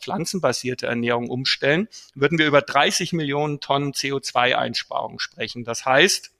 pflanzenbasierte 0.54 0.86
Ernährung 0.86 1.28
umstellen, 1.28 1.88
würden 2.14 2.38
wir 2.38 2.46
über 2.46 2.62
30 2.62 3.12
Millionen 3.12 3.60
Tonnen 3.60 3.92
CO2-Einsparungen 3.92 5.18
sprechen. 5.18 5.64
Das 5.64 5.84
heißt, 5.84 6.30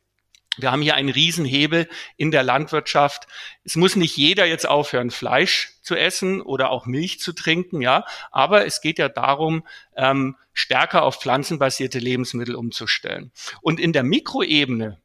wir 0.56 0.70
haben 0.70 0.82
hier 0.82 0.94
einen 0.94 1.08
Riesenhebel 1.08 1.88
in 2.16 2.30
der 2.30 2.44
Landwirtschaft. 2.44 3.26
Es 3.64 3.74
muss 3.74 3.96
nicht 3.96 4.16
jeder 4.16 4.44
jetzt 4.44 4.68
aufhören, 4.68 5.10
Fleisch 5.10 5.72
zu 5.82 5.96
essen 5.96 6.40
oder 6.40 6.70
auch 6.70 6.86
Milch 6.86 7.18
zu 7.18 7.32
trinken, 7.32 7.82
ja. 7.82 8.04
Aber 8.30 8.64
es 8.64 8.80
geht 8.80 9.00
ja 9.00 9.08
darum, 9.08 9.66
ähm, 9.96 10.36
stärker 10.52 11.02
auf 11.02 11.20
pflanzenbasierte 11.20 11.98
Lebensmittel 11.98 12.54
umzustellen. 12.54 13.32
Und 13.62 13.80
in 13.80 13.92
der 13.92 14.04
Mikroebene 14.04 15.00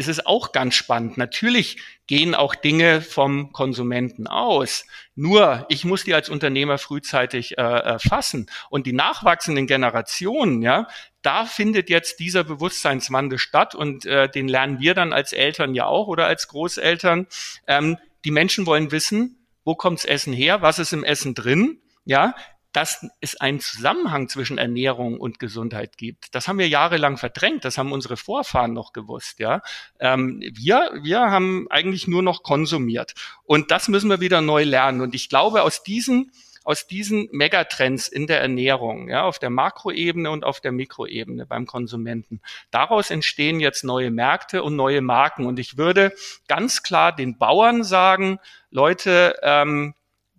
ist 0.00 0.08
es 0.08 0.24
auch 0.24 0.52
ganz 0.52 0.74
spannend. 0.74 1.18
Natürlich 1.18 1.76
gehen 2.06 2.34
auch 2.34 2.54
Dinge 2.54 3.02
vom 3.02 3.52
Konsumenten 3.52 4.26
aus. 4.26 4.86
Nur, 5.14 5.66
ich 5.68 5.84
muss 5.84 6.04
die 6.04 6.14
als 6.14 6.30
Unternehmer 6.30 6.78
frühzeitig 6.78 7.58
äh, 7.58 7.60
erfassen. 7.60 8.50
Und 8.70 8.86
die 8.86 8.94
nachwachsenden 8.94 9.66
Generationen, 9.66 10.62
ja, 10.62 10.88
da 11.20 11.44
findet 11.44 11.90
jetzt 11.90 12.18
dieser 12.18 12.44
Bewusstseinswandel 12.44 13.38
statt 13.38 13.74
und 13.74 14.06
äh, 14.06 14.30
den 14.30 14.48
lernen 14.48 14.80
wir 14.80 14.94
dann 14.94 15.12
als 15.12 15.34
Eltern 15.34 15.74
ja 15.74 15.84
auch 15.84 16.06
oder 16.08 16.24
als 16.24 16.48
Großeltern. 16.48 17.26
Ähm, 17.66 17.98
die 18.24 18.30
Menschen 18.30 18.64
wollen 18.64 18.92
wissen, 18.92 19.46
wo 19.66 19.74
kommt's 19.74 20.06
Essen 20.06 20.32
her, 20.32 20.62
was 20.62 20.78
ist 20.78 20.94
im 20.94 21.04
Essen 21.04 21.34
drin, 21.34 21.78
ja, 22.06 22.34
dass 22.72 23.06
es 23.20 23.40
einen 23.40 23.60
Zusammenhang 23.60 24.28
zwischen 24.28 24.58
Ernährung 24.58 25.18
und 25.18 25.38
Gesundheit 25.38 25.96
gibt. 25.96 26.34
Das 26.34 26.46
haben 26.46 26.58
wir 26.58 26.68
jahrelang 26.68 27.16
verdrängt. 27.16 27.64
Das 27.64 27.78
haben 27.78 27.92
unsere 27.92 28.16
Vorfahren 28.16 28.72
noch 28.72 28.92
gewusst. 28.92 29.40
Ja, 29.40 29.62
ähm, 29.98 30.40
wir 30.40 30.90
wir 31.02 31.20
haben 31.20 31.66
eigentlich 31.70 32.06
nur 32.06 32.22
noch 32.22 32.42
konsumiert 32.42 33.14
und 33.44 33.70
das 33.70 33.88
müssen 33.88 34.10
wir 34.10 34.20
wieder 34.20 34.40
neu 34.40 34.64
lernen. 34.64 35.00
Und 35.00 35.14
ich 35.14 35.28
glaube, 35.28 35.62
aus 35.62 35.82
diesen 35.82 36.30
aus 36.62 36.86
diesen 36.86 37.28
Megatrends 37.32 38.06
in 38.08 38.26
der 38.26 38.40
Ernährung, 38.40 39.08
ja, 39.08 39.24
auf 39.24 39.38
der 39.38 39.50
Makroebene 39.50 40.30
und 40.30 40.44
auf 40.44 40.60
der 40.60 40.72
Mikroebene 40.72 41.46
beim 41.46 41.66
Konsumenten. 41.66 42.40
Daraus 42.70 43.10
entstehen 43.10 43.60
jetzt 43.60 43.82
neue 43.82 44.10
Märkte 44.10 44.62
und 44.62 44.76
neue 44.76 45.00
Marken. 45.00 45.46
Und 45.46 45.58
ich 45.58 45.78
würde 45.78 46.12
ganz 46.48 46.82
klar 46.82 47.14
den 47.16 47.38
Bauern 47.38 47.82
sagen, 47.82 48.38
Leute, 48.70 49.36
ähm, 49.42 49.94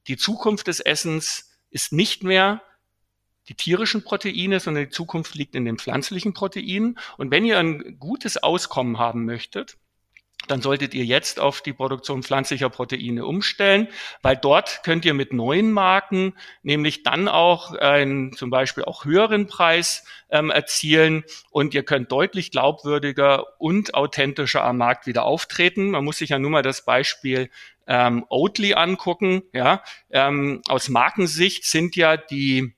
die 0.07 0.17
Zukunft 0.17 0.67
des 0.67 0.79
Essens 0.79 1.50
ist 1.71 1.91
nicht 1.91 2.23
mehr 2.23 2.61
die 3.47 3.55
tierischen 3.55 4.03
Proteine, 4.03 4.59
sondern 4.59 4.85
die 4.85 4.91
Zukunft 4.91 5.35
liegt 5.35 5.55
in 5.55 5.65
den 5.65 5.77
pflanzlichen 5.77 6.33
Proteinen. 6.33 6.99
Und 7.17 7.31
wenn 7.31 7.43
ihr 7.43 7.57
ein 7.57 7.97
gutes 7.99 8.41
Auskommen 8.41 8.99
haben 8.99 9.25
möchtet, 9.25 9.77
dann 10.47 10.61
solltet 10.61 10.93
ihr 10.93 11.05
jetzt 11.05 11.39
auf 11.39 11.61
die 11.61 11.73
Produktion 11.73 12.23
pflanzlicher 12.23 12.69
Proteine 12.69 13.25
umstellen, 13.25 13.87
weil 14.21 14.35
dort 14.35 14.81
könnt 14.83 15.05
ihr 15.05 15.13
mit 15.13 15.33
neuen 15.33 15.71
Marken 15.71 16.33
nämlich 16.63 17.03
dann 17.03 17.27
auch 17.27 17.73
einen 17.73 18.33
zum 18.33 18.49
Beispiel 18.49 18.83
auch 18.83 19.05
höheren 19.05 19.47
Preis 19.47 20.03
ähm, 20.29 20.49
erzielen 20.49 21.23
und 21.51 21.73
ihr 21.73 21.83
könnt 21.83 22.11
deutlich 22.11 22.51
glaubwürdiger 22.51 23.59
und 23.59 23.93
authentischer 23.93 24.63
am 24.63 24.77
Markt 24.77 25.05
wieder 25.05 25.23
auftreten. 25.23 25.91
Man 25.91 26.03
muss 26.03 26.17
sich 26.17 26.31
ja 26.31 26.39
nur 26.39 26.51
mal 26.51 26.63
das 26.63 26.85
Beispiel 26.85 27.49
ähm, 27.91 28.25
Oatly 28.29 28.73
angucken, 28.73 29.43
ja, 29.51 29.83
ähm, 30.11 30.61
aus 30.69 30.87
Markensicht 30.87 31.65
sind 31.65 31.97
ja 31.97 32.15
die 32.15 32.73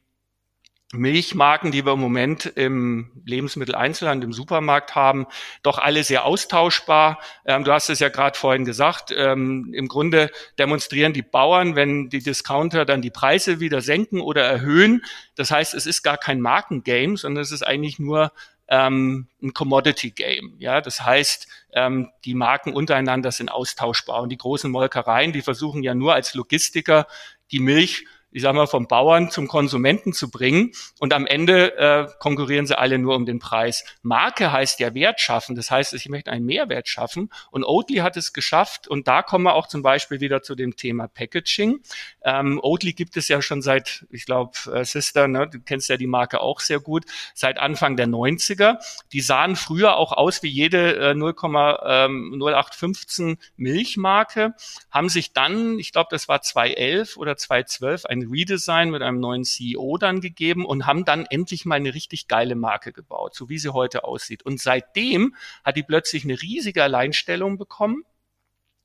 Milchmarken, 0.92 1.72
die 1.72 1.86
wir 1.86 1.94
im 1.94 2.00
Moment 2.00 2.46
im 2.46 3.12
Lebensmitteleinzelhandel, 3.24 4.28
im 4.28 4.34
Supermarkt 4.34 4.96
haben, 4.96 5.28
doch 5.62 5.78
alle 5.78 6.04
sehr 6.04 6.26
austauschbar. 6.26 7.20
Ähm, 7.46 7.64
du 7.64 7.72
hast 7.72 7.90
es 7.90 8.00
ja 8.00 8.10
gerade 8.10 8.38
vorhin 8.38 8.66
gesagt. 8.66 9.14
Ähm, 9.16 9.72
Im 9.74 9.88
Grunde 9.88 10.32
demonstrieren 10.58 11.14
die 11.14 11.22
Bauern, 11.22 11.76
wenn 11.76 12.10
die 12.10 12.24
Discounter 12.24 12.84
dann 12.86 13.04
die 13.04 13.12
Preise 13.12 13.60
wieder 13.60 13.82
senken 13.82 14.20
oder 14.20 14.44
erhöhen. 14.44 15.04
Das 15.36 15.52
heißt, 15.52 15.76
es 15.76 15.86
ist 15.86 16.02
gar 16.02 16.18
kein 16.18 16.42
Markengame, 16.42 17.18
sondern 17.18 17.44
es 17.44 17.52
ist 17.52 17.66
eigentlich 17.66 18.00
nur 18.00 18.32
ähm, 18.68 19.28
ein 19.42 19.54
Commodity 19.54 20.12
Game. 20.12 20.56
Ja, 20.60 20.82
das 20.82 21.02
heißt, 21.02 21.48
ähm, 21.74 22.12
die 22.26 22.34
Marken 22.34 22.74
untereinander 22.74 23.32
sind 23.32 23.50
austauschbar 23.50 24.22
und 24.22 24.30
die 24.30 24.38
großen 24.38 24.72
Molkereien, 24.72 25.34
die 25.34 25.42
versuchen 25.42 25.84
ja 25.84 25.94
nur 25.94 26.14
als 26.14 26.34
Logistiker 26.34 27.08
die 27.52 27.60
Milch 27.60 28.06
ich 28.34 28.42
sag 28.42 28.56
mal, 28.56 28.68
vom 28.68 28.88
Bauern 28.88 29.30
zum 29.30 29.48
Konsumenten 29.48 30.12
zu 30.12 30.30
bringen. 30.30 30.72
Und 31.00 31.14
am 31.14 31.28
Ende 31.28 31.78
äh, 31.78 32.08
konkurrieren 32.20 32.66
sie 32.66 32.78
alle 32.78 32.98
nur 32.98 33.16
um 33.16 33.26
den 33.26 33.40
Preis. 33.40 33.86
Marke 34.02 34.52
heißt 34.52 34.80
ja 34.80 34.94
Wert 34.96 35.22
schaffen. 35.22 35.56
Das 35.56 35.70
heißt, 35.70 35.94
ich 35.94 36.10
möchte 36.10 36.32
einen 36.32 36.46
Mehrwert 36.46 36.88
schaffen. 36.88 37.30
Und 37.52 37.64
Oatly 37.64 37.98
hat 37.98 38.18
es 38.18 38.34
geschafft. 38.34 38.88
Und 38.88 39.08
da 39.08 39.22
kommen 39.22 39.46
wir 39.46 39.54
auch 39.54 39.68
zum 39.68 39.84
Beispiel 39.84 40.20
wieder 40.20 40.42
zu 40.42 40.56
dem 40.56 40.76
Thema 40.76 41.08
Packaging. 41.08 41.82
Ähm, 42.24 42.60
Oatly 42.62 42.94
gibt 42.94 43.16
es 43.18 43.28
ja 43.28 43.42
schon 43.42 43.62
seit, 43.62 44.06
ich 44.10 44.26
glaube, 44.26 44.54
äh, 44.74 44.84
Sister, 44.84 45.28
ne, 45.28 45.48
du 45.48 45.60
kennst 45.60 45.90
ja 45.90 45.98
die 45.98 46.08
Marke 46.08 46.42
auch 46.42 46.60
sehr 46.60 46.80
gut, 46.80 47.06
seit 47.36 47.60
Anfang 47.60 47.98
der 47.98 48.08
90er. 48.08 48.78
Die 49.12 49.22
sahen 49.22 49.56
früher 49.56 49.98
auch 49.98 50.12
aus 50.12 50.42
wie 50.42 50.50
jede 50.50 50.96
äh, 50.96 51.12
0,0815 51.12 53.22
ähm, 53.22 53.38
Milchmarke, 53.58 54.56
haben 54.90 55.10
sich 55.10 55.34
dann, 55.34 55.78
ich 55.78 55.92
glaube, 55.92 56.08
das 56.10 56.28
war 56.28 56.42
2011 56.42 57.18
oder 57.18 57.38
2012, 57.38 58.06
ein 58.06 58.23
Redesign 58.30 58.90
mit 58.90 59.02
einem 59.02 59.20
neuen 59.20 59.44
CEO 59.44 59.98
dann 59.98 60.22
gegeben 60.22 60.66
und 60.66 60.86
haben 60.86 61.06
dann 61.06 61.26
endlich 61.26 61.66
mal 61.66 61.76
eine 61.76 61.94
richtig 61.94 62.28
geile 62.28 62.56
Marke 62.56 62.94
gebaut, 62.94 63.36
so 63.36 63.50
wie 63.50 63.58
sie 63.58 63.74
heute 63.74 64.04
aussieht. 64.04 64.44
Und 64.44 64.60
seitdem 64.60 65.36
hat 65.64 65.76
die 65.76 65.84
plötzlich 65.84 66.24
eine 66.24 66.42
riesige 66.42 66.84
Alleinstellung 66.84 67.58
bekommen 67.58 68.04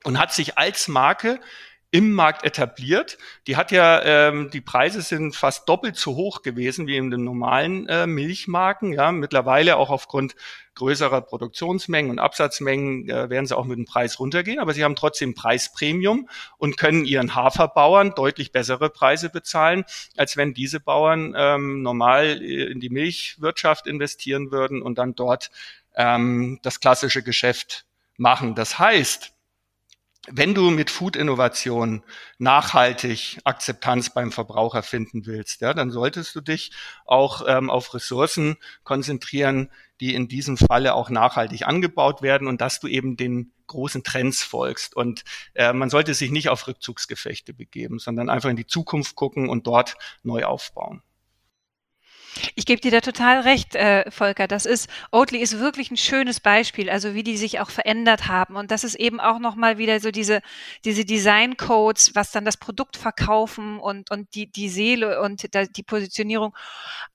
und 0.05 0.19
hat 0.19 0.33
sich 0.33 0.59
als 0.59 0.89
Marke 0.89 1.41
im 1.91 2.13
Markt 2.13 2.45
etabliert. 2.45 3.17
Die 3.47 3.57
hat 3.57 3.73
ja, 3.73 4.03
ähm, 4.03 4.51
die 4.51 4.61
Preise 4.61 5.01
sind 5.01 5.35
fast 5.35 5.69
doppelt 5.69 5.97
so 5.97 6.17
hoch 6.17 6.43
gewesen 6.43 6.87
wie 6.87 6.97
in 6.97 7.11
den 7.11 7.25
normalen 7.25 7.89
äh, 7.89 8.07
Milchmarken. 8.07 8.93
Ja, 8.93 9.11
mittlerweile 9.11 9.77
auch 9.77 9.89
aufgrund 9.89 10.37
größerer 10.75 11.23
Produktionsmengen 11.23 12.11
und 12.11 12.19
Absatzmengen 12.19 13.09
äh, 13.09 13.31
werden 13.31 13.47
sie 13.47 13.57
auch 13.57 13.65
mit 13.65 13.79
dem 13.79 13.87
Preis 13.87 14.21
runtergehen, 14.21 14.61
aber 14.61 14.75
sie 14.75 14.85
haben 14.85 14.97
trotzdem 14.97 15.35
Preispremium 15.35 16.29
und 16.59 16.77
können 16.77 17.05
ihren 17.05 17.35
Haferbauern 17.35 18.13
deutlich 18.15 18.53
bessere 18.53 18.91
Preise 18.91 19.31
bezahlen, 19.31 19.85
als 20.17 20.37
wenn 20.37 20.55
diese 20.55 20.81
Bauern 20.81 21.35
ähm, 21.37 21.83
normal 21.83 22.43
äh, 22.43 22.71
in 22.71 22.81
die 22.81 22.91
Milchwirtschaft 22.91 23.87
investieren 23.87 24.51
würden 24.51 24.83
und 24.83 24.99
dann 24.99 25.15
dort 25.15 25.51
ähm, 25.97 26.61
das 26.63 26.81
klassische 26.81 27.23
Geschäft 27.23 27.87
machen. 28.19 28.55
Das 28.55 28.79
heißt, 28.79 29.33
wenn 30.31 30.55
du 30.55 30.71
mit 30.71 30.91
Food-Innovation 30.91 32.03
nachhaltig 32.39 33.39
Akzeptanz 33.45 34.11
beim 34.11 34.33
Verbraucher 34.33 34.83
finden 34.83 35.27
willst, 35.27 35.61
ja, 35.61 35.75
dann 35.75 35.91
solltest 35.91 36.35
du 36.35 36.41
dich 36.41 36.73
auch 37.05 37.43
ähm, 37.47 37.71
auf 37.71 37.95
Ressourcen 37.95 38.57
konzentrieren, 38.85 39.71
die 40.01 40.15
in 40.15 40.29
diesem 40.29 40.57
Falle 40.57 40.95
auch 40.95 41.11
nachhaltig 41.11 41.67
angebaut 41.67 42.23
werden 42.23 42.47
und 42.47 42.61
dass 42.61 42.81
du 42.81 42.87
eben 42.87 43.17
den 43.17 43.53
großen 43.67 44.03
Trends 44.03 44.43
folgst. 44.43 44.97
Und 44.97 45.25
äh, 45.55 45.73
man 45.73 45.91
sollte 45.91 46.15
sich 46.15 46.31
nicht 46.31 46.49
auf 46.49 46.67
Rückzugsgefechte 46.67 47.55
begeben, 47.55 47.99
sondern 47.99 48.31
einfach 48.31 48.51
in 48.51 48.57
die 48.57 48.67
Zukunft 48.67 49.17
gucken 49.17 49.49
und 49.49 49.67
dort 49.67 49.97
neu 50.23 50.45
aufbauen. 50.45 51.03
Ich 52.55 52.67
gebe 52.67 52.81
dir 52.81 52.91
da 52.91 53.01
total 53.01 53.41
recht, 53.41 53.75
äh, 53.75 54.11
Volker. 54.11 54.47
Das 54.47 54.67
ist, 54.67 54.89
Oatly 55.11 55.39
ist 55.39 55.59
wirklich 55.59 55.91
ein 55.91 55.97
schönes 55.97 56.41
Beispiel, 56.41 56.91
also 56.91 57.15
wie 57.15 57.23
die 57.23 57.37
sich 57.37 57.61
auch 57.61 57.71
verändert 57.71 58.29
haben. 58.29 58.57
Und 58.57 58.71
das 58.71 58.85
ist 58.85 58.95
eben 58.95 59.21
auch 59.21 59.39
nochmal 59.39 59.79
wieder 59.79 60.01
so 60.01 60.11
diese, 60.11 60.41
diese 60.85 61.05
Design-Codes, 61.05 62.15
was 62.15 62.33
dann 62.33 62.45
das 62.45 62.57
Produkt 62.57 62.97
verkaufen 62.97 63.79
und, 63.79 64.11
und 64.11 64.35
die, 64.35 64.51
die 64.51 64.69
Seele 64.69 65.21
und 65.21 65.49
die 65.77 65.83
Positionierung. 65.83 66.55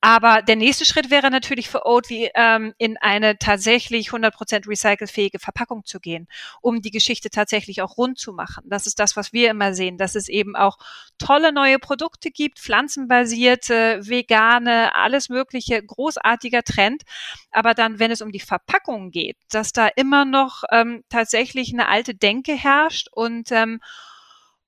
Aber 0.01 0.41
der 0.41 0.55
nächste 0.55 0.85
Schritt 0.85 1.09
wäre 1.09 1.29
natürlich 1.29 1.69
für 1.69 1.85
Oatly, 1.85 2.31
ähm, 2.35 2.73
in 2.77 2.97
eine 2.97 3.37
tatsächlich 3.37 4.09
100% 4.09 4.67
recycelfähige 4.67 5.39
Verpackung 5.39 5.85
zu 5.85 5.99
gehen, 5.99 6.27
um 6.61 6.81
die 6.81 6.91
Geschichte 6.91 7.29
tatsächlich 7.29 7.81
auch 7.81 7.97
rund 7.97 8.17
zu 8.17 8.33
machen. 8.33 8.63
Das 8.67 8.87
ist 8.87 8.99
das, 8.99 9.15
was 9.15 9.33
wir 9.33 9.49
immer 9.49 9.73
sehen, 9.73 9.97
dass 9.97 10.15
es 10.15 10.29
eben 10.29 10.55
auch 10.55 10.77
tolle 11.17 11.53
neue 11.53 11.79
Produkte 11.79 12.31
gibt, 12.31 12.59
pflanzenbasierte, 12.59 13.99
vegane, 14.03 14.95
alle 14.95 15.12
alles 15.13 15.29
Mögliche, 15.29 15.81
großartiger 15.81 16.63
Trend. 16.63 17.03
Aber 17.51 17.73
dann, 17.73 17.99
wenn 17.99 18.11
es 18.11 18.21
um 18.21 18.31
die 18.31 18.39
Verpackung 18.39 19.11
geht, 19.11 19.37
dass 19.51 19.71
da 19.71 19.87
immer 19.87 20.25
noch 20.25 20.63
ähm, 20.71 21.03
tatsächlich 21.09 21.71
eine 21.73 21.87
alte 21.87 22.15
Denke 22.15 22.53
herrscht 22.53 23.07
und 23.11 23.51
ähm, 23.51 23.79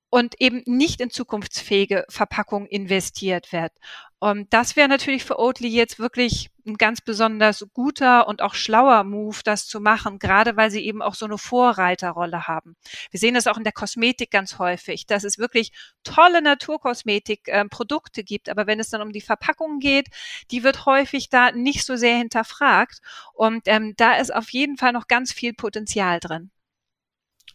und 0.08 0.40
eben 0.40 0.62
nicht 0.66 1.00
in 1.00 1.10
zukunftsfähige 1.10 2.04
Verpackungen 2.08 2.68
investiert 2.68 3.52
wird. 3.52 3.72
Und 4.18 4.52
das 4.54 4.76
wäre 4.76 4.88
natürlich 4.88 5.24
für 5.24 5.38
Oatly 5.38 5.68
jetzt 5.68 5.98
wirklich 5.98 6.48
ein 6.66 6.76
ganz 6.76 7.00
besonders 7.02 7.66
guter 7.74 8.26
und 8.26 8.40
auch 8.40 8.54
schlauer 8.54 9.04
Move, 9.04 9.38
das 9.44 9.66
zu 9.66 9.78
machen, 9.78 10.18
gerade 10.18 10.56
weil 10.56 10.70
sie 10.70 10.84
eben 10.84 11.02
auch 11.02 11.14
so 11.14 11.26
eine 11.26 11.36
Vorreiterrolle 11.38 12.46
haben. 12.46 12.76
Wir 13.10 13.20
sehen 13.20 13.34
das 13.34 13.46
auch 13.46 13.58
in 13.58 13.64
der 13.64 13.74
Kosmetik 13.74 14.30
ganz 14.30 14.58
häufig, 14.58 15.06
dass 15.06 15.22
es 15.22 15.38
wirklich 15.38 15.72
tolle 16.02 16.40
Naturkosmetik-Produkte 16.40 18.22
äh, 18.22 18.24
gibt, 18.24 18.48
aber 18.48 18.66
wenn 18.66 18.80
es 18.80 18.88
dann 18.90 19.02
um 19.02 19.12
die 19.12 19.20
Verpackung 19.20 19.80
geht, 19.80 20.08
die 20.50 20.64
wird 20.64 20.86
häufig 20.86 21.28
da 21.28 21.52
nicht 21.52 21.84
so 21.84 21.96
sehr 21.96 22.16
hinterfragt. 22.16 23.00
Und 23.34 23.62
ähm, 23.66 23.94
da 23.96 24.14
ist 24.16 24.34
auf 24.34 24.48
jeden 24.50 24.78
Fall 24.78 24.92
noch 24.92 25.08
ganz 25.08 25.32
viel 25.32 25.52
Potenzial 25.52 26.20
drin. 26.20 26.50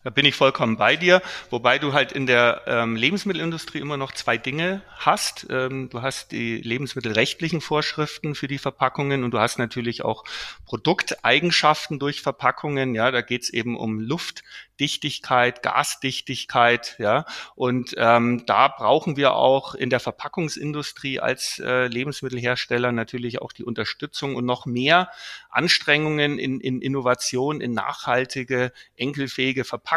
Da 0.03 0.09
bin 0.09 0.25
ich 0.25 0.33
vollkommen 0.33 0.77
bei 0.77 0.95
dir, 0.95 1.21
wobei 1.51 1.77
du 1.77 1.93
halt 1.93 2.11
in 2.11 2.25
der 2.25 2.63
ähm, 2.65 2.95
Lebensmittelindustrie 2.95 3.77
immer 3.77 3.97
noch 3.97 4.13
zwei 4.13 4.35
Dinge 4.35 4.81
hast. 4.97 5.45
Ähm, 5.51 5.89
du 5.91 6.01
hast 6.01 6.31
die 6.31 6.57
lebensmittelrechtlichen 6.57 7.61
Vorschriften 7.61 8.33
für 8.33 8.47
die 8.47 8.57
Verpackungen 8.57 9.23
und 9.23 9.29
du 9.29 9.37
hast 9.37 9.59
natürlich 9.59 10.03
auch 10.03 10.23
Produkteigenschaften 10.65 11.99
durch 11.99 12.23
Verpackungen. 12.23 12.95
Ja, 12.95 13.11
da 13.11 13.21
geht 13.21 13.43
es 13.43 13.51
eben 13.51 13.77
um 13.77 13.99
Luftdichtigkeit, 13.99 15.61
Gasdichtigkeit. 15.61 16.95
Ja, 16.97 17.25
und 17.53 17.93
ähm, 17.97 18.43
da 18.47 18.69
brauchen 18.69 19.17
wir 19.17 19.35
auch 19.35 19.75
in 19.75 19.91
der 19.91 19.99
Verpackungsindustrie 19.99 21.19
als 21.19 21.59
äh, 21.59 21.85
Lebensmittelhersteller 21.85 22.91
natürlich 22.91 23.39
auch 23.39 23.51
die 23.51 23.63
Unterstützung 23.63 24.35
und 24.35 24.45
noch 24.45 24.65
mehr 24.65 25.11
Anstrengungen 25.51 26.39
in, 26.39 26.59
in 26.59 26.81
Innovation, 26.81 27.61
in 27.61 27.73
nachhaltige, 27.73 28.71
enkelfähige 28.95 29.63
Verpackungen. 29.63 29.90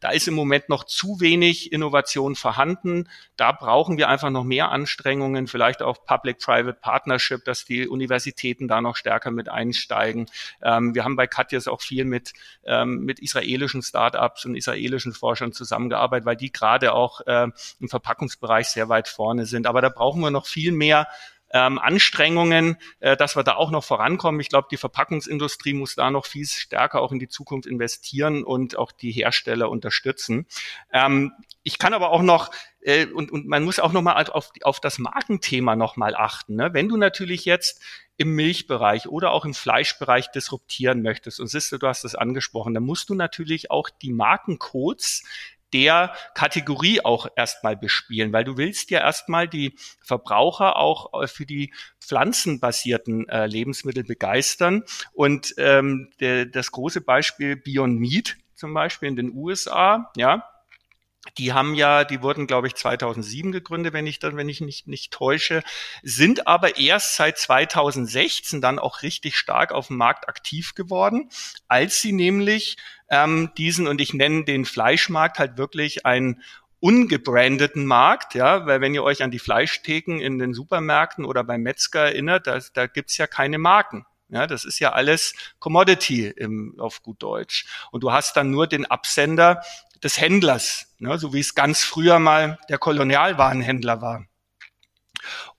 Da 0.00 0.10
ist 0.10 0.28
im 0.28 0.34
Moment 0.34 0.68
noch 0.68 0.84
zu 0.84 1.20
wenig 1.20 1.72
Innovation 1.72 2.36
vorhanden. 2.36 3.08
Da 3.36 3.52
brauchen 3.52 3.98
wir 3.98 4.08
einfach 4.08 4.30
noch 4.30 4.44
mehr 4.44 4.70
Anstrengungen, 4.70 5.46
vielleicht 5.46 5.82
auch 5.82 6.04
Public-Private 6.04 6.78
Partnership, 6.80 7.44
dass 7.44 7.64
die 7.64 7.88
Universitäten 7.88 8.68
da 8.68 8.80
noch 8.80 8.96
stärker 8.96 9.30
mit 9.30 9.48
einsteigen. 9.48 10.26
Ähm, 10.62 10.94
wir 10.94 11.04
haben 11.04 11.16
bei 11.16 11.26
Katjas 11.26 11.68
auch 11.68 11.80
viel 11.80 12.04
mit, 12.04 12.32
ähm, 12.64 13.04
mit 13.04 13.20
israelischen 13.20 13.82
Startups 13.82 14.44
und 14.44 14.54
israelischen 14.54 15.12
Forschern 15.12 15.52
zusammengearbeitet, 15.52 16.26
weil 16.26 16.36
die 16.36 16.52
gerade 16.52 16.92
auch 16.92 17.20
äh, 17.26 17.48
im 17.80 17.88
Verpackungsbereich 17.88 18.68
sehr 18.68 18.88
weit 18.88 19.08
vorne 19.08 19.46
sind. 19.46 19.66
Aber 19.66 19.80
da 19.80 19.88
brauchen 19.88 20.20
wir 20.20 20.30
noch 20.30 20.46
viel 20.46 20.72
mehr 20.72 21.08
ähm, 21.50 21.78
Anstrengungen, 21.78 22.76
äh, 23.00 23.16
dass 23.16 23.36
wir 23.36 23.44
da 23.44 23.54
auch 23.54 23.70
noch 23.70 23.84
vorankommen. 23.84 24.40
Ich 24.40 24.48
glaube, 24.48 24.68
die 24.70 24.76
Verpackungsindustrie 24.76 25.74
muss 25.74 25.94
da 25.94 26.10
noch 26.10 26.26
viel 26.26 26.46
stärker 26.46 27.00
auch 27.00 27.12
in 27.12 27.18
die 27.18 27.28
Zukunft 27.28 27.66
investieren 27.66 28.44
und 28.44 28.76
auch 28.76 28.92
die 28.92 29.12
Hersteller 29.12 29.70
unterstützen. 29.70 30.46
Ähm, 30.92 31.32
ich 31.62 31.78
kann 31.78 31.94
aber 31.94 32.10
auch 32.10 32.22
noch 32.22 32.50
äh, 32.86 33.06
und, 33.06 33.32
und 33.32 33.46
man 33.46 33.64
muss 33.64 33.80
auch 33.80 33.92
noch 33.92 34.02
mal 34.02 34.22
auf, 34.26 34.52
auf 34.62 34.80
das 34.80 34.98
Markenthema 34.98 35.76
noch 35.76 35.96
mal 35.96 36.14
achten. 36.14 36.54
Ne? 36.54 36.72
Wenn 36.72 36.88
du 36.88 36.96
natürlich 36.96 37.44
jetzt 37.44 37.82
im 38.16 38.34
Milchbereich 38.34 39.08
oder 39.08 39.32
auch 39.32 39.44
im 39.44 39.54
Fleischbereich 39.54 40.30
disruptieren 40.30 41.02
möchtest, 41.02 41.40
und 41.40 41.48
siehst 41.48 41.72
du, 41.72 41.78
du 41.78 41.86
hast 41.86 42.04
es 42.04 42.14
angesprochen, 42.14 42.74
dann 42.74 42.84
musst 42.84 43.10
du 43.10 43.14
natürlich 43.14 43.70
auch 43.70 43.90
die 43.90 44.12
Markencodes 44.12 45.24
der 45.76 46.14
Kategorie 46.34 47.04
auch 47.04 47.26
erstmal 47.36 47.76
bespielen, 47.76 48.32
weil 48.32 48.44
du 48.44 48.56
willst 48.56 48.90
ja 48.90 49.00
erstmal 49.00 49.46
die 49.46 49.74
Verbraucher 50.00 50.76
auch 50.76 51.22
äh, 51.22 51.26
für 51.26 51.44
die 51.44 51.74
pflanzenbasierten 52.00 53.28
äh, 53.28 53.46
Lebensmittel 53.46 54.02
begeistern. 54.02 54.84
Und 55.12 55.54
ähm, 55.58 56.08
der, 56.18 56.46
das 56.46 56.72
große 56.72 57.02
Beispiel 57.02 57.56
Beyond 57.56 58.00
Meat 58.00 58.38
zum 58.54 58.72
Beispiel 58.72 59.10
in 59.10 59.16
den 59.16 59.34
USA, 59.34 60.10
ja, 60.16 60.48
die 61.38 61.52
haben 61.52 61.74
ja, 61.74 62.04
die 62.04 62.22
wurden, 62.22 62.46
glaube 62.46 62.66
ich, 62.66 62.74
2007 62.74 63.52
gegründet, 63.52 63.92
wenn 63.92 64.06
ich 64.06 64.18
dann, 64.18 64.36
wenn 64.36 64.48
ich 64.48 64.60
nicht, 64.60 64.86
nicht 64.86 65.12
täusche, 65.12 65.62
sind 66.02 66.46
aber 66.46 66.78
erst 66.78 67.16
seit 67.16 67.38
2016 67.38 68.60
dann 68.60 68.78
auch 68.78 69.02
richtig 69.02 69.36
stark 69.36 69.72
auf 69.72 69.88
dem 69.88 69.96
Markt 69.96 70.28
aktiv 70.28 70.74
geworden, 70.74 71.30
als 71.68 72.00
sie 72.00 72.12
nämlich 72.12 72.76
ähm, 73.10 73.50
diesen, 73.56 73.86
und 73.86 74.00
ich 74.00 74.14
nenne 74.14 74.44
den 74.44 74.64
Fleischmarkt 74.64 75.38
halt 75.38 75.58
wirklich 75.58 76.06
einen 76.06 76.42
ungebrandeten 76.80 77.86
Markt, 77.86 78.34
ja, 78.34 78.66
weil 78.66 78.80
wenn 78.80 78.94
ihr 78.94 79.02
euch 79.02 79.22
an 79.22 79.30
die 79.30 79.38
Fleischtheken 79.38 80.20
in 80.20 80.38
den 80.38 80.54
Supermärkten 80.54 81.24
oder 81.24 81.42
beim 81.42 81.62
Metzger 81.62 82.02
erinnert, 82.02 82.46
da, 82.46 82.60
da 82.74 82.86
gibt's 82.86 83.16
ja 83.16 83.26
keine 83.26 83.58
Marken. 83.58 84.06
Ja, 84.28 84.48
das 84.48 84.64
ist 84.64 84.80
ja 84.80 84.92
alles 84.92 85.34
Commodity 85.60 86.26
im, 86.26 86.74
auf 86.78 87.02
gut 87.02 87.22
Deutsch. 87.22 87.66
Und 87.92 88.02
du 88.02 88.10
hast 88.10 88.36
dann 88.36 88.50
nur 88.50 88.66
den 88.66 88.84
Absender 88.84 89.62
des 90.02 90.20
Händlers, 90.20 90.94
ne, 90.98 91.18
so 91.18 91.32
wie 91.32 91.40
es 91.40 91.54
ganz 91.54 91.82
früher 91.82 92.18
mal 92.18 92.58
der 92.68 92.78
Kolonialwarenhändler 92.78 94.00
war. 94.00 94.26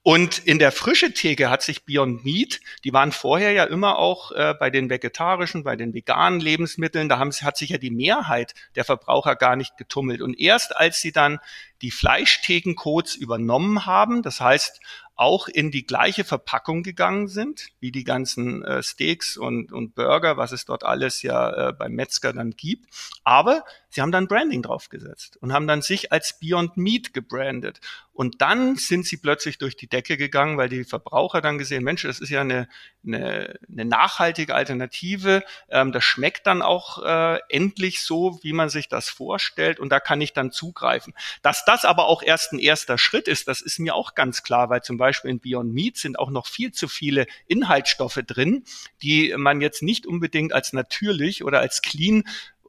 Und 0.03 0.39
in 0.39 0.57
der 0.57 0.71
frische 0.71 1.11
Theke 1.11 1.49
hat 1.49 1.61
sich 1.61 1.83
Beyond 1.83 2.23
Meat, 2.23 2.61
die 2.85 2.93
waren 2.93 3.11
vorher 3.11 3.51
ja 3.51 3.65
immer 3.65 3.97
auch 3.97 4.31
äh, 4.31 4.53
bei 4.57 4.69
den 4.69 4.89
vegetarischen, 4.89 5.65
bei 5.65 5.75
den 5.75 5.93
veganen 5.93 6.39
Lebensmitteln, 6.39 7.09
da 7.09 7.19
haben, 7.19 7.31
hat 7.31 7.57
sich 7.57 7.71
ja 7.71 7.77
die 7.77 7.91
Mehrheit 7.91 8.53
der 8.75 8.85
Verbraucher 8.85 9.35
gar 9.35 9.57
nicht 9.57 9.75
getummelt. 9.75 10.21
Und 10.21 10.39
erst 10.39 10.77
als 10.77 11.01
sie 11.01 11.11
dann 11.11 11.39
die 11.81 11.91
Fleischthekencodes 11.91 13.15
übernommen 13.15 13.85
haben, 13.85 14.21
das 14.21 14.41
heißt 14.41 14.79
auch 15.17 15.47
in 15.47 15.71
die 15.71 15.85
gleiche 15.85 16.23
Verpackung 16.23 16.83
gegangen 16.83 17.27
sind, 17.27 17.69
wie 17.79 17.91
die 17.91 18.03
ganzen 18.03 18.63
äh, 18.63 18.83
Steaks 18.83 19.35
und, 19.35 19.71
und 19.71 19.95
Burger, 19.95 20.37
was 20.37 20.51
es 20.51 20.65
dort 20.65 20.83
alles 20.83 21.23
ja 21.23 21.69
äh, 21.69 21.73
beim 21.73 21.93
Metzger 21.93 22.33
dann 22.33 22.51
gibt. 22.51 22.85
Aber 23.23 23.65
sie 23.89 24.01
haben 24.01 24.11
dann 24.11 24.27
Branding 24.27 24.61
draufgesetzt 24.61 25.37
und 25.37 25.53
haben 25.53 25.65
dann 25.65 25.81
sich 25.81 26.11
als 26.11 26.39
Beyond 26.39 26.77
Meat 26.77 27.15
gebrandet. 27.15 27.81
Und 28.13 28.41
dann 28.41 28.75
sind 28.75 29.07
sie 29.07 29.17
plötzlich 29.17 29.57
durch 29.57 29.75
die 29.75 29.87
Decke 29.87 30.17
gegangen, 30.17 30.57
weil 30.57 30.69
die 30.69 30.83
Verbraucher 30.83 31.41
dann 31.41 31.57
gesehen, 31.57 31.83
Mensch, 31.83 32.03
das 32.03 32.19
ist 32.19 32.29
ja 32.29 32.41
eine, 32.41 32.67
eine, 33.05 33.59
eine 33.71 33.85
nachhaltige 33.85 34.53
Alternative. 34.53 35.43
Ähm, 35.69 35.91
das 35.91 36.03
schmeckt 36.03 36.45
dann 36.45 36.61
auch 36.61 37.03
äh, 37.03 37.39
endlich 37.49 38.01
so, 38.01 38.39
wie 38.43 38.53
man 38.53 38.69
sich 38.69 38.87
das 38.87 39.09
vorstellt. 39.09 39.79
Und 39.79 39.89
da 39.89 39.99
kann 39.99 40.21
ich 40.21 40.33
dann 40.33 40.51
zugreifen. 40.51 41.15
Dass 41.41 41.65
das 41.67 41.85
aber 41.85 42.07
auch 42.07 42.23
erst 42.23 42.53
ein 42.53 42.59
erster 42.59 42.97
Schritt 42.97 43.27
ist, 43.27 43.47
das 43.47 43.61
ist 43.61 43.79
mir 43.79 43.95
auch 43.95 44.15
ganz 44.15 44.43
klar, 44.43 44.69
weil 44.69 44.81
zum 44.81 44.97
Beispiel 44.97 45.31
in 45.31 45.39
Beyond 45.39 45.73
Meat 45.73 45.97
sind 45.97 46.17
auch 46.19 46.29
noch 46.29 46.47
viel 46.47 46.71
zu 46.71 46.87
viele 46.87 47.27
Inhaltsstoffe 47.47 48.19
drin, 48.25 48.63
die 49.01 49.33
man 49.37 49.61
jetzt 49.61 49.83
nicht 49.83 50.05
unbedingt 50.05 50.53
als 50.53 50.73
natürlich 50.73 51.43
oder 51.43 51.59
als 51.59 51.81
clean 51.81 52.23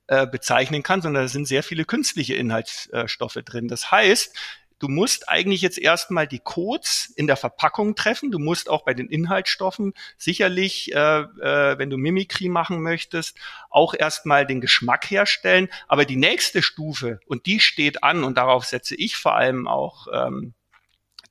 äh, 0.09 0.27
bezeichnen 0.27 0.83
kann, 0.83 1.03
sondern 1.03 1.25
da 1.25 1.29
sind 1.29 1.47
sehr 1.47 1.63
viele 1.63 1.85
künstliche 1.85 2.35
Inhaltsstoffe 2.35 3.39
drin. 3.45 3.69
Das 3.69 3.91
heißt, 3.91 4.35
du 4.79 4.89
musst 4.89 5.29
eigentlich 5.29 5.63
jetzt 5.63 5.79
erstmal 5.79 6.27
die 6.27 6.39
Codes 6.39 7.13
in 7.17 7.27
der 7.27 7.37
Verpackung 7.37 7.95
treffen. 7.95 8.31
Du 8.31 8.39
musst 8.39 8.69
auch 8.69 8.85
bei 8.85 8.95
den 8.95 9.09
Inhaltsstoffen 9.09 9.95
sicherlich, 10.17 10.95
äh, 10.95 11.21
äh, 11.21 11.79
wenn 11.79 11.91
du 11.91 11.97
Mimikry 11.97 12.49
machen 12.49 12.83
möchtest, 12.83 13.37
auch 13.71 13.95
erstmal 13.95 14.47
den 14.47 14.61
Geschmack 14.61 15.11
herstellen. 15.11 15.69
Aber 15.89 16.05
die 16.05 16.17
nächste 16.17 16.63
Stufe, 16.63 17.21
und 17.27 17.47
die 17.47 17.61
steht 17.61 18.03
an, 18.03 18.25
und 18.25 18.37
darauf 18.39 18.65
setze 18.65 18.95
ich 18.95 19.17
vor 19.17 19.35
allem 19.35 19.67
auch 19.67 20.07
ähm, 20.13 20.55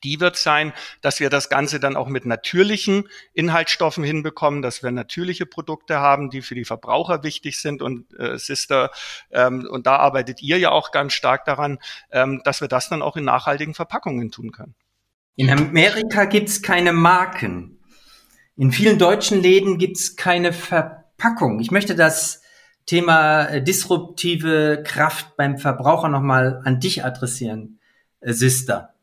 die 0.04 0.20
wird 0.20 0.38
sein, 0.38 0.74
dass 1.02 1.20
wir 1.20 1.30
das 1.30 1.50
Ganze 1.50 1.80
dann 1.80 1.96
auch 1.96 2.08
mit 2.08 2.26
natürlichen 2.26 3.08
Inhaltsstoffen 3.34 4.04
hinbekommen, 4.04 4.62
dass 4.62 4.84
wir 4.84 4.92
natürliche 4.92 5.46
Produkte 5.46 6.00
haben, 6.00 6.30
die 6.30 6.42
für 6.42 6.56
die 6.56 6.66
Verbraucher 6.66 7.24
wichtig 7.24 7.60
sind. 7.60 7.82
Und 7.82 8.14
äh, 8.20 8.38
Sister, 8.38 8.92
ähm, 9.32 9.68
und 9.70 9.88
da 9.88 9.98
arbeitet 9.98 10.42
ihr 10.42 10.58
ja 10.58 10.72
auch 10.72 10.92
ganz 10.92 11.14
stark 11.14 11.46
daran, 11.46 11.80
ähm, 12.12 12.42
dass 12.44 12.62
wir 12.62 12.68
das 12.68 12.90
dann 12.90 13.02
auch 13.02 13.18
in 13.18 13.26
nachhaltigen 13.26 13.74
Verpackungen 13.74 14.32
tun 14.32 14.52
können. 14.52 14.76
In 15.36 15.50
Amerika 15.50 16.26
gibt's 16.26 16.62
keine 16.62 16.94
Marken. 16.94 17.80
In 18.56 18.72
vielen 18.72 18.98
deutschen 18.98 19.42
Läden 19.42 19.78
gibt's 19.78 20.16
keine 20.16 20.52
Verpackung. 20.52 21.60
Ich 21.60 21.70
möchte 21.70 21.96
das 21.96 22.42
Thema 22.88 23.46
äh, 23.46 23.62
disruptive 23.62 24.82
Kraft 24.84 25.38
beim 25.38 25.58
Verbraucher 25.58 26.10
nochmal 26.10 26.62
an 26.64 26.80
dich 26.80 27.06
adressieren, 27.06 27.80
äh, 28.22 28.34
Sister 28.34 28.96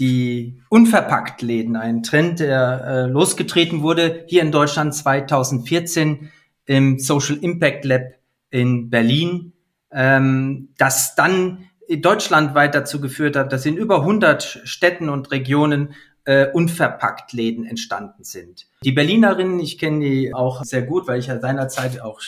die 0.00 0.60
Unverpackt-Läden, 0.70 1.76
ein 1.76 2.02
Trend, 2.02 2.40
der 2.40 2.84
äh, 2.84 3.10
losgetreten 3.10 3.82
wurde 3.82 4.24
hier 4.26 4.42
in 4.42 4.50
Deutschland 4.50 4.94
2014 4.94 6.30
im 6.64 6.98
Social 6.98 7.36
Impact 7.36 7.84
Lab 7.84 8.02
in 8.50 8.90
Berlin, 8.90 9.52
ähm, 9.92 10.70
das 10.78 11.14
dann 11.14 11.66
deutschlandweit 11.88 12.74
dazu 12.74 13.00
geführt 13.00 13.36
hat, 13.36 13.52
dass 13.52 13.66
in 13.66 13.76
über 13.76 14.00
100 14.00 14.62
Städten 14.64 15.08
und 15.08 15.30
Regionen 15.30 15.94
äh, 16.24 16.46
unverpackt 16.50 17.32
Läden 17.32 17.66
entstanden 17.66 18.24
sind. 18.24 18.66
Die 18.84 18.92
Berlinerinnen, 18.92 19.58
ich 19.60 19.78
kenne 19.78 20.00
die 20.00 20.34
auch 20.34 20.64
sehr 20.64 20.82
gut, 20.82 21.08
weil 21.08 21.18
ich 21.18 21.26
ja 21.26 21.40
seinerzeit 21.40 22.00
auch 22.00 22.20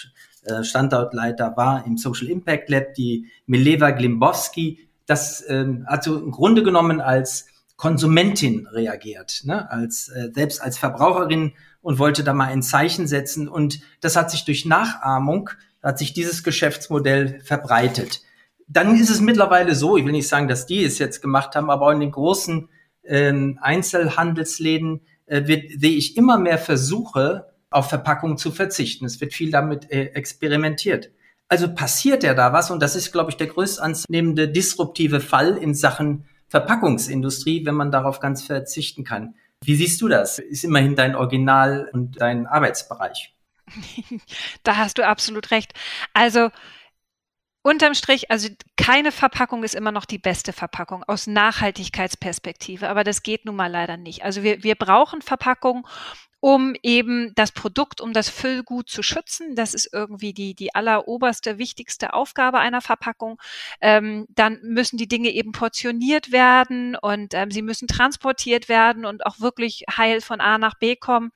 äh, 0.45 0.65
Standortleiter 0.65 1.57
war 1.57 1.87
im 1.87 1.97
Social 1.97 2.29
Impact 2.29 2.69
Lab, 2.69 2.95
die 2.95 3.29
Mileva 3.47 3.91
Glimbowski, 3.91 4.89
das 5.07 5.45
ähm, 5.49 5.85
also 5.87 6.19
im 6.19 6.33
Grunde 6.33 6.63
genommen 6.63 7.01
als 7.01 7.47
Konsumentin 7.83 8.69
reagiert, 8.69 9.41
ne? 9.43 9.69
als 9.69 10.07
äh, 10.09 10.31
selbst 10.33 10.63
als 10.63 10.79
Verbraucherin 10.79 11.55
und 11.81 11.99
wollte 11.99 12.23
da 12.23 12.33
mal 12.33 12.45
ein 12.45 12.63
Zeichen 12.63 13.09
setzen. 13.09 13.49
Und 13.49 13.81
das 14.01 14.15
hat 14.15 14.31
sich 14.31 14.45
durch 14.45 14.65
Nachahmung, 14.65 15.51
hat 15.83 15.99
sich 15.99 16.13
dieses 16.13 16.45
Geschäftsmodell 16.45 17.41
verbreitet. 17.41 18.23
Dann 18.69 18.95
ist 18.95 19.11
es 19.11 19.21
mittlerweile 19.21 19.75
so, 19.75 19.97
ich 19.97 20.05
will 20.05 20.13
nicht 20.13 20.29
sagen, 20.29 20.47
dass 20.47 20.67
die 20.67 20.85
es 20.85 21.01
jetzt 21.01 21.23
gemacht 21.23 21.57
haben, 21.57 21.71
aber 21.71 21.93
in 21.93 21.99
den 21.99 22.13
großen 22.13 22.69
ähm, 23.03 23.59
Einzelhandelsläden 23.61 25.01
äh, 25.27 25.49
wird, 25.49 25.65
sehe 25.81 25.97
ich 25.97 26.17
immer 26.17 26.39
mehr 26.39 26.59
Versuche, 26.59 27.49
auf 27.69 27.89
Verpackung 27.89 28.39
zu 28.39 28.53
verzichten. 28.53 29.07
Es 29.07 29.21
wird 29.21 29.33
viel 29.33 29.51
damit 29.51 29.91
äh, 29.91 30.05
experimentiert. 30.15 31.11
Also 31.49 31.75
passiert 31.75 32.23
ja 32.23 32.35
da 32.35 32.53
was 32.53 32.71
und 32.71 32.81
das 32.81 32.95
ist, 32.95 33.11
glaube 33.11 33.33
ich, 33.33 33.39
der 33.39 33.49
größt 33.49 33.81
anzunehmende 33.81 34.49
disruptive 34.49 35.19
Fall 35.19 35.57
in 35.57 35.75
Sachen 35.75 36.27
Verpackungsindustrie, 36.53 37.65
wenn 37.65 37.75
man 37.75 37.91
darauf 37.91 38.21
ganz 38.21 38.43
verzichten 38.43 39.05
kann. 39.05 39.37
Wie 39.65 39.75
siehst 39.75 40.03
du 40.03 40.09
das? 40.09 40.39
Ist 40.39 40.65
immerhin 40.65 40.97
dein 40.97 41.17
Original 41.17 41.89
und 41.95 42.21
dein 42.21 42.47
Arbeitsbereich. 42.47 43.35
da 44.63 44.77
hast 44.77 44.99
du 44.99 45.07
absolut 45.07 45.51
recht. 45.51 45.73
Also 46.13 46.51
Unterm 47.63 47.95
Strich, 47.95 48.31
also 48.31 48.51
keine 48.77 49.13
Verpackung 49.13 49.65
ist 49.65 49.75
immer 49.75 49.93
noch 49.93 50.05
die 50.05 50.19
beste 50.19 50.53
Verpackung 50.53 51.05
aus 51.05 51.27
Nachhaltigkeitsperspektive, 51.27 52.89
aber 52.89 53.03
das 53.03 53.23
geht 53.23 53.47
nun 53.47 53.57
mal 53.57 53.71
leider 53.71 53.97
nicht. 53.97 54.23
Also 54.23 54.43
wir, 54.43 54.63
wir 54.63 54.75
brauchen 54.75 55.23
Verpackungen, 55.23 55.85
um 56.43 56.75
eben 56.83 57.33
das 57.37 57.53
Produkt, 57.53 58.01
um 58.01 58.13
das 58.13 58.29
Füllgut 58.29 58.91
zu 58.91 59.05
schützen. 59.05 59.55
Das 59.55 59.75
ist 59.75 59.91
irgendwie 59.93 60.33
die, 60.33 60.55
die 60.55 60.75
alleroberste, 60.75 61.57
wichtigste 61.59 62.15
Aufgabe 62.15 62.59
einer 62.59 62.81
Verpackung. 62.81 63.41
Ähm, 63.81 64.27
dann 64.29 64.59
müssen 64.65 64.97
die 64.97 65.07
Dinge 65.07 65.29
eben 65.29 65.53
portioniert 65.53 66.33
werden 66.33 66.97
und 66.97 67.33
ähm, 67.35 67.53
sie 67.53 67.63
müssen 67.63 67.87
transportiert 67.87 68.69
werden 68.69 69.05
und 69.05 69.25
auch 69.25 69.39
wirklich 69.39 69.85
heil 69.97 70.21
von 70.21 70.41
A 70.41 70.59
nach 70.59 70.75
B 70.75 70.97
kommen. 70.97 71.31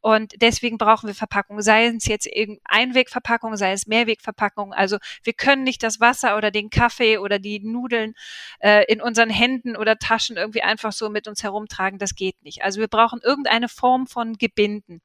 Und 0.00 0.32
deswegen 0.40 0.78
brauchen 0.78 1.06
wir 1.06 1.14
Verpackungen, 1.14 1.62
sei 1.62 1.88
es 1.88 2.06
jetzt 2.06 2.26
Einwegverpackung, 2.64 3.58
sei 3.58 3.72
es 3.72 3.86
Mehrwegverpackung. 3.86 4.72
Also 4.72 4.96
wir 5.22 5.34
können 5.34 5.64
nicht 5.64 5.82
das 5.82 6.00
Wasser 6.00 6.34
oder 6.34 6.50
den 6.50 6.70
Kaffee 6.70 7.18
oder 7.18 7.38
die 7.38 7.60
Nudeln 7.60 8.14
äh, 8.60 8.90
in 8.90 9.02
unseren 9.02 9.28
Händen 9.28 9.76
oder 9.76 9.98
Taschen 9.98 10.38
irgendwie 10.38 10.62
einfach 10.62 10.92
so 10.92 11.10
mit 11.10 11.28
uns 11.28 11.42
herumtragen. 11.42 11.98
Das 11.98 12.14
geht 12.14 12.42
nicht. 12.42 12.62
Also 12.62 12.80
wir 12.80 12.88
brauchen 12.88 13.20
irgendeine 13.22 13.68
Form 13.68 14.06
von 14.06 14.38
Gebinden. 14.46 15.02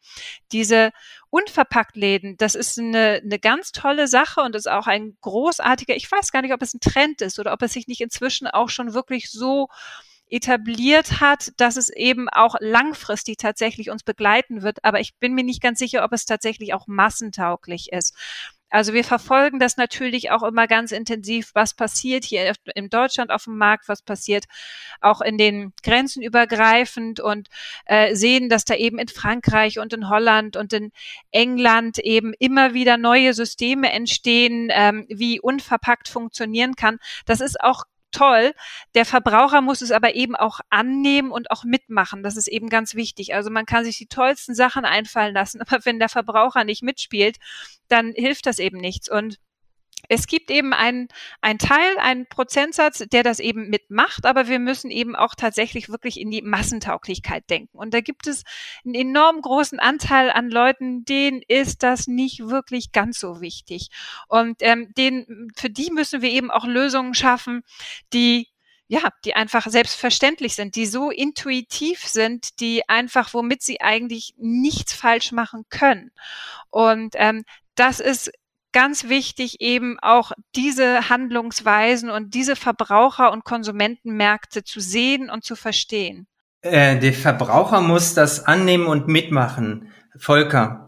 Diese 0.51 0.91
Unverpacktläden, 1.29 2.37
das 2.37 2.55
ist 2.55 2.77
eine, 2.77 3.21
eine 3.23 3.39
ganz 3.39 3.71
tolle 3.71 4.07
Sache 4.07 4.41
und 4.41 4.55
ist 4.55 4.69
auch 4.69 4.87
ein 4.87 5.17
großartiger, 5.21 5.95
ich 5.95 6.11
weiß 6.11 6.31
gar 6.31 6.41
nicht, 6.41 6.53
ob 6.53 6.61
es 6.61 6.73
ein 6.73 6.79
Trend 6.79 7.21
ist 7.21 7.39
oder 7.39 7.53
ob 7.53 7.61
es 7.61 7.73
sich 7.73 7.87
nicht 7.87 8.01
inzwischen 8.01 8.47
auch 8.47 8.69
schon 8.69 8.93
wirklich 8.93 9.31
so 9.31 9.67
etabliert 10.29 11.19
hat, 11.19 11.51
dass 11.57 11.75
es 11.75 11.89
eben 11.89 12.29
auch 12.29 12.55
langfristig 12.59 13.37
tatsächlich 13.37 13.89
uns 13.89 14.03
begleiten 14.03 14.61
wird. 14.61 14.83
Aber 14.83 14.99
ich 14.99 15.15
bin 15.17 15.33
mir 15.33 15.43
nicht 15.43 15.61
ganz 15.61 15.79
sicher, 15.79 16.03
ob 16.05 16.13
es 16.13 16.25
tatsächlich 16.25 16.73
auch 16.73 16.87
massentauglich 16.87 17.91
ist. 17.91 18.15
Also 18.71 18.93
wir 18.93 19.03
verfolgen 19.03 19.59
das 19.59 19.77
natürlich 19.77 20.31
auch 20.31 20.43
immer 20.43 20.65
ganz 20.65 20.91
intensiv, 20.91 21.51
was 21.53 21.73
passiert 21.73 22.23
hier 22.23 22.53
in 22.73 22.89
Deutschland 22.89 23.29
auf 23.29 23.43
dem 23.43 23.57
Markt, 23.57 23.87
was 23.87 24.01
passiert 24.01 24.45
auch 25.01 25.21
in 25.21 25.37
den 25.37 25.73
Grenzen 25.83 26.23
übergreifend 26.23 27.19
und 27.19 27.49
äh, 27.85 28.15
sehen, 28.15 28.49
dass 28.49 28.65
da 28.65 28.75
eben 28.75 28.97
in 28.97 29.09
Frankreich 29.09 29.77
und 29.77 29.93
in 29.93 30.09
Holland 30.09 30.55
und 30.55 30.71
in 30.73 30.91
England 31.31 31.99
eben 31.99 32.33
immer 32.39 32.73
wieder 32.73 32.97
neue 32.97 33.33
Systeme 33.33 33.91
entstehen, 33.91 34.69
ähm, 34.71 35.05
wie 35.09 35.39
unverpackt 35.39 36.07
funktionieren 36.07 36.75
kann. 36.75 36.97
Das 37.25 37.41
ist 37.41 37.59
auch 37.61 37.83
toll. 38.11 38.53
Der 38.95 39.05
Verbraucher 39.05 39.61
muss 39.61 39.81
es 39.81 39.91
aber 39.91 40.15
eben 40.15 40.35
auch 40.35 40.59
annehmen 40.69 41.31
und 41.31 41.51
auch 41.51 41.63
mitmachen. 41.63 42.23
Das 42.23 42.37
ist 42.37 42.47
eben 42.47 42.69
ganz 42.69 42.95
wichtig. 42.95 43.33
Also 43.33 43.49
man 43.49 43.65
kann 43.65 43.83
sich 43.83 43.97
die 43.97 44.07
tollsten 44.07 44.55
Sachen 44.55 44.85
einfallen 44.85 45.33
lassen, 45.33 45.61
aber 45.67 45.83
wenn 45.85 45.99
der 45.99 46.09
Verbraucher 46.09 46.63
nicht 46.63 46.83
mitspielt, 46.83 47.37
dann 47.87 48.13
hilft 48.13 48.45
das 48.45 48.59
eben 48.59 48.77
nichts. 48.77 49.09
Und 49.09 49.37
es 50.09 50.27
gibt 50.27 50.51
eben 50.51 50.73
einen, 50.73 51.07
Teil, 51.59 51.97
einen 51.99 52.27
Prozentsatz, 52.27 53.03
der 53.11 53.23
das 53.23 53.39
eben 53.39 53.69
mitmacht, 53.69 54.25
aber 54.25 54.47
wir 54.47 54.59
müssen 54.59 54.91
eben 54.91 55.15
auch 55.15 55.35
tatsächlich 55.35 55.89
wirklich 55.89 56.19
in 56.19 56.31
die 56.31 56.41
Massentauglichkeit 56.41 57.49
denken. 57.49 57.77
Und 57.77 57.93
da 57.93 58.01
gibt 58.01 58.27
es 58.27 58.43
einen 58.85 58.95
enorm 58.95 59.41
großen 59.41 59.79
Anteil 59.79 60.31
an 60.31 60.49
Leuten, 60.49 61.05
denen 61.05 61.41
ist 61.47 61.83
das 61.83 62.07
nicht 62.07 62.47
wirklich 62.47 62.91
ganz 62.91 63.19
so 63.19 63.41
wichtig. 63.41 63.89
Und 64.27 64.57
ähm, 64.61 64.93
den, 64.97 65.49
für 65.55 65.69
die 65.69 65.91
müssen 65.91 66.21
wir 66.21 66.29
eben 66.29 66.51
auch 66.51 66.65
Lösungen 66.65 67.13
schaffen, 67.13 67.63
die 68.13 68.47
ja, 68.91 69.07
die 69.23 69.35
einfach 69.35 69.67
selbstverständlich 69.67 70.53
sind, 70.53 70.75
die 70.75 70.85
so 70.85 71.11
intuitiv 71.11 72.05
sind, 72.05 72.59
die 72.59 72.89
einfach, 72.89 73.33
womit 73.33 73.61
sie 73.61 73.79
eigentlich 73.79 74.33
nichts 74.37 74.91
falsch 74.91 75.31
machen 75.31 75.63
können. 75.69 76.11
Und 76.71 77.13
ähm, 77.15 77.45
das 77.75 78.01
ist 78.01 78.33
ganz 78.73 79.09
wichtig, 79.09 79.61
eben 79.61 79.97
auch 80.01 80.31
diese 80.55 81.09
Handlungsweisen 81.09 82.09
und 82.09 82.33
diese 82.33 82.55
Verbraucher- 82.55 83.31
und 83.31 83.43
Konsumentenmärkte 83.43 84.63
zu 84.63 84.79
sehen 84.79 85.29
und 85.29 85.43
zu 85.43 85.55
verstehen. 85.55 86.27
Äh, 86.61 86.99
der 86.99 87.13
Verbraucher 87.13 87.81
muss 87.81 88.13
das 88.13 88.45
annehmen 88.45 88.85
und 88.85 89.07
mitmachen. 89.07 89.89
Volker, 90.15 90.85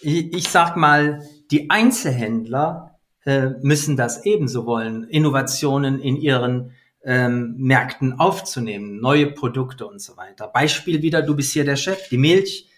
ich, 0.00 0.32
ich 0.32 0.48
sag 0.48 0.76
mal, 0.76 1.22
die 1.50 1.70
Einzelhändler 1.70 2.98
äh, 3.24 3.50
müssen 3.62 3.96
das 3.96 4.24
ebenso 4.24 4.66
wollen, 4.66 5.04
Innovationen 5.04 6.00
in 6.00 6.16
ihren 6.16 6.72
ähm, 7.04 7.54
Märkten 7.58 8.18
aufzunehmen, 8.18 9.00
neue 9.00 9.26
Produkte 9.26 9.86
und 9.86 10.00
so 10.00 10.16
weiter. 10.16 10.48
Beispiel 10.48 11.02
wieder, 11.02 11.22
du 11.22 11.34
bist 11.34 11.52
hier 11.52 11.64
der 11.64 11.76
Chef, 11.76 12.08
die 12.08 12.18
Milch 12.18 12.68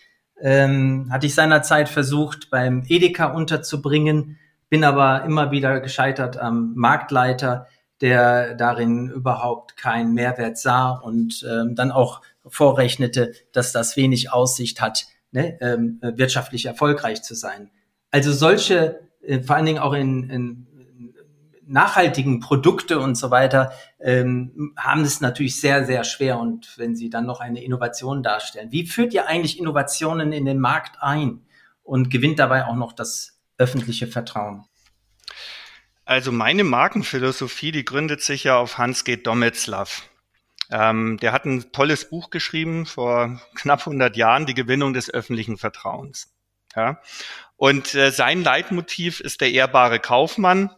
ähm, 0.41 1.09
hatte 1.11 1.27
ich 1.27 1.35
seinerzeit 1.35 1.89
versucht 1.89 2.51
beim 2.51 2.85
Edeka 2.87 3.27
unterzubringen 3.27 4.39
bin 4.69 4.85
aber 4.85 5.25
immer 5.25 5.51
wieder 5.51 5.81
gescheitert 5.81 6.39
am 6.39 6.73
Marktleiter, 6.75 7.67
der 8.01 8.55
darin 8.55 9.11
überhaupt 9.11 9.77
keinen 9.77 10.15
Mehrwert 10.15 10.59
sah 10.59 10.91
und 10.91 11.45
ähm, 11.49 11.75
dann 11.75 11.91
auch 11.91 12.23
vorrechnete, 12.47 13.33
dass 13.53 13.73
das 13.73 13.97
wenig 13.97 14.33
Aussicht 14.33 14.81
hat, 14.81 15.07
ne, 15.33 15.59
ähm, 15.61 15.99
wirtschaftlich 16.01 16.67
erfolgreich 16.67 17.23
zu 17.23 17.35
sein. 17.35 17.71
Also 18.11 18.33
solche, 18.33 19.01
äh, 19.23 19.41
vor 19.43 19.57
allen 19.57 19.67
Dingen 19.67 19.81
auch 19.81 19.95
in, 19.95 20.31
in 20.31 20.69
nachhaltigen 21.69 22.41
Produkte 22.41 22.99
und 22.99 23.15
so 23.17 23.31
weiter, 23.31 23.73
ähm, 24.01 24.73
haben 24.77 25.03
es 25.03 25.21
natürlich 25.21 25.61
sehr, 25.61 25.85
sehr 25.85 26.03
schwer. 26.05 26.39
Und 26.39 26.77
wenn 26.79 26.97
sie 26.97 27.11
dann 27.11 27.27
noch 27.27 27.41
eine 27.41 27.63
Innovation 27.63 28.23
darstellen, 28.23 28.73
wie 28.73 28.87
führt 28.87 29.13
ihr 29.13 29.27
eigentlich 29.27 29.59
Innovationen 29.59 30.33
in 30.33 30.47
den 30.47 30.59
Markt 30.59 31.03
ein 31.03 31.43
und 31.83 32.11
gewinnt 32.11 32.39
dabei 32.39 32.67
auch 32.67 32.75
noch 32.75 32.93
das 32.93 33.38
öffentliche 33.59 34.07
Vertrauen? 34.07 34.65
Also 36.05 36.33
meine 36.33 36.65
Markenphilosophie, 36.65 37.71
die 37.71 37.85
gründet 37.85 38.23
sich 38.23 38.45
ja 38.45 38.57
auf 38.57 38.79
Hans-G. 38.79 39.19
Dometzlaff. 39.19 40.09
Ähm, 40.71 41.19
der 41.19 41.33
hat 41.33 41.45
ein 41.45 41.73
tolles 41.73 42.09
Buch 42.09 42.31
geschrieben 42.31 42.87
vor 42.87 43.41
knapp 43.55 43.81
100 43.81 44.17
Jahren, 44.17 44.47
die 44.47 44.55
Gewinnung 44.55 44.95
des 44.95 45.13
öffentlichen 45.13 45.59
Vertrauens. 45.59 46.35
Ja? 46.75 47.01
Und 47.57 47.95
äh, 47.95 48.11
sein 48.11 48.43
Leitmotiv 48.43 49.21
ist 49.21 49.41
der 49.41 49.51
ehrbare 49.51 49.99
Kaufmann. 49.99 50.71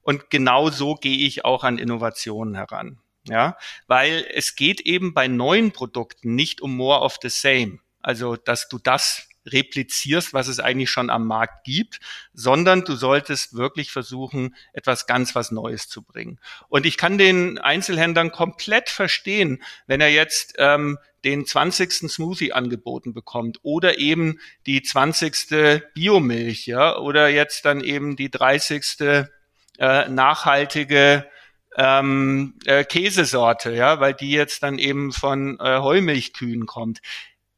Und 0.00 0.30
genau 0.30 0.70
so 0.70 0.94
gehe 0.94 1.18
ich 1.18 1.44
auch 1.44 1.64
an 1.64 1.76
Innovationen 1.76 2.54
heran. 2.54 2.98
Ja, 3.24 3.58
weil 3.88 4.26
es 4.32 4.56
geht 4.56 4.80
eben 4.80 5.12
bei 5.12 5.28
neuen 5.28 5.72
Produkten 5.72 6.34
nicht 6.34 6.62
um 6.62 6.74
more 6.74 7.00
of 7.00 7.18
the 7.20 7.28
same. 7.28 7.78
Also, 8.00 8.36
dass 8.36 8.68
du 8.68 8.78
das 8.78 9.27
replizierst, 9.52 10.32
was 10.32 10.48
es 10.48 10.60
eigentlich 10.60 10.90
schon 10.90 11.10
am 11.10 11.26
Markt 11.26 11.64
gibt, 11.64 12.00
sondern 12.32 12.84
du 12.84 12.94
solltest 12.94 13.54
wirklich 13.54 13.90
versuchen, 13.90 14.54
etwas 14.72 15.06
ganz 15.06 15.34
was 15.34 15.50
Neues 15.50 15.88
zu 15.88 16.02
bringen. 16.02 16.38
Und 16.68 16.86
ich 16.86 16.96
kann 16.96 17.18
den 17.18 17.58
Einzelhändlern 17.58 18.32
komplett 18.32 18.88
verstehen, 18.88 19.62
wenn 19.86 20.00
er 20.00 20.10
jetzt 20.10 20.54
ähm, 20.58 20.98
den 21.24 21.46
20. 21.46 21.92
Smoothie 22.10 22.52
angeboten 22.52 23.12
bekommt 23.12 23.58
oder 23.62 23.98
eben 23.98 24.38
die 24.66 24.82
20. 24.82 25.82
Biomilch, 25.94 26.66
ja, 26.66 26.96
oder 26.96 27.28
jetzt 27.28 27.64
dann 27.64 27.80
eben 27.80 28.16
die 28.16 28.30
30. 28.30 29.26
Äh, 29.80 30.08
nachhaltige 30.08 31.24
ähm, 31.76 32.54
äh, 32.64 32.82
Käsesorte, 32.82 33.72
ja, 33.72 34.00
weil 34.00 34.12
die 34.12 34.32
jetzt 34.32 34.64
dann 34.64 34.78
eben 34.78 35.12
von 35.12 35.58
äh, 35.60 35.78
Heumilchkühen 35.78 36.66
kommt 36.66 37.00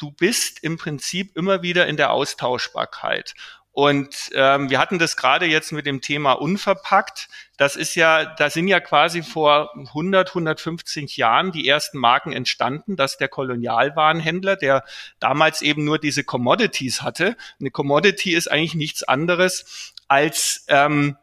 du 0.00 0.10
bist 0.10 0.64
im 0.64 0.78
Prinzip 0.78 1.36
immer 1.36 1.62
wieder 1.62 1.86
in 1.86 1.96
der 1.96 2.10
Austauschbarkeit. 2.10 3.34
Und 3.72 4.30
ähm, 4.34 4.68
wir 4.68 4.80
hatten 4.80 4.98
das 4.98 5.16
gerade 5.16 5.46
jetzt 5.46 5.70
mit 5.70 5.86
dem 5.86 6.00
Thema 6.00 6.32
unverpackt. 6.32 7.28
Das 7.56 7.76
ist 7.76 7.94
ja, 7.94 8.24
da 8.24 8.50
sind 8.50 8.66
ja 8.66 8.80
quasi 8.80 9.22
vor 9.22 9.70
100, 9.76 10.30
150 10.30 11.16
Jahren 11.16 11.52
die 11.52 11.68
ersten 11.68 11.98
Marken 11.98 12.32
entstanden, 12.32 12.96
dass 12.96 13.16
der 13.16 13.28
Kolonialwarenhändler, 13.28 14.56
der 14.56 14.85
damals 15.20 15.62
eben 15.62 15.85
nur 15.85 15.98
diese 15.98 16.25
Commodities 16.25 17.02
hatte, 17.02 17.37
eine 17.60 17.70
Commodity 17.70 18.35
ist 18.35 18.50
eigentlich 18.50 18.75
nichts 18.75 19.04
anderes 19.04 19.94
als 20.08 20.64
ähm, 20.66 21.16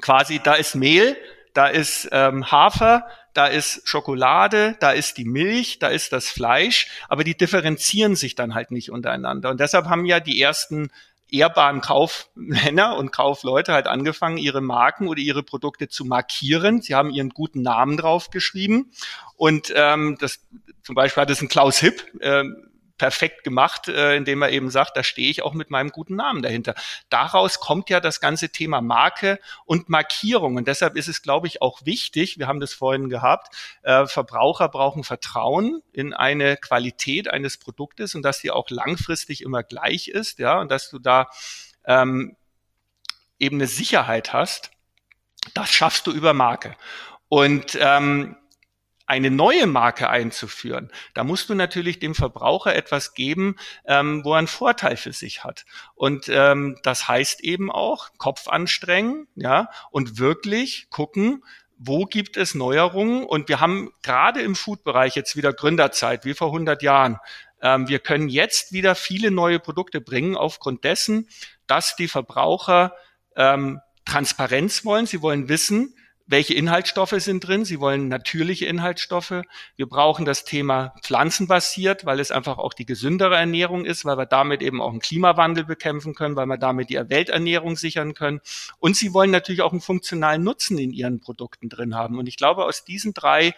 quasi, 0.00 0.40
da 0.42 0.54
ist 0.54 0.74
Mehl, 0.74 1.16
da 1.54 1.68
ist 1.68 2.08
ähm, 2.10 2.50
Hafer, 2.50 3.06
da 3.34 3.46
ist 3.46 3.82
Schokolade, 3.88 4.76
da 4.80 4.92
ist 4.92 5.18
die 5.18 5.24
Milch, 5.24 5.78
da 5.78 5.88
ist 5.88 6.12
das 6.12 6.28
Fleisch, 6.28 6.88
aber 7.08 7.24
die 7.24 7.36
differenzieren 7.36 8.16
sich 8.16 8.34
dann 8.34 8.54
halt 8.54 8.70
nicht 8.70 8.90
untereinander. 8.90 9.50
Und 9.50 9.60
deshalb 9.60 9.86
haben 9.86 10.04
ja 10.04 10.20
die 10.20 10.40
ersten 10.40 10.90
ehrbaren 11.32 11.80
Kaufmänner 11.80 12.96
und 12.96 13.12
Kaufleute 13.12 13.72
halt 13.72 13.86
angefangen, 13.86 14.36
ihre 14.36 14.60
Marken 14.60 15.08
oder 15.08 15.20
ihre 15.20 15.42
Produkte 15.42 15.88
zu 15.88 16.04
markieren. 16.04 16.82
Sie 16.82 16.94
haben 16.94 17.10
ihren 17.10 17.30
guten 17.30 17.62
Namen 17.62 17.96
draufgeschrieben. 17.96 18.90
Und 19.36 19.72
ähm, 19.74 20.16
das 20.20 20.40
zum 20.82 20.94
Beispiel 20.94 21.22
hat 21.22 21.30
es 21.30 21.40
ein 21.40 21.48
Klaus 21.48 21.78
Hipp, 21.78 22.04
ähm, 22.20 22.69
perfekt 23.00 23.44
gemacht, 23.44 23.88
äh, 23.88 24.14
indem 24.14 24.42
er 24.42 24.50
eben 24.50 24.68
sagt, 24.68 24.94
da 24.94 25.02
stehe 25.02 25.30
ich 25.30 25.40
auch 25.40 25.54
mit 25.54 25.70
meinem 25.70 25.88
guten 25.88 26.16
Namen 26.16 26.42
dahinter. 26.42 26.74
Daraus 27.08 27.58
kommt 27.58 27.88
ja 27.88 27.98
das 27.98 28.20
ganze 28.20 28.50
Thema 28.50 28.82
Marke 28.82 29.40
und 29.64 29.88
Markierung. 29.88 30.56
Und 30.56 30.68
deshalb 30.68 30.96
ist 30.96 31.08
es, 31.08 31.22
glaube 31.22 31.46
ich, 31.46 31.62
auch 31.62 31.80
wichtig, 31.86 32.38
wir 32.38 32.46
haben 32.46 32.60
das 32.60 32.74
vorhin 32.74 33.08
gehabt, 33.08 33.56
äh, 33.80 34.04
Verbraucher 34.06 34.68
brauchen 34.68 35.02
Vertrauen 35.02 35.80
in 35.94 36.12
eine 36.12 36.58
Qualität 36.58 37.30
eines 37.30 37.56
Produktes 37.56 38.14
und 38.14 38.20
dass 38.20 38.42
die 38.42 38.50
auch 38.50 38.68
langfristig 38.68 39.40
immer 39.40 39.62
gleich 39.62 40.08
ist, 40.08 40.38
ja, 40.38 40.60
und 40.60 40.70
dass 40.70 40.90
du 40.90 40.98
da 40.98 41.30
ähm, 41.86 42.36
eben 43.38 43.56
eine 43.56 43.66
Sicherheit 43.66 44.34
hast. 44.34 44.72
Das 45.54 45.70
schaffst 45.70 46.06
du 46.06 46.12
über 46.12 46.34
Marke. 46.34 46.76
Und 47.30 47.78
ähm, 47.80 48.36
eine 49.10 49.32
neue 49.32 49.66
Marke 49.66 50.08
einzuführen, 50.08 50.88
da 51.14 51.24
musst 51.24 51.50
du 51.50 51.56
natürlich 51.56 51.98
dem 51.98 52.14
Verbraucher 52.14 52.76
etwas 52.76 53.12
geben, 53.14 53.56
ähm, 53.84 54.24
wo 54.24 54.34
er 54.34 54.38
einen 54.38 54.46
Vorteil 54.46 54.96
für 54.96 55.12
sich 55.12 55.42
hat. 55.42 55.64
Und 55.96 56.28
ähm, 56.28 56.78
das 56.84 57.08
heißt 57.08 57.40
eben 57.40 57.72
auch 57.72 58.10
Kopf 58.18 58.46
anstrengen, 58.46 59.26
ja, 59.34 59.68
und 59.90 60.20
wirklich 60.20 60.86
gucken, 60.90 61.42
wo 61.76 62.04
gibt 62.04 62.36
es 62.36 62.54
Neuerungen? 62.54 63.24
Und 63.24 63.48
wir 63.48 63.58
haben 63.58 63.90
gerade 64.04 64.42
im 64.42 64.54
Food-Bereich 64.54 65.16
jetzt 65.16 65.34
wieder 65.34 65.52
Gründerzeit, 65.52 66.24
wie 66.24 66.34
vor 66.34 66.48
100 66.48 66.80
Jahren. 66.80 67.18
Ähm, 67.60 67.88
wir 67.88 67.98
können 67.98 68.28
jetzt 68.28 68.72
wieder 68.72 68.94
viele 68.94 69.32
neue 69.32 69.58
Produkte 69.58 70.00
bringen 70.00 70.36
aufgrund 70.36 70.84
dessen, 70.84 71.28
dass 71.66 71.96
die 71.96 72.06
Verbraucher 72.06 72.94
ähm, 73.34 73.80
Transparenz 74.04 74.84
wollen. 74.84 75.06
Sie 75.06 75.20
wollen 75.20 75.48
wissen, 75.48 75.96
welche 76.30 76.54
Inhaltsstoffe 76.54 77.16
sind 77.18 77.46
drin. 77.46 77.64
Sie 77.64 77.80
wollen 77.80 78.06
natürliche 78.06 78.66
Inhaltsstoffe. 78.66 79.42
Wir 79.74 79.86
brauchen 79.86 80.24
das 80.24 80.44
Thema 80.44 80.94
pflanzenbasiert, 81.02 82.06
weil 82.06 82.20
es 82.20 82.30
einfach 82.30 82.58
auch 82.58 82.72
die 82.72 82.86
gesündere 82.86 83.36
Ernährung 83.36 83.84
ist, 83.84 84.04
weil 84.04 84.16
wir 84.16 84.26
damit 84.26 84.62
eben 84.62 84.80
auch 84.80 84.90
einen 84.90 85.00
Klimawandel 85.00 85.64
bekämpfen 85.64 86.14
können, 86.14 86.36
weil 86.36 86.46
wir 86.46 86.56
damit 86.56 86.88
die 86.88 86.96
Welternährung 86.96 87.76
sichern 87.76 88.14
können. 88.14 88.40
Und 88.78 88.96
sie 88.96 89.12
wollen 89.12 89.32
natürlich 89.32 89.62
auch 89.62 89.72
einen 89.72 89.80
funktionalen 89.80 90.44
Nutzen 90.44 90.78
in 90.78 90.92
ihren 90.92 91.18
Produkten 91.18 91.68
drin 91.68 91.96
haben. 91.96 92.16
Und 92.16 92.28
ich 92.28 92.36
glaube, 92.36 92.64
aus 92.64 92.84
diesen 92.84 93.12
drei 93.12 93.54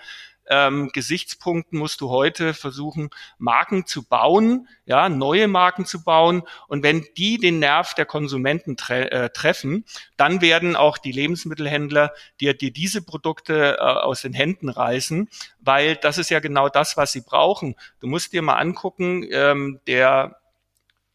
ähm, 0.48 0.90
Gesichtspunkten 0.92 1.78
musst 1.78 2.00
du 2.00 2.10
heute 2.10 2.54
versuchen, 2.54 3.10
Marken 3.38 3.86
zu 3.86 4.04
bauen, 4.04 4.68
ja, 4.84 5.08
neue 5.08 5.48
Marken 5.48 5.86
zu 5.86 6.02
bauen. 6.02 6.42
Und 6.68 6.82
wenn 6.82 7.06
die 7.16 7.38
den 7.38 7.58
Nerv 7.58 7.94
der 7.94 8.06
Konsumenten 8.06 8.76
tre 8.76 9.10
äh, 9.10 9.30
treffen, 9.30 9.84
dann 10.16 10.40
werden 10.40 10.76
auch 10.76 10.98
die 10.98 11.12
Lebensmittelhändler 11.12 12.12
dir, 12.40 12.54
dir 12.54 12.72
diese 12.72 13.02
Produkte 13.02 13.76
äh, 13.78 13.80
aus 13.80 14.22
den 14.22 14.32
Händen 14.32 14.68
reißen, 14.68 15.28
weil 15.60 15.96
das 15.96 16.18
ist 16.18 16.30
ja 16.30 16.40
genau 16.40 16.68
das, 16.68 16.96
was 16.96 17.12
sie 17.12 17.22
brauchen. 17.22 17.76
Du 18.00 18.06
musst 18.06 18.32
dir 18.32 18.42
mal 18.42 18.56
angucken, 18.56 19.26
ähm, 19.30 19.80
der 19.86 20.38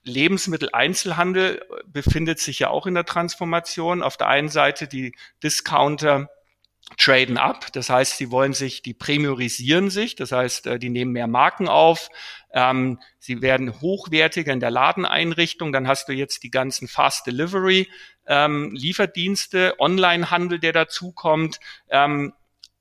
Lebensmitteleinzelhandel 0.07 1.63
befindet 1.85 2.39
sich 2.39 2.59
ja 2.59 2.69
auch 2.69 2.87
in 2.87 2.95
der 2.95 3.05
Transformation. 3.05 4.01
Auf 4.01 4.17
der 4.17 4.27
einen 4.27 4.49
Seite 4.49 4.87
die 4.87 5.13
Discounter, 5.43 6.29
traden 6.95 7.37
up. 7.37 7.71
Das 7.73 7.89
heißt, 7.89 8.17
sie 8.17 8.31
wollen 8.31 8.53
sich, 8.53 8.81
die 8.81 8.93
premiorisieren 8.93 9.89
sich. 9.89 10.15
Das 10.15 10.31
heißt, 10.31 10.67
äh, 10.67 10.79
die 10.79 10.89
nehmen 10.89 11.11
mehr 11.11 11.27
Marken 11.27 11.67
auf. 11.67 12.09
Ähm, 12.53 12.99
sie 13.19 13.41
werden 13.41 13.81
hochwertiger 13.81 14.53
in 14.53 14.59
der 14.59 14.71
Ladeneinrichtung. 14.71 15.71
Dann 15.71 15.87
hast 15.87 16.07
du 16.07 16.13
jetzt 16.13 16.43
die 16.43 16.51
ganzen 16.51 16.87
Fast 16.87 17.27
Delivery 17.27 17.89
ähm, 18.25 18.71
Lieferdienste, 18.73 19.75
Onlinehandel, 19.79 20.59
der 20.59 20.73
dazukommt. 20.73 21.59
Ähm, 21.89 22.33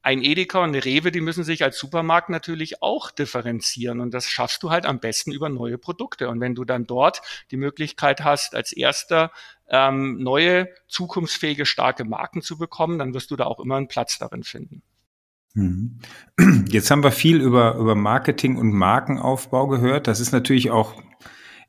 ein 0.06 0.22
Edeka 0.22 0.60
und 0.60 0.68
eine 0.68 0.84
Rewe, 0.84 1.10
die 1.10 1.20
müssen 1.20 1.42
sich 1.42 1.64
als 1.64 1.78
Supermarkt 1.78 2.28
natürlich 2.28 2.80
auch 2.80 3.10
differenzieren. 3.10 3.98
Und 3.98 4.14
das 4.14 4.30
schaffst 4.30 4.62
du 4.62 4.70
halt 4.70 4.86
am 4.86 5.00
besten 5.00 5.32
über 5.32 5.48
neue 5.48 5.78
Produkte. 5.78 6.28
Und 6.28 6.38
wenn 6.40 6.54
du 6.54 6.64
dann 6.64 6.86
dort 6.86 7.22
die 7.50 7.56
Möglichkeit 7.56 8.22
hast, 8.22 8.54
als 8.54 8.70
erster 8.70 9.32
ähm, 9.68 10.22
neue, 10.22 10.68
zukunftsfähige, 10.86 11.66
starke 11.66 12.04
Marken 12.04 12.40
zu 12.40 12.56
bekommen, 12.56 13.00
dann 13.00 13.14
wirst 13.14 13.32
du 13.32 13.36
da 13.36 13.46
auch 13.46 13.58
immer 13.58 13.74
einen 13.74 13.88
Platz 13.88 14.16
darin 14.16 14.44
finden. 14.44 14.84
Mhm. 15.54 15.98
Jetzt 16.68 16.92
haben 16.92 17.02
wir 17.02 17.10
viel 17.10 17.40
über, 17.40 17.74
über 17.74 17.96
Marketing 17.96 18.58
und 18.58 18.70
Markenaufbau 18.70 19.66
gehört. 19.66 20.06
Das 20.06 20.20
ist 20.20 20.30
natürlich 20.30 20.70
auch 20.70 21.02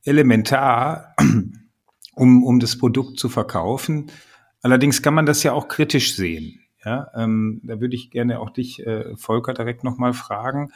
elementar, 0.04 1.16
um, 2.14 2.44
um 2.44 2.60
das 2.60 2.78
Produkt 2.78 3.18
zu 3.18 3.30
verkaufen. 3.30 4.12
Allerdings 4.62 5.02
kann 5.02 5.16
man 5.16 5.26
das 5.26 5.42
ja 5.42 5.54
auch 5.54 5.68
kritisch 5.68 6.16
sehen. 6.16 6.66
Ja, 6.88 7.12
ähm, 7.16 7.60
da 7.64 7.82
würde 7.82 7.98
ich 7.98 8.12
gerne 8.12 8.40
auch 8.40 8.50
dich, 8.50 8.80
äh, 8.88 9.14
Volker, 9.18 9.54
direkt 9.54 9.84
nochmal 9.84 10.14
fragen. 10.14 10.72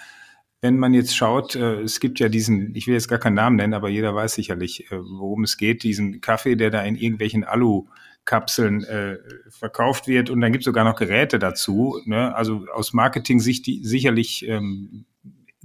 Wenn 0.59 0.78
man 0.78 0.93
jetzt 0.93 1.16
schaut, 1.16 1.55
äh, 1.55 1.80
es 1.80 2.01
gibt 2.01 2.20
ja 2.20 2.28
diesen, 2.28 2.76
ich 2.76 2.86
will 2.86 2.95
jetzt 2.95 3.07
gar 3.07 3.18
keinen 3.18 3.36
Namen 3.36 3.55
nennen, 3.55 3.74
aber 3.74 3.88
jeder 3.88 4.14
weiß 4.14 4.34
sicherlich, 4.34 4.91
äh, 4.91 4.97
worum 4.97 5.45
es 5.45 5.55
geht, 5.55 5.84
diesen 5.84 6.20
Kaffee, 6.20 6.57
der 6.57 6.70
da 6.70 6.82
in 6.82 6.97
irgendwelchen 6.97 7.45
Alu-Kapseln 7.45 8.84
äh, 8.84 9.20
verkauft 9.47 10.09
wird 10.09 10.30
und 10.30 10.41
dann 10.41 10.51
gibt 10.51 10.64
es 10.64 10.66
sogar 10.66 10.84
noch 10.84 10.97
Geräte 10.97 11.39
dazu. 11.39 12.01
Ne? 12.03 12.36
Also 12.36 12.66
aus 12.74 12.91
Marketing-Sicht 12.91 13.66
sicherlich 13.82 14.45
ähm, 14.49 15.05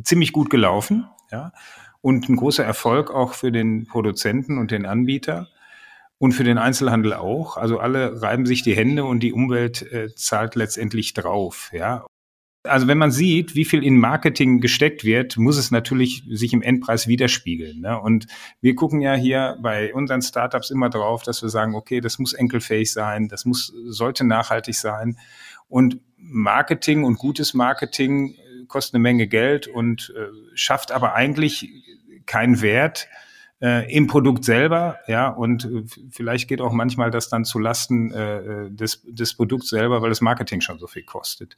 ziemlich 0.01 0.31
gut 0.31 0.49
gelaufen, 0.49 1.09
ja, 1.33 1.51
und 2.03 2.29
ein 2.29 2.37
großer 2.37 2.65
Erfolg 2.65 3.11
auch 3.11 3.35
für 3.35 3.51
den 3.51 3.89
Produzenten 3.89 4.59
und 4.59 4.71
den 4.71 4.87
Anbieter. 4.87 5.49
Und 6.19 6.33
für 6.33 6.45
den 6.45 6.59
Einzelhandel 6.59 7.13
auch. 7.13 7.57
Also 7.57 7.79
alle 7.79 8.23
reiben 8.23 8.47
sich 8.47 8.63
die 8.63 8.75
Hände 8.75 9.05
und 9.05 9.21
die 9.21 9.33
Umwelt 9.33 9.83
äh, 9.93 10.15
zahlt 10.15 10.55
letztendlich 10.55 11.13
drauf. 11.13 11.71
Ja. 11.73 12.07
Also 12.67 12.89
wenn 12.89 12.99
man 12.99 13.11
sieht, 13.11 13.55
wie 13.55 13.65
viel 13.65 13.85
in 13.85 13.99
Marketing 13.99 14.61
gesteckt 14.61 15.05
wird, 15.05 15.37
muss 15.37 15.57
es 15.57 15.71
natürlich 15.71 16.25
sich 16.29 16.53
im 16.53 16.63
Endpreis 16.63 17.07
widerspiegeln. 17.07 17.81
Ne? 17.81 18.01
Und 18.01 18.27
wir 18.61 18.75
gucken 18.75 19.01
ja 19.01 19.15
hier 19.15 19.57
bei 19.61 19.95
unseren 19.95 20.23
Startups 20.23 20.71
immer 20.71 20.91
drauf, 20.91 21.23
dass 21.23 21.43
wir 21.43 21.49
sagen, 21.49 21.75
okay, 21.75 22.01
das 22.01 22.19
muss 22.19 22.33
enkelfähig 22.33 22.93
sein, 22.93 23.29
das 23.29 23.45
muss, 23.45 23.73
sollte 23.87 24.25
nachhaltig 24.25 24.75
sein. 24.75 25.19
Und 25.69 26.01
Marketing 26.17 27.05
und 27.05 27.19
gutes 27.19 27.55
Marketing 27.55 28.35
äh, 28.35 28.65
kostet 28.67 28.95
eine 28.95 29.03
Menge 29.03 29.27
Geld 29.27 29.69
und 29.69 30.13
äh, 30.17 30.29
schafft 30.55 30.93
aber 30.93 31.15
eigentlich 31.15 31.71
keinen 32.27 32.61
Wert, 32.61 33.09
äh, 33.61 33.91
im 33.95 34.07
Produkt 34.07 34.45
selber, 34.45 34.99
ja, 35.07 35.29
und 35.29 35.65
äh, 35.65 35.85
vielleicht 36.11 36.49
geht 36.49 36.61
auch 36.61 36.73
manchmal 36.73 37.11
das 37.11 37.29
dann 37.29 37.45
zu 37.45 37.59
Lasten 37.59 38.13
äh, 38.13 38.71
des, 38.71 39.03
des 39.05 39.35
Produkts 39.35 39.69
selber, 39.69 40.03
weil 40.03 40.11
das 40.11 40.21
Marketing 40.21 40.61
schon 40.61 40.79
so 40.79 40.87
viel 40.87 41.05
kostet. 41.05 41.57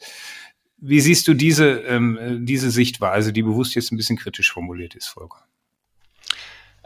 Wie 0.76 1.00
siehst 1.00 1.26
du 1.26 1.34
diese, 1.34 1.80
ähm, 1.80 2.46
diese 2.46 2.70
Sichtweise, 2.70 3.32
die 3.32 3.42
bewusst 3.42 3.74
jetzt 3.74 3.90
ein 3.90 3.96
bisschen 3.96 4.16
kritisch 4.16 4.52
formuliert 4.52 4.94
ist, 4.94 5.08
Volker? 5.08 5.44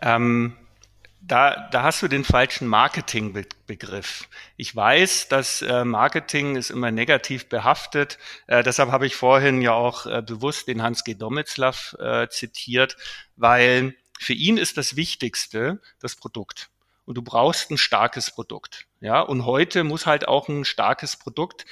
Ähm, 0.00 0.56
da, 1.20 1.68
da 1.70 1.84
hast 1.84 2.02
du 2.02 2.08
den 2.08 2.24
falschen 2.24 2.66
Marketingbegriff. 2.66 4.28
Ich 4.56 4.74
weiß, 4.74 5.28
dass 5.28 5.62
äh, 5.62 5.84
Marketing 5.84 6.56
ist 6.56 6.70
immer 6.70 6.90
negativ 6.90 7.48
behaftet. 7.48 8.18
Äh, 8.48 8.64
deshalb 8.64 8.90
habe 8.90 9.06
ich 9.06 9.14
vorhin 9.14 9.62
ja 9.62 9.72
auch 9.72 10.06
äh, 10.06 10.22
bewusst 10.22 10.66
den 10.66 10.82
Hans 10.82 11.04
G. 11.04 11.14
Domitzlaff 11.14 11.94
äh, 12.00 12.28
zitiert, 12.28 12.96
weil 13.36 13.94
für 14.22 14.32
ihn 14.32 14.56
ist 14.56 14.76
das 14.76 14.96
Wichtigste 14.96 15.80
das 16.00 16.16
Produkt. 16.16 16.70
Und 17.04 17.16
du 17.16 17.22
brauchst 17.22 17.70
ein 17.70 17.78
starkes 17.78 18.30
Produkt. 18.30 18.86
Ja, 19.00 19.20
und 19.20 19.44
heute 19.44 19.84
muss 19.84 20.06
halt 20.06 20.28
auch 20.28 20.48
ein 20.48 20.64
starkes 20.64 21.16
Produkt, 21.16 21.66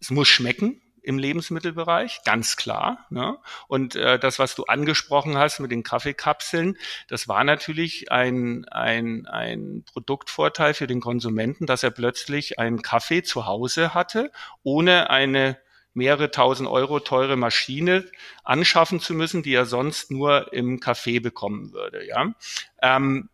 es 0.00 0.10
muss 0.10 0.28
schmecken, 0.28 0.80
im 1.02 1.18
Lebensmittelbereich, 1.18 2.20
ganz 2.24 2.56
klar. 2.56 3.06
Ne? 3.08 3.38
Und 3.66 3.96
äh, 3.96 4.18
das, 4.18 4.38
was 4.38 4.54
du 4.54 4.64
angesprochen 4.64 5.38
hast 5.38 5.58
mit 5.58 5.70
den 5.70 5.82
Kaffeekapseln, 5.82 6.76
das 7.08 7.28
war 7.28 7.44
natürlich 7.44 8.12
ein, 8.12 8.66
ein, 8.66 9.26
ein 9.26 9.84
Produktvorteil 9.90 10.74
für 10.74 10.86
den 10.86 11.00
Konsumenten, 11.00 11.64
dass 11.64 11.82
er 11.82 11.92
plötzlich 11.92 12.58
einen 12.58 12.82
Kaffee 12.82 13.22
zu 13.22 13.46
Hause 13.46 13.94
hatte, 13.94 14.30
ohne 14.62 15.08
eine 15.08 15.58
mehrere 15.98 16.30
tausend 16.30 16.68
Euro 16.70 17.00
teure 17.00 17.36
Maschine 17.36 18.10
anschaffen 18.44 19.00
zu 19.00 19.12
müssen, 19.12 19.42
die 19.42 19.52
er 19.52 19.66
sonst 19.66 20.10
nur 20.10 20.52
im 20.54 20.80
Café 20.80 21.20
bekommen 21.20 21.72
würde. 21.72 22.06
Ja? 22.06 22.32
Ähm, 22.80 23.28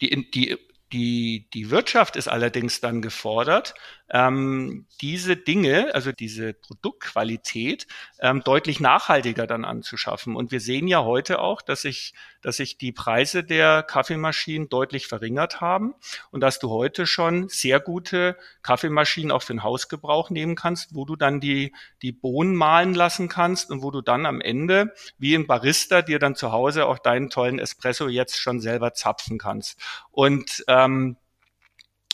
die, 0.00 0.30
die 0.30 0.56
Die, 0.92 1.46
die 1.54 1.70
Wirtschaft 1.70 2.16
ist 2.16 2.26
allerdings 2.26 2.80
dann 2.80 3.00
gefordert, 3.00 3.74
ähm, 4.10 4.86
diese 5.00 5.36
Dinge, 5.36 5.94
also 5.94 6.12
diese 6.12 6.52
Produktqualität, 6.52 7.86
ähm, 8.20 8.42
deutlich 8.44 8.80
nachhaltiger 8.80 9.46
dann 9.46 9.64
anzuschaffen. 9.64 10.36
Und 10.36 10.50
wir 10.50 10.60
sehen 10.60 10.88
ja 10.88 11.04
heute 11.04 11.38
auch, 11.38 11.62
dass 11.62 11.82
sich, 11.82 12.14
dass 12.42 12.56
sich 12.56 12.76
die 12.76 12.92
Preise 12.92 13.44
der 13.44 13.82
Kaffeemaschinen 13.82 14.68
deutlich 14.68 15.06
verringert 15.06 15.60
haben 15.60 15.94
und 16.30 16.40
dass 16.40 16.58
du 16.58 16.70
heute 16.70 17.06
schon 17.06 17.48
sehr 17.48 17.78
gute 17.80 18.36
Kaffeemaschinen 18.62 19.30
auch 19.30 19.42
für 19.42 19.54
den 19.54 19.62
Hausgebrauch 19.62 20.30
nehmen 20.30 20.56
kannst, 20.56 20.94
wo 20.94 21.04
du 21.04 21.14
dann 21.16 21.40
die, 21.40 21.72
die 22.02 22.12
Bohnen 22.12 22.56
mahlen 22.56 22.94
lassen 22.94 23.28
kannst 23.28 23.70
und 23.70 23.82
wo 23.82 23.90
du 23.90 24.00
dann 24.00 24.26
am 24.26 24.40
Ende, 24.40 24.92
wie 25.18 25.34
ein 25.34 25.46
Barista, 25.46 26.02
dir 26.02 26.18
dann 26.18 26.34
zu 26.34 26.50
Hause 26.52 26.86
auch 26.86 26.98
deinen 26.98 27.30
tollen 27.30 27.58
Espresso 27.58 28.08
jetzt 28.08 28.38
schon 28.38 28.60
selber 28.60 28.92
zapfen 28.92 29.38
kannst. 29.38 29.80
Und 30.10 30.64
ähm, 30.66 31.16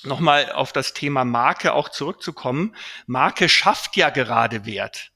nochmal 0.07 0.53
auf 0.53 0.73
das 0.73 0.95
Thema 0.95 1.25
Marke 1.25 1.75
auch 1.75 1.89
zurückzukommen. 1.89 2.75
Marke 3.07 3.49
schafft 3.49 3.97
ja 3.97 4.11
gerade 4.11 4.65
Wert. 4.65 5.13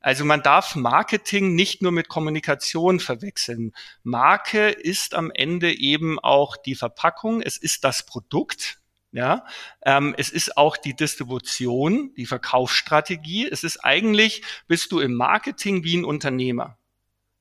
Also 0.00 0.24
man 0.24 0.42
darf 0.42 0.74
Marketing 0.74 1.54
nicht 1.54 1.80
nur 1.80 1.92
mit 1.92 2.08
Kommunikation 2.08 2.98
verwechseln. 2.98 3.72
Marke 4.02 4.68
ist 4.68 5.14
am 5.14 5.30
Ende 5.32 5.72
eben 5.72 6.18
auch 6.18 6.56
die 6.56 6.74
Verpackung, 6.74 7.40
es 7.40 7.56
ist 7.56 7.84
das 7.84 8.04
Produkt, 8.04 8.78
ja, 9.12 9.44
ähm, 9.84 10.14
es 10.16 10.30
ist 10.30 10.56
auch 10.56 10.76
die 10.76 10.96
Distribution, 10.96 12.14
die 12.16 12.24
Verkaufsstrategie. 12.24 13.46
Es 13.46 13.62
ist 13.62 13.84
eigentlich, 13.84 14.42
bist 14.66 14.90
du 14.90 15.00
im 15.00 15.14
Marketing 15.14 15.84
wie 15.84 15.98
ein 15.98 16.04
Unternehmer. 16.06 16.78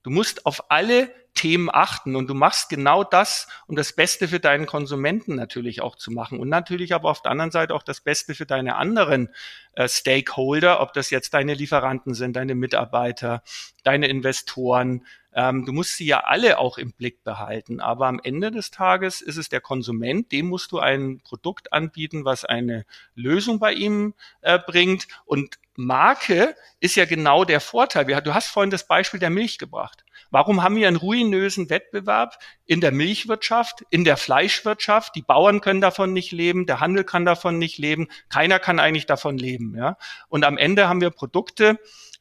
Du 0.03 0.09
musst 0.09 0.45
auf 0.45 0.71
alle 0.71 1.11
Themen 1.33 1.69
achten 1.71 2.15
und 2.15 2.27
du 2.27 2.33
machst 2.33 2.69
genau 2.69 3.03
das, 3.03 3.47
um 3.67 3.75
das 3.75 3.93
Beste 3.93 4.27
für 4.27 4.39
deinen 4.39 4.65
Konsumenten 4.65 5.35
natürlich 5.35 5.81
auch 5.81 5.95
zu 5.95 6.11
machen 6.11 6.39
und 6.39 6.49
natürlich 6.49 6.93
aber 6.93 7.09
auf 7.09 7.21
der 7.21 7.31
anderen 7.31 7.51
Seite 7.51 7.73
auch 7.73 7.83
das 7.83 8.01
Beste 8.01 8.35
für 8.35 8.45
deine 8.45 8.75
anderen 8.75 9.29
äh, 9.73 9.87
Stakeholder, 9.87 10.81
ob 10.81 10.93
das 10.93 11.09
jetzt 11.09 11.33
deine 11.33 11.53
Lieferanten 11.53 12.13
sind, 12.13 12.35
deine 12.35 12.55
Mitarbeiter, 12.55 13.43
deine 13.83 14.07
Investoren. 14.07 15.05
Ähm, 15.33 15.65
du 15.65 15.71
musst 15.71 15.95
sie 15.95 16.05
ja 16.05 16.19
alle 16.25 16.57
auch 16.59 16.77
im 16.77 16.91
Blick 16.91 17.23
behalten. 17.23 17.79
Aber 17.79 18.07
am 18.07 18.19
Ende 18.21 18.51
des 18.51 18.69
Tages 18.69 19.21
ist 19.21 19.37
es 19.37 19.47
der 19.47 19.61
Konsument, 19.61 20.31
dem 20.33 20.47
musst 20.47 20.73
du 20.73 20.79
ein 20.79 21.21
Produkt 21.23 21.71
anbieten, 21.71 22.25
was 22.25 22.43
eine 22.43 22.85
Lösung 23.15 23.59
bei 23.59 23.71
ihm 23.71 24.13
äh, 24.41 24.59
bringt. 24.59 25.07
Und 25.23 25.57
Marke 25.85 26.55
ist 26.79 26.95
ja 26.95 27.05
genau 27.05 27.43
der 27.43 27.59
Vorteil. 27.59 28.05
Du 28.21 28.33
hast 28.33 28.47
vorhin 28.47 28.71
das 28.71 28.87
Beispiel 28.87 29.19
der 29.19 29.29
Milch 29.29 29.57
gebracht. 29.57 30.03
Warum 30.29 30.63
haben 30.63 30.75
wir 30.75 30.87
einen 30.87 30.97
ruinösen 30.97 31.69
Wettbewerb 31.69 32.37
in 32.65 32.79
der 32.79 32.91
Milchwirtschaft, 32.91 33.83
in 33.89 34.05
der 34.05 34.17
Fleischwirtschaft? 34.17 35.15
Die 35.15 35.21
Bauern 35.21 35.59
können 35.59 35.81
davon 35.81 36.13
nicht 36.13 36.31
leben, 36.31 36.65
der 36.65 36.79
Handel 36.79 37.03
kann 37.03 37.25
davon 37.25 37.57
nicht 37.57 37.77
leben, 37.77 38.07
keiner 38.29 38.59
kann 38.59 38.79
eigentlich 38.79 39.05
davon 39.05 39.37
leben. 39.37 39.75
Ja? 39.75 39.97
Und 40.29 40.45
am 40.45 40.57
Ende 40.57 40.87
haben 40.87 41.01
wir 41.01 41.09
Produkte, 41.09 41.77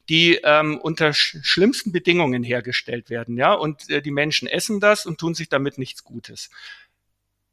die 0.09 0.39
ähm, 0.43 0.77
unter 0.77 1.13
sch 1.13 1.37
schlimmsten 1.41 1.91
Bedingungen 1.91 2.43
hergestellt 2.43 3.09
werden, 3.09 3.37
ja, 3.37 3.53
und 3.53 3.89
äh, 3.89 4.01
die 4.01 4.11
Menschen 4.11 4.47
essen 4.47 4.79
das 4.79 5.05
und 5.05 5.19
tun 5.19 5.35
sich 5.35 5.47
damit 5.47 5.77
nichts 5.77 6.03
Gutes. 6.03 6.49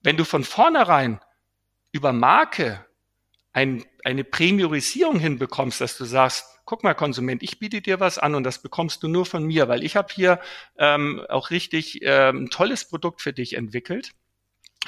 Wenn 0.02 0.16
du 0.16 0.24
von 0.24 0.42
vornherein 0.42 1.20
über 1.92 2.12
Marke 2.12 2.84
ein, 3.52 3.84
eine 4.08 4.24
Premiorisierung 4.24 5.20
hinbekommst, 5.20 5.82
dass 5.82 5.98
du 5.98 6.06
sagst, 6.06 6.46
guck 6.64 6.82
mal 6.82 6.94
Konsument, 6.94 7.42
ich 7.42 7.58
biete 7.58 7.82
dir 7.82 8.00
was 8.00 8.18
an 8.18 8.34
und 8.34 8.42
das 8.42 8.62
bekommst 8.62 9.02
du 9.02 9.08
nur 9.08 9.26
von 9.26 9.44
mir, 9.44 9.68
weil 9.68 9.84
ich 9.84 9.96
habe 9.96 10.08
hier 10.10 10.40
ähm, 10.78 11.22
auch 11.28 11.50
richtig 11.50 12.00
ähm, 12.02 12.44
ein 12.44 12.50
tolles 12.50 12.88
Produkt 12.88 13.20
für 13.20 13.34
dich 13.34 13.52
entwickelt. 13.52 14.12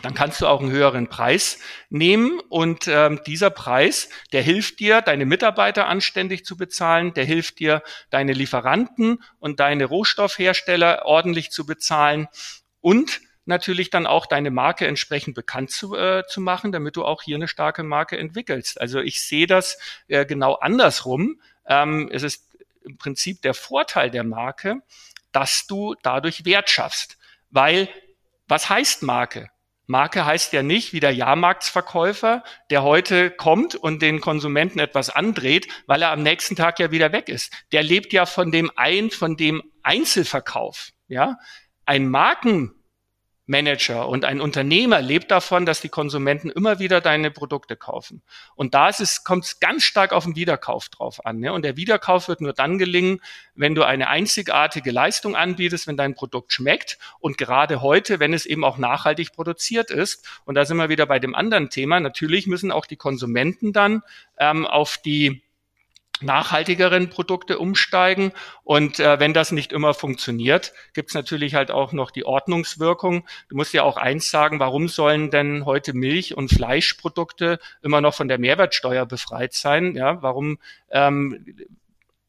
Dann 0.02 0.14
kannst 0.14 0.40
du 0.40 0.46
auch 0.46 0.60
einen 0.60 0.70
höheren 0.70 1.08
Preis 1.08 1.58
nehmen 1.90 2.40
und 2.48 2.88
ähm, 2.88 3.20
dieser 3.26 3.50
Preis, 3.50 4.08
der 4.32 4.40
hilft 4.40 4.80
dir, 4.80 5.02
deine 5.02 5.26
Mitarbeiter 5.26 5.86
anständig 5.86 6.46
zu 6.46 6.56
bezahlen, 6.56 7.12
der 7.12 7.24
hilft 7.26 7.58
dir, 7.58 7.82
deine 8.08 8.32
Lieferanten 8.32 9.22
und 9.38 9.60
deine 9.60 9.84
Rohstoffhersteller 9.84 11.02
ordentlich 11.04 11.50
zu 11.50 11.66
bezahlen 11.66 12.28
und 12.80 13.20
natürlich 13.44 13.90
dann 13.90 14.06
auch 14.06 14.26
deine 14.26 14.50
Marke 14.50 14.86
entsprechend 14.86 15.34
bekannt 15.34 15.70
zu, 15.70 15.96
äh, 15.96 16.24
zu 16.26 16.40
machen, 16.40 16.72
damit 16.72 16.96
du 16.96 17.04
auch 17.04 17.22
hier 17.22 17.36
eine 17.36 17.48
starke 17.48 17.82
Marke 17.82 18.18
entwickelst. 18.18 18.80
Also 18.80 19.00
ich 19.00 19.20
sehe 19.22 19.46
das 19.46 19.78
äh, 20.08 20.26
genau 20.26 20.54
andersrum. 20.54 21.40
Ähm, 21.66 22.08
es 22.12 22.22
ist 22.22 22.46
im 22.84 22.96
Prinzip 22.98 23.42
der 23.42 23.54
Vorteil 23.54 24.10
der 24.10 24.24
Marke, 24.24 24.82
dass 25.32 25.66
du 25.66 25.94
dadurch 26.02 26.44
Wert 26.44 26.70
schaffst. 26.70 27.18
Weil, 27.50 27.88
was 28.48 28.68
heißt 28.68 29.02
Marke? 29.02 29.50
Marke 29.86 30.24
heißt 30.24 30.52
ja 30.52 30.62
nicht 30.62 30.92
wie 30.92 31.00
der 31.00 31.12
Jahrmarktsverkäufer, 31.12 32.44
der 32.70 32.84
heute 32.84 33.30
kommt 33.32 33.74
und 33.74 34.02
den 34.02 34.20
Konsumenten 34.20 34.78
etwas 34.78 35.10
andreht, 35.10 35.66
weil 35.86 36.02
er 36.02 36.12
am 36.12 36.22
nächsten 36.22 36.54
Tag 36.54 36.78
ja 36.78 36.92
wieder 36.92 37.10
weg 37.10 37.28
ist. 37.28 37.52
Der 37.72 37.82
lebt 37.82 38.12
ja 38.12 38.24
von 38.24 38.52
dem 38.52 38.70
ein, 38.76 39.10
von 39.10 39.36
dem 39.36 39.62
Einzelverkauf. 39.82 40.90
Ja, 41.08 41.38
ein 41.86 42.08
Marken 42.08 42.72
Manager 43.50 44.08
und 44.08 44.24
ein 44.24 44.40
Unternehmer 44.40 45.02
lebt 45.02 45.32
davon, 45.32 45.66
dass 45.66 45.80
die 45.80 45.88
Konsumenten 45.88 46.50
immer 46.50 46.78
wieder 46.78 47.00
deine 47.00 47.32
Produkte 47.32 47.76
kaufen. 47.76 48.22
Und 48.54 48.74
da 48.74 48.90
kommt 49.24 49.44
es 49.44 49.58
ganz 49.58 49.82
stark 49.82 50.12
auf 50.12 50.22
den 50.24 50.36
Wiederkauf 50.36 50.88
drauf 50.88 51.26
an. 51.26 51.40
Ne? 51.40 51.52
Und 51.52 51.62
der 51.62 51.76
Wiederkauf 51.76 52.28
wird 52.28 52.40
nur 52.40 52.52
dann 52.52 52.78
gelingen, 52.78 53.20
wenn 53.56 53.74
du 53.74 53.82
eine 53.82 54.08
einzigartige 54.08 54.92
Leistung 54.92 55.34
anbietest, 55.34 55.88
wenn 55.88 55.96
dein 55.96 56.14
Produkt 56.14 56.52
schmeckt 56.52 56.98
und 57.18 57.38
gerade 57.38 57.82
heute, 57.82 58.20
wenn 58.20 58.32
es 58.32 58.46
eben 58.46 58.64
auch 58.64 58.78
nachhaltig 58.78 59.32
produziert 59.32 59.90
ist. 59.90 60.24
Und 60.44 60.54
da 60.54 60.64
sind 60.64 60.76
wir 60.76 60.88
wieder 60.88 61.06
bei 61.06 61.18
dem 61.18 61.34
anderen 61.34 61.70
Thema. 61.70 61.98
Natürlich 61.98 62.46
müssen 62.46 62.70
auch 62.70 62.86
die 62.86 62.96
Konsumenten 62.96 63.72
dann 63.72 64.02
ähm, 64.38 64.64
auf 64.64 64.96
die 64.96 65.42
nachhaltigeren 66.20 67.10
Produkte 67.10 67.58
umsteigen. 67.58 68.32
Und 68.62 69.00
äh, 69.00 69.18
wenn 69.20 69.34
das 69.34 69.52
nicht 69.52 69.72
immer 69.72 69.94
funktioniert, 69.94 70.72
gibt 70.94 71.10
es 71.10 71.14
natürlich 71.14 71.54
halt 71.54 71.70
auch 71.70 71.92
noch 71.92 72.10
die 72.10 72.24
Ordnungswirkung. 72.24 73.26
Du 73.48 73.56
musst 73.56 73.72
ja 73.72 73.82
auch 73.82 73.96
eins 73.96 74.30
sagen, 74.30 74.60
warum 74.60 74.88
sollen 74.88 75.30
denn 75.30 75.64
heute 75.64 75.92
Milch- 75.92 76.36
und 76.36 76.50
Fleischprodukte 76.50 77.58
immer 77.82 78.00
noch 78.00 78.14
von 78.14 78.28
der 78.28 78.38
Mehrwertsteuer 78.38 79.06
befreit 79.06 79.54
sein? 79.54 79.94
Ja, 79.94 80.22
warum 80.22 80.58
ähm, 80.90 81.44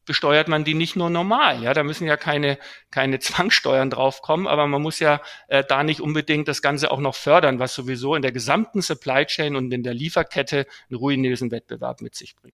besteuert 0.04 0.48
man 0.48 0.64
die 0.64 0.74
nicht 0.74 0.96
nur 0.96 1.10
normal. 1.10 1.62
Ja, 1.62 1.74
da 1.74 1.82
müssen 1.82 2.06
ja 2.06 2.16
keine, 2.16 2.58
keine 2.90 3.18
Zwangssteuern 3.20 3.90
draufkommen, 3.90 4.46
aber 4.46 4.66
man 4.66 4.82
muss 4.82 4.98
ja 4.98 5.20
äh, 5.48 5.64
da 5.66 5.84
nicht 5.84 6.00
unbedingt 6.00 6.48
das 6.48 6.62
Ganze 6.62 6.90
auch 6.90 7.00
noch 7.00 7.14
fördern, 7.14 7.58
was 7.58 7.74
sowieso 7.74 8.14
in 8.14 8.22
der 8.22 8.32
gesamten 8.32 8.82
Supply 8.82 9.24
Chain 9.26 9.56
und 9.56 9.72
in 9.72 9.82
der 9.82 9.94
Lieferkette 9.94 10.66
einen 10.90 10.98
ruinösen 10.98 11.50
Wettbewerb 11.50 12.00
mit 12.00 12.14
sich 12.14 12.34
bringt. 12.36 12.54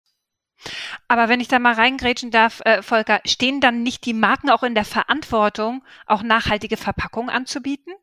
Aber 1.08 1.28
wenn 1.28 1.40
ich 1.40 1.48
da 1.48 1.58
mal 1.58 1.74
reingrätschen 1.74 2.30
darf, 2.30 2.60
äh, 2.64 2.82
Volker, 2.82 3.20
stehen 3.24 3.60
dann 3.60 3.82
nicht 3.82 4.04
die 4.04 4.14
Marken 4.14 4.50
auch 4.50 4.62
in 4.62 4.74
der 4.74 4.84
Verantwortung, 4.84 5.84
auch 6.06 6.22
nachhaltige 6.22 6.76
Verpackungen 6.76 7.30
anzubieten? 7.30 7.94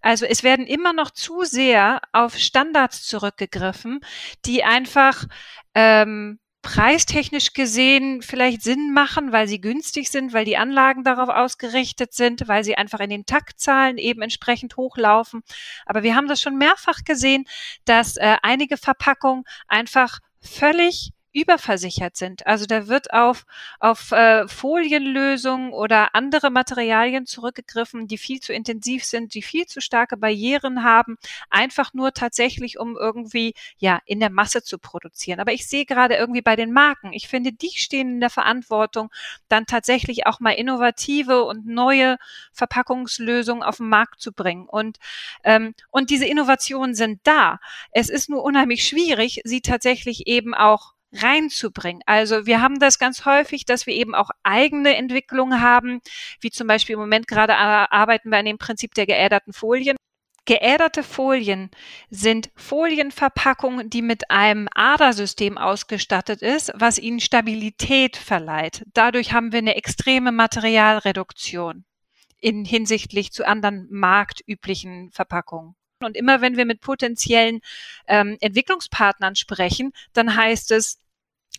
Also 0.00 0.24
es 0.24 0.42
werden 0.42 0.66
immer 0.66 0.92
noch 0.92 1.10
zu 1.10 1.44
sehr 1.44 2.00
auf 2.12 2.36
Standards 2.36 3.06
zurückgegriffen, 3.06 4.00
die 4.46 4.64
einfach 4.64 5.24
ähm, 5.74 6.38
preistechnisch 6.64 7.52
gesehen 7.52 8.22
vielleicht 8.22 8.62
Sinn 8.62 8.92
machen, 8.94 9.32
weil 9.32 9.46
sie 9.46 9.60
günstig 9.60 10.10
sind, 10.10 10.32
weil 10.32 10.46
die 10.46 10.56
Anlagen 10.56 11.04
darauf 11.04 11.28
ausgerichtet 11.28 12.14
sind, 12.14 12.48
weil 12.48 12.64
sie 12.64 12.76
einfach 12.76 13.00
in 13.00 13.10
den 13.10 13.26
Taktzahlen 13.26 13.98
eben 13.98 14.22
entsprechend 14.22 14.78
hochlaufen. 14.78 15.42
Aber 15.84 16.02
wir 16.02 16.16
haben 16.16 16.26
das 16.26 16.40
schon 16.40 16.56
mehrfach 16.56 17.04
gesehen, 17.04 17.44
dass 17.84 18.16
äh, 18.16 18.38
einige 18.42 18.78
Verpackungen 18.78 19.44
einfach 19.68 20.20
völlig 20.40 21.12
überversichert 21.34 22.16
sind. 22.16 22.46
Also 22.46 22.64
da 22.64 22.86
wird 22.86 23.12
auf, 23.12 23.44
auf 23.80 24.12
äh, 24.12 24.46
Folienlösungen 24.48 25.72
oder 25.72 26.14
andere 26.14 26.50
Materialien 26.50 27.26
zurückgegriffen, 27.26 28.06
die 28.06 28.18
viel 28.18 28.40
zu 28.40 28.52
intensiv 28.52 29.04
sind, 29.04 29.34
die 29.34 29.42
viel 29.42 29.66
zu 29.66 29.80
starke 29.80 30.16
Barrieren 30.16 30.84
haben, 30.84 31.16
einfach 31.50 31.92
nur 31.92 32.12
tatsächlich, 32.12 32.78
um 32.78 32.96
irgendwie 32.96 33.54
ja 33.76 34.00
in 34.06 34.20
der 34.20 34.30
Masse 34.30 34.62
zu 34.62 34.78
produzieren. 34.78 35.40
Aber 35.40 35.52
ich 35.52 35.66
sehe 35.66 35.84
gerade 35.84 36.14
irgendwie 36.14 36.42
bei 36.42 36.54
den 36.56 36.72
Marken, 36.72 37.12
ich 37.12 37.26
finde, 37.28 37.52
die 37.52 37.72
stehen 37.74 38.14
in 38.14 38.20
der 38.20 38.30
Verantwortung, 38.30 39.10
dann 39.48 39.66
tatsächlich 39.66 40.26
auch 40.26 40.38
mal 40.38 40.52
innovative 40.52 41.44
und 41.44 41.66
neue 41.66 42.16
Verpackungslösungen 42.52 43.64
auf 43.64 43.78
den 43.78 43.88
Markt 43.88 44.20
zu 44.20 44.32
bringen. 44.32 44.68
Und, 44.68 44.98
ähm, 45.42 45.74
und 45.90 46.10
diese 46.10 46.26
Innovationen 46.26 46.94
sind 46.94 47.20
da. 47.24 47.58
Es 47.90 48.08
ist 48.08 48.30
nur 48.30 48.44
unheimlich 48.44 48.86
schwierig, 48.86 49.40
sie 49.44 49.60
tatsächlich 49.60 50.28
eben 50.28 50.54
auch 50.54 50.93
reinzubringen. 51.22 52.02
Also 52.06 52.46
wir 52.46 52.60
haben 52.60 52.78
das 52.78 52.98
ganz 52.98 53.24
häufig, 53.24 53.64
dass 53.64 53.86
wir 53.86 53.94
eben 53.94 54.14
auch 54.14 54.30
eigene 54.42 54.96
Entwicklungen 54.96 55.60
haben, 55.60 56.00
wie 56.40 56.50
zum 56.50 56.66
Beispiel 56.66 56.94
im 56.94 57.00
Moment 57.00 57.26
gerade 57.26 57.56
arbeiten 57.56 58.30
wir 58.30 58.38
an 58.38 58.44
dem 58.44 58.58
Prinzip 58.58 58.94
der 58.94 59.06
geäderten 59.06 59.52
Folien. 59.52 59.96
Geäderte 60.46 61.02
Folien 61.02 61.70
sind 62.10 62.50
Folienverpackungen, 62.54 63.88
die 63.88 64.02
mit 64.02 64.30
einem 64.30 64.68
Adersystem 64.74 65.56
ausgestattet 65.56 66.42
ist, 66.42 66.70
was 66.74 66.98
ihnen 66.98 67.20
Stabilität 67.20 68.18
verleiht. 68.18 68.84
Dadurch 68.92 69.32
haben 69.32 69.52
wir 69.52 69.60
eine 69.60 69.76
extreme 69.76 70.32
Materialreduktion 70.32 71.86
in 72.40 72.66
hinsichtlich 72.66 73.32
zu 73.32 73.46
anderen 73.46 73.86
marktüblichen 73.90 75.10
Verpackungen. 75.12 75.76
Und 76.00 76.14
immer 76.14 76.42
wenn 76.42 76.58
wir 76.58 76.66
mit 76.66 76.82
potenziellen 76.82 77.60
ähm, 78.06 78.36
Entwicklungspartnern 78.40 79.36
sprechen, 79.36 79.92
dann 80.12 80.36
heißt 80.36 80.72
es, 80.72 81.00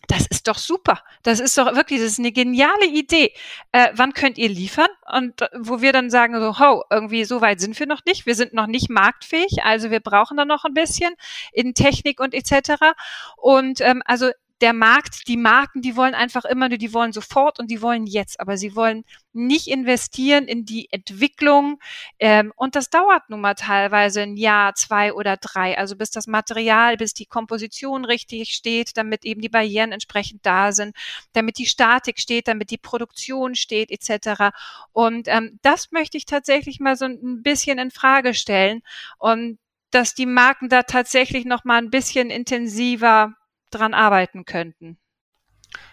das 0.08 0.26
ist 0.26 0.46
doch 0.46 0.58
super. 0.58 1.02
Das 1.22 1.40
ist 1.40 1.58
doch 1.58 1.74
wirklich, 1.74 2.00
das 2.00 2.12
ist 2.12 2.18
eine 2.18 2.32
geniale 2.32 2.86
Idee. 2.86 3.32
Äh, 3.72 3.88
wann 3.94 4.12
könnt 4.12 4.38
ihr 4.38 4.48
liefern? 4.48 4.88
Und 5.12 5.42
äh, 5.42 5.48
wo 5.58 5.80
wir 5.80 5.92
dann 5.92 6.10
sagen 6.10 6.38
so, 6.40 6.58
ho, 6.58 6.84
irgendwie 6.90 7.24
so 7.24 7.40
weit 7.40 7.60
sind 7.60 7.78
wir 7.78 7.86
noch 7.86 8.04
nicht. 8.06 8.26
Wir 8.26 8.34
sind 8.34 8.54
noch 8.54 8.66
nicht 8.66 8.88
marktfähig, 8.88 9.64
also 9.64 9.90
wir 9.90 10.00
brauchen 10.00 10.36
da 10.36 10.44
noch 10.44 10.64
ein 10.64 10.74
bisschen 10.74 11.14
in 11.52 11.74
Technik 11.74 12.20
und 12.20 12.34
etc. 12.34 12.94
Und 13.36 13.80
ähm, 13.80 14.02
also 14.04 14.30
der 14.62 14.72
Markt, 14.72 15.28
die 15.28 15.36
Marken, 15.36 15.82
die 15.82 15.96
wollen 15.96 16.14
einfach 16.14 16.44
immer 16.46 16.68
nur, 16.68 16.78
die 16.78 16.94
wollen 16.94 17.12
sofort 17.12 17.58
und 17.58 17.70
die 17.70 17.82
wollen 17.82 18.06
jetzt, 18.06 18.40
aber 18.40 18.56
sie 18.56 18.74
wollen 18.74 19.04
nicht 19.34 19.66
investieren 19.66 20.44
in 20.44 20.64
die 20.64 20.88
Entwicklung. 20.90 21.78
Ähm, 22.18 22.52
und 22.56 22.74
das 22.74 22.88
dauert 22.88 23.28
nun 23.28 23.42
mal 23.42 23.54
teilweise 23.54 24.22
ein 24.22 24.36
Jahr, 24.36 24.74
zwei 24.74 25.12
oder 25.12 25.36
drei, 25.36 25.76
also 25.76 25.94
bis 25.94 26.10
das 26.10 26.26
Material, 26.26 26.96
bis 26.96 27.12
die 27.12 27.26
Komposition 27.26 28.06
richtig 28.06 28.54
steht, 28.54 28.96
damit 28.96 29.26
eben 29.26 29.42
die 29.42 29.50
Barrieren 29.50 29.92
entsprechend 29.92 30.46
da 30.46 30.72
sind, 30.72 30.96
damit 31.34 31.58
die 31.58 31.66
Statik 31.66 32.18
steht, 32.18 32.48
damit 32.48 32.70
die 32.70 32.78
Produktion 32.78 33.54
steht, 33.56 33.90
etc. 33.90 34.56
Und 34.92 35.28
ähm, 35.28 35.58
das 35.60 35.92
möchte 35.92 36.16
ich 36.16 36.24
tatsächlich 36.24 36.80
mal 36.80 36.96
so 36.96 37.04
ein 37.04 37.42
bisschen 37.42 37.78
in 37.78 37.90
Frage 37.90 38.32
stellen 38.32 38.80
und 39.18 39.58
dass 39.90 40.14
die 40.14 40.26
Marken 40.26 40.68
da 40.68 40.82
tatsächlich 40.82 41.44
noch 41.44 41.64
mal 41.64 41.78
ein 41.78 41.90
bisschen 41.90 42.30
intensiver 42.30 43.34
dran 43.70 43.94
arbeiten 43.94 44.44
könnten. 44.44 44.98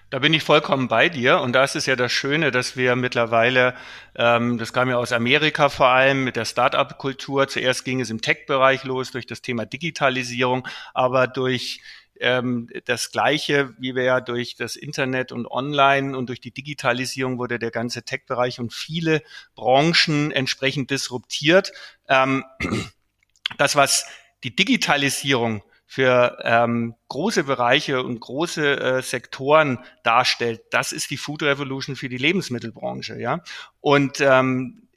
Da 0.09 0.19
bin 0.19 0.33
ich 0.33 0.43
vollkommen 0.43 0.87
bei 0.87 1.09
dir. 1.09 1.41
Und 1.41 1.53
da 1.53 1.63
ist 1.63 1.87
ja 1.87 1.95
das 1.95 2.11
Schöne, 2.11 2.51
dass 2.51 2.77
wir 2.77 2.95
mittlerweile, 2.95 3.75
ähm, 4.15 4.59
das 4.59 4.71
kam 4.71 4.89
ja 4.89 4.97
aus 4.97 5.11
Amerika 5.11 5.69
vor 5.69 5.87
allem 5.87 6.23
mit 6.23 6.35
der 6.35 6.45
Start-up-Kultur. 6.45 7.47
Zuerst 7.47 7.83
ging 7.83 7.99
es 7.99 8.11
im 8.11 8.21
Tech-Bereich 8.21 8.83
los 8.83 9.11
durch 9.11 9.25
das 9.25 9.41
Thema 9.41 9.65
Digitalisierung, 9.65 10.67
aber 10.93 11.25
durch 11.25 11.81
ähm, 12.19 12.69
das 12.85 13.11
Gleiche, 13.11 13.73
wie 13.79 13.95
wir 13.95 14.03
ja 14.03 14.21
durch 14.21 14.55
das 14.55 14.75
Internet 14.75 15.31
und 15.31 15.47
Online 15.47 16.15
und 16.15 16.29
durch 16.29 16.39
die 16.39 16.51
Digitalisierung 16.53 17.39
wurde 17.39 17.57
der 17.57 17.71
ganze 17.71 18.03
Tech-Bereich 18.03 18.59
und 18.59 18.71
viele 18.71 19.23
Branchen 19.55 20.31
entsprechend 20.31 20.91
disruptiert. 20.91 21.71
Ähm, 22.07 22.43
das, 23.57 23.75
was 23.75 24.05
die 24.43 24.55
Digitalisierung 24.55 25.63
für 25.93 26.39
ähm, 26.41 26.95
große 27.09 27.43
Bereiche 27.43 28.01
und 28.01 28.19
große 28.19 28.79
äh, 28.79 29.01
Sektoren 29.03 29.77
darstellt, 30.01 30.61
das 30.71 30.91
ist 30.91 31.11
die 31.11 31.17
Food 31.17 31.43
Revolution 31.43 31.95
für 31.95 32.09
die 32.09 32.17
Lebensmittelbranche, 32.17 33.19
ja. 33.19 33.41
Und 33.79 34.19
ähm, 34.19 34.87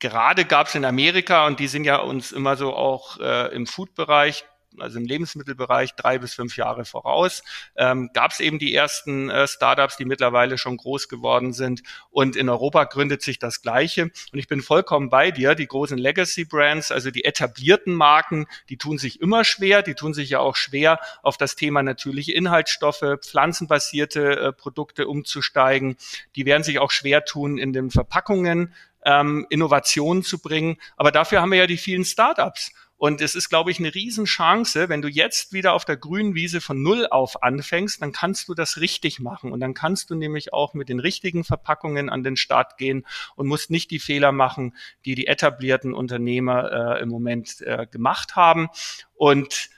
gerade 0.00 0.44
gab 0.44 0.66
es 0.66 0.74
in 0.74 0.84
Amerika 0.84 1.46
und 1.46 1.60
die 1.60 1.68
sind 1.68 1.84
ja 1.84 1.98
uns 1.98 2.32
immer 2.32 2.56
so 2.56 2.74
auch 2.74 3.20
äh, 3.20 3.54
im 3.54 3.68
Food-Bereich 3.68 4.44
also 4.78 4.98
im 4.98 5.06
Lebensmittelbereich 5.06 5.94
drei 5.94 6.18
bis 6.18 6.34
fünf 6.34 6.56
Jahre 6.56 6.84
voraus. 6.84 7.42
Ähm, 7.76 8.10
Gab 8.12 8.32
es 8.32 8.40
eben 8.40 8.58
die 8.58 8.74
ersten 8.74 9.30
äh, 9.30 9.46
Startups, 9.46 9.96
die 9.96 10.04
mittlerweile 10.04 10.58
schon 10.58 10.76
groß 10.76 11.08
geworden 11.08 11.52
sind. 11.52 11.82
Und 12.10 12.36
in 12.36 12.48
Europa 12.48 12.84
gründet 12.84 13.22
sich 13.22 13.38
das 13.38 13.62
Gleiche. 13.62 14.04
Und 14.04 14.38
ich 14.38 14.48
bin 14.48 14.62
vollkommen 14.62 15.10
bei 15.10 15.30
dir. 15.30 15.54
Die 15.54 15.66
großen 15.66 15.98
Legacy 15.98 16.44
Brands, 16.44 16.92
also 16.92 17.10
die 17.10 17.24
etablierten 17.24 17.94
Marken, 17.94 18.46
die 18.68 18.76
tun 18.76 18.98
sich 18.98 19.20
immer 19.20 19.44
schwer. 19.44 19.82
Die 19.82 19.94
tun 19.94 20.14
sich 20.14 20.30
ja 20.30 20.40
auch 20.40 20.56
schwer, 20.56 21.00
auf 21.22 21.36
das 21.36 21.56
Thema 21.56 21.82
natürliche 21.82 22.32
Inhaltsstoffe, 22.32 23.04
pflanzenbasierte 23.20 24.38
äh, 24.38 24.52
Produkte 24.52 25.08
umzusteigen. 25.08 25.96
Die 26.36 26.46
werden 26.46 26.62
sich 26.62 26.78
auch 26.78 26.90
schwer 26.90 27.24
tun 27.24 27.58
in 27.58 27.72
den 27.72 27.90
Verpackungen 27.90 28.74
ähm, 29.04 29.46
Innovationen 29.48 30.22
zu 30.22 30.38
bringen. 30.38 30.76
Aber 30.96 31.12
dafür 31.12 31.40
haben 31.40 31.50
wir 31.50 31.58
ja 31.58 31.66
die 31.66 31.76
vielen 31.76 32.04
Startups. 32.04 32.72
Und 32.98 33.20
es 33.20 33.36
ist, 33.36 33.48
glaube 33.48 33.70
ich, 33.70 33.78
eine 33.78 33.94
Riesenchance, 33.94 34.88
wenn 34.88 35.02
du 35.02 35.08
jetzt 35.08 35.52
wieder 35.52 35.72
auf 35.72 35.84
der 35.84 35.96
grünen 35.96 36.34
Wiese 36.34 36.60
von 36.60 36.82
Null 36.82 37.06
auf 37.06 37.44
anfängst, 37.44 38.02
dann 38.02 38.10
kannst 38.10 38.48
du 38.48 38.54
das 38.54 38.80
richtig 38.80 39.20
machen. 39.20 39.52
Und 39.52 39.60
dann 39.60 39.72
kannst 39.72 40.10
du 40.10 40.16
nämlich 40.16 40.52
auch 40.52 40.74
mit 40.74 40.88
den 40.88 40.98
richtigen 40.98 41.44
Verpackungen 41.44 42.08
an 42.08 42.24
den 42.24 42.36
Start 42.36 42.76
gehen 42.76 43.06
und 43.36 43.46
musst 43.46 43.70
nicht 43.70 43.92
die 43.92 44.00
Fehler 44.00 44.32
machen, 44.32 44.76
die 45.04 45.14
die 45.14 45.28
etablierten 45.28 45.94
Unternehmer 45.94 46.96
äh, 46.96 47.02
im 47.02 47.08
Moment 47.08 47.60
äh, 47.62 47.86
gemacht 47.86 48.36
haben. 48.36 48.68
Und 49.14 49.70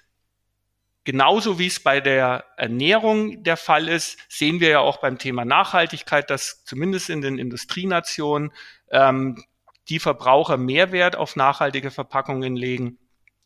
Genauso 1.05 1.59
wie 1.59 1.67
es 1.67 1.81
bei 1.81 2.01
der 2.01 2.45
Ernährung 2.59 3.43
der 3.43 3.57
Fall 3.57 3.89
ist, 3.89 4.19
sehen 4.29 4.61
wir 4.61 4.69
ja 4.69 4.81
auch 4.81 4.99
beim 4.99 5.19
Thema 5.19 5.47
Nachhaltigkeit, 5.47 6.29
dass 6.29 6.63
zumindest 6.65 7.09
in 7.09 7.23
den 7.23 7.39
Industrienationen 7.39 8.53
ähm, 8.91 9.43
die 9.89 9.99
Verbraucher 9.99 10.59
Mehrwert 10.59 11.17
auf 11.17 11.37
nachhaltige 11.37 11.91
Verpackungen 11.91 12.55
legen 12.55 12.99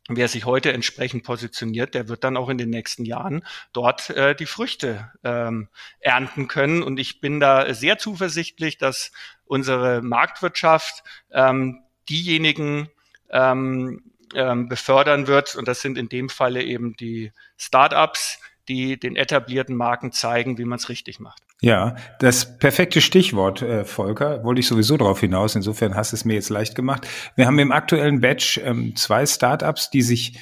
wer 0.09 0.29
sich 0.29 0.45
heute 0.45 0.73
entsprechend 0.73 1.25
positioniert, 1.25 1.95
der 1.95 2.09
wird 2.09 2.25
dann 2.25 2.37
auch 2.37 2.49
in 2.49 2.59
den 2.59 2.71
nächsten 2.71 3.05
Jahren 3.05 3.45
dort 3.73 4.11
äh, 4.11 4.35
die 4.35 4.47
Früchte 4.47 5.11
ähm, 5.23 5.69
ernten 6.01 6.49
können. 6.49 6.83
Und 6.83 6.99
ich 6.99 7.21
bin 7.21 7.41
da 7.41 7.73
sehr 7.73 7.99
zuversichtlich, 7.99 8.77
dass 8.79 9.13
unsere 9.45 10.03
Marktwirtschaft 10.03 11.03
ähm, 11.33 11.83
diejenigen 12.09 12.91
ähm, 13.31 14.13
ähm, 14.35 14.69
befördern 14.69 15.27
wird. 15.27 15.55
Und 15.55 15.69
das 15.69 15.81
sind 15.81 15.97
in 15.97 16.09
dem 16.09 16.29
Falle 16.29 16.63
eben 16.63 16.97
die 16.97 17.33
Startups, 17.57 18.41
die 18.69 18.99
den 18.99 19.17
etablierten 19.17 19.77
Marken 19.77 20.13
zeigen, 20.13 20.59
wie 20.59 20.65
man 20.65 20.79
es 20.79 20.89
richtig 20.89 21.21
macht. 21.21 21.44
Ja, 21.61 21.95
das 22.19 22.59
perfekte 22.59 23.01
Stichwort, 23.01 23.63
äh, 23.63 23.85
Volker, 23.85 24.45
wollte 24.45 24.61
ich 24.61 24.67
sowieso 24.67 24.97
darauf 24.97 25.21
hinaus. 25.21 25.55
Insofern 25.55 25.95
hast 25.95 26.13
du 26.13 26.17
es 26.17 26.25
mir 26.25 26.35
jetzt 26.35 26.51
leicht 26.51 26.75
gemacht. 26.75 27.07
Wir 27.37 27.47
haben 27.47 27.59
im 27.59 27.73
aktuellen 27.73 28.21
Batch 28.21 28.61
ähm, 28.63 28.95
zwei 28.97 29.25
Startups, 29.25 29.89
die 29.91 30.03
sich 30.03 30.39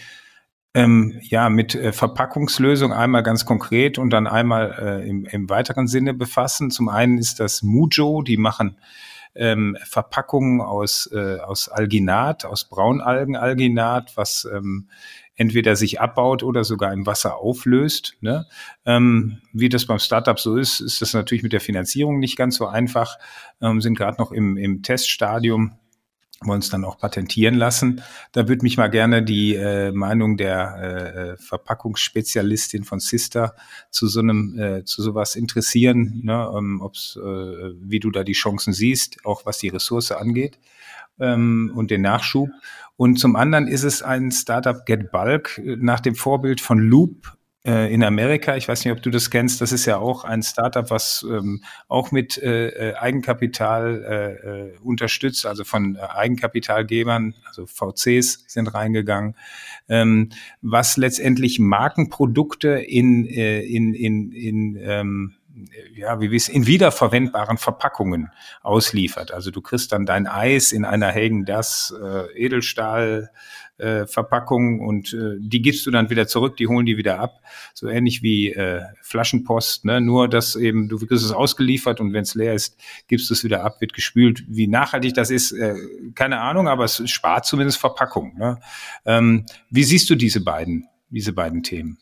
ähm, 0.75 1.21
ja 1.23 1.51
mit 1.51 1.75
äh, 1.75 1.93
Verpackungslösung 1.93 2.93
einmal 2.93 3.23
ganz 3.23 3.45
konkret 3.45 3.99
und 3.99 4.11
dann 4.11 4.27
einmal 4.27 4.75
äh, 4.81 5.09
im, 5.09 5.27
im 5.27 5.51
weiteren 5.51 5.87
Sinne 5.87 6.15
befassen. 6.15 6.71
Zum 6.71 6.89
einen 6.89 7.19
ist 7.19 7.41
das 7.41 7.63
Mujo, 7.63 8.23
die 8.23 8.39
machen 8.39 8.79
ähm, 9.35 9.77
Verpackungen 9.85 10.61
aus, 10.61 11.11
äh, 11.13 11.39
aus 11.39 11.69
Alginat, 11.69 12.45
aus 12.45 12.65
Braunalgenalginat, 12.69 14.17
was 14.17 14.47
ähm, 14.53 14.89
entweder 15.37 15.77
sich 15.77 16.01
abbaut 16.01 16.43
oder 16.43 16.65
sogar 16.65 16.93
im 16.93 17.07
Wasser 17.07 17.37
auflöst. 17.37 18.17
Ne? 18.21 18.47
Ähm, 18.85 19.39
wie 19.53 19.69
das 19.69 19.87
beim 19.87 19.99
Startup 19.99 20.39
so 20.39 20.57
ist, 20.57 20.81
ist 20.81 21.01
das 21.01 21.15
natürlich 21.15 21.43
mit 21.43 21.53
der 21.53 21.61
Finanzierung 21.61 22.19
nicht 22.19 22.37
ganz 22.37 22.57
so 22.57 22.67
einfach, 22.67 23.19
ähm, 23.61 23.81
sind 23.81 23.97
gerade 23.97 24.21
noch 24.21 24.33
im, 24.33 24.57
im 24.57 24.83
Teststadium 24.83 25.77
wollen 26.47 26.61
es 26.61 26.71
dann 26.71 26.85
auch 26.85 26.99
patentieren 26.99 27.55
lassen. 27.55 28.03
Da 28.33 28.49
würde 28.49 28.63
mich 28.63 28.77
mal 28.77 28.89
gerne 28.89 29.23
die 29.23 29.55
äh, 29.55 29.93
Meinung 29.93 30.37
der 30.37 31.37
äh, 31.39 31.43
Verpackungsspezialistin 31.43 32.85
von 32.85 33.01
Sister 33.01 33.55
zu 33.91 34.07
so 34.09 34.21
einem 34.21 34.59
äh, 34.59 34.85
zu 34.85 35.03
sowas 35.03 35.37
interessieren, 35.37 36.21
ne? 36.25 36.51
ähm, 36.57 36.81
ob's, 36.81 37.17
äh, 37.17 37.21
wie 37.21 38.01
du 38.01 38.11
da 38.11 38.25
die 38.25 38.33
Chancen 38.33 38.73
siehst, 38.73 39.25
auch 39.25 39.47
was 39.47 39.59
die 39.59 39.69
Ressource 39.69 40.13
angeht 40.13 40.59
ähm, 41.21 41.73
und 41.75 41.91
den 41.91 42.03
Nachschub. 42.03 42.51
Und 43.03 43.17
zum 43.17 43.35
anderen 43.35 43.67
ist 43.67 43.83
es 43.83 44.01
ein 44.01 44.31
Startup 44.31 44.87
Get 44.87 45.11
Bulk 45.11 45.61
nach 45.65 45.99
dem 45.99 46.15
Vorbild 46.15 46.61
von 46.61 46.79
Loop 46.79 47.37
äh, 47.67 47.93
in 47.93 48.05
Amerika. 48.05 48.57
Ich 48.57 48.69
weiß 48.69 48.85
nicht, 48.85 48.95
ob 48.95 49.03
du 49.03 49.11
das 49.11 49.29
kennst. 49.29 49.61
Das 49.61 49.73
ist 49.73 49.87
ja 49.87 49.97
auch 49.97 50.23
ein 50.23 50.45
Startup, 50.45 50.89
was 50.89 51.27
ähm, 51.29 51.65
auch 51.89 52.13
mit 52.13 52.39
äh, 52.39 52.69
äh 52.69 52.95
Eigenkapital 52.95 54.05
äh, 54.05 54.49
äh, 54.67 54.79
unterstützt, 54.85 55.47
also 55.47 55.65
von 55.65 55.97
Eigenkapitalgebern, 55.97 57.35
also 57.45 57.67
VCs 57.67 58.45
sind 58.47 58.73
reingegangen, 58.73 59.35
ähm, 59.89 60.29
was 60.61 60.97
letztendlich 60.97 61.59
Markenprodukte 61.59 62.69
in, 62.69 63.27
äh, 63.27 63.63
in, 63.63 63.95
in, 63.95 64.31
in 64.31 64.79
ähm, 64.81 65.35
ja, 65.95 66.21
wie 66.21 66.35
es 66.35 66.49
in 66.49 66.67
wiederverwendbaren 66.67 67.59
Verpackungen 67.59 68.31
ausliefert. 68.63 69.33
Also 69.33 69.51
du 69.51 69.61
kriegst 69.61 69.93
dann 69.93 70.07
dein 70.07 70.27
Eis 70.27 70.73
in 70.73 70.85
einer 70.85 71.13
Hagen 71.13 71.45
das 71.45 71.95
äh, 72.03 72.45
Edelstahl 72.45 73.31
äh, 73.79 74.07
Verpackung 74.07 74.81
und 74.81 75.13
äh, 75.13 75.37
die 75.39 75.61
gibst 75.61 75.87
du 75.87 75.91
dann 75.91 76.11
wieder 76.11 76.27
zurück, 76.27 76.57
die 76.57 76.69
holen 76.69 76.87
die 76.87 76.97
wieder 76.97 77.19
ab. 77.19 77.41
So 77.75 77.89
ähnlich 77.89 78.23
wie 78.23 78.53
äh, 78.53 78.83
Flaschenpost, 79.03 79.85
ne? 79.85 80.01
nur 80.01 80.29
dass 80.29 80.57
eben 80.57 80.89
du 80.89 80.99
kriegst 80.99 81.25
es 81.25 81.33
ausgeliefert 81.33 82.01
und 82.01 82.13
wenn 82.13 82.23
es 82.23 82.35
leer 82.35 82.55
ist, 82.55 82.79
gibst 83.09 83.29
du 83.29 83.35
es 83.35 83.45
wieder 83.45 83.65
ab, 83.65 83.81
wird 83.81 83.93
gespült. 83.93 84.45
Wie 84.49 84.69
nachhaltig 84.69 85.15
das 85.15 85.31
ist, 85.31 85.53
äh, 85.53 85.75
keine 86.15 86.41
Ahnung, 86.41 86.69
aber 86.69 86.85
es 86.85 87.03
spart 87.11 87.45
zumindest 87.45 87.79
Verpackung. 87.79 88.37
Ne? 88.39 88.61
Ähm, 89.05 89.47
wie 89.71 89.85
siehst 89.85 90.09
du 90.09 90.15
diese 90.15 90.43
beiden, 90.43 90.87
diese 91.11 91.33
beiden 91.33 91.63
Themen? 91.63 91.99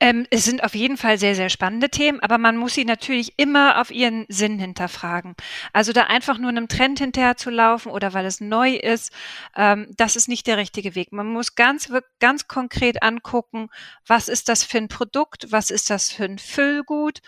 Ähm, 0.00 0.26
es 0.30 0.44
sind 0.44 0.64
auf 0.64 0.74
jeden 0.74 0.96
Fall 0.96 1.18
sehr, 1.18 1.34
sehr 1.34 1.48
spannende 1.48 1.88
Themen, 1.88 2.20
aber 2.20 2.38
man 2.38 2.56
muss 2.56 2.74
sie 2.74 2.84
natürlich 2.84 3.38
immer 3.38 3.80
auf 3.80 3.90
ihren 3.90 4.26
Sinn 4.28 4.58
hinterfragen. 4.58 5.34
Also 5.72 5.92
da 5.92 6.04
einfach 6.04 6.38
nur 6.38 6.50
einem 6.50 6.68
Trend 6.68 6.98
hinterher 6.98 7.36
zu 7.36 7.50
laufen 7.50 7.90
oder 7.90 8.12
weil 8.12 8.26
es 8.26 8.40
neu 8.40 8.74
ist, 8.74 9.12
ähm, 9.56 9.88
das 9.96 10.16
ist 10.16 10.28
nicht 10.28 10.46
der 10.46 10.56
richtige 10.56 10.94
Weg. 10.94 11.12
Man 11.12 11.26
muss 11.28 11.54
ganz, 11.54 11.92
ganz 12.20 12.48
konkret 12.48 13.02
angucken, 13.02 13.68
was 14.06 14.28
ist 14.28 14.48
das 14.48 14.64
für 14.64 14.78
ein 14.78 14.88
Produkt, 14.88 15.50
was 15.50 15.70
ist 15.70 15.90
das 15.90 16.10
für 16.10 16.24
ein 16.24 16.38
Füllgut, 16.38 17.20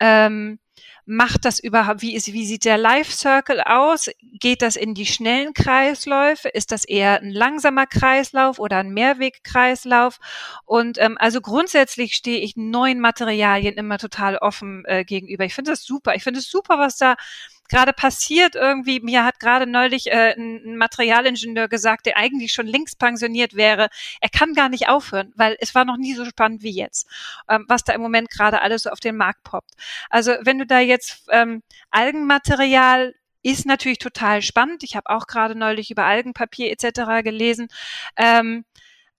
ähm, 0.00 0.58
macht 1.04 1.44
das 1.44 1.58
überhaupt, 1.58 2.02
wie, 2.02 2.14
ist, 2.14 2.32
wie 2.32 2.46
sieht 2.46 2.64
der 2.64 2.78
Life 2.78 3.10
Circle 3.10 3.60
aus? 3.60 4.08
Geht 4.20 4.62
das 4.62 4.76
in 4.76 4.94
die 4.94 5.06
schnellen 5.06 5.52
Kreisläufe? 5.52 6.48
Ist 6.48 6.70
das 6.72 6.84
eher 6.84 7.20
ein 7.20 7.30
langsamer 7.30 7.86
Kreislauf 7.86 8.58
oder 8.58 8.78
ein 8.78 8.92
Mehrwegkreislauf? 8.92 10.18
Und 10.64 10.98
ähm, 10.98 11.16
also 11.18 11.40
grundsätzlich 11.40 12.14
stehe 12.14 12.38
ich 12.38 12.56
neuen 12.56 13.00
Materialien 13.00 13.74
immer 13.74 13.98
total 13.98 14.36
offen 14.36 14.84
äh, 14.86 15.04
gegenüber. 15.04 15.44
Ich 15.44 15.54
finde 15.54 15.72
das 15.72 15.84
super. 15.84 16.14
Ich 16.14 16.22
finde 16.22 16.40
es 16.40 16.48
super, 16.48 16.78
was 16.78 16.96
da 16.96 17.16
gerade 17.68 17.92
passiert 17.92 18.54
irgendwie. 18.54 19.00
Mir 19.00 19.24
hat 19.24 19.40
gerade 19.40 19.66
neulich 19.66 20.10
äh, 20.10 20.34
ein 20.36 20.76
Materialingenieur 20.76 21.68
gesagt, 21.68 22.06
der 22.06 22.16
eigentlich 22.16 22.52
schon 22.52 22.66
längst 22.66 22.98
pensioniert 22.98 23.54
wäre. 23.54 23.88
Er 24.20 24.28
kann 24.28 24.54
gar 24.54 24.68
nicht 24.68 24.88
aufhören, 24.88 25.32
weil 25.36 25.56
es 25.60 25.74
war 25.74 25.84
noch 25.84 25.96
nie 25.96 26.14
so 26.14 26.24
spannend 26.24 26.62
wie 26.62 26.72
jetzt, 26.72 27.08
ähm, 27.48 27.64
was 27.68 27.84
da 27.84 27.92
im 27.92 28.00
Moment 28.00 28.30
gerade 28.30 28.60
alles 28.60 28.82
so 28.82 28.90
auf 28.90 29.00
den 29.00 29.16
Markt 29.16 29.42
poppt. 29.44 29.72
Also 30.10 30.32
wenn 30.42 30.58
du 30.58 30.66
da 30.66 30.80
jetzt 30.80 31.26
ähm, 31.30 31.62
Algenmaterial 31.90 33.14
ist 33.42 33.66
natürlich 33.66 33.98
total 33.98 34.40
spannend. 34.40 34.84
Ich 34.84 34.94
habe 34.94 35.10
auch 35.10 35.26
gerade 35.26 35.56
neulich 35.56 35.90
über 35.90 36.04
Algenpapier 36.04 36.70
etc. 36.70 37.24
gelesen. 37.24 37.68
Ähm, 38.16 38.64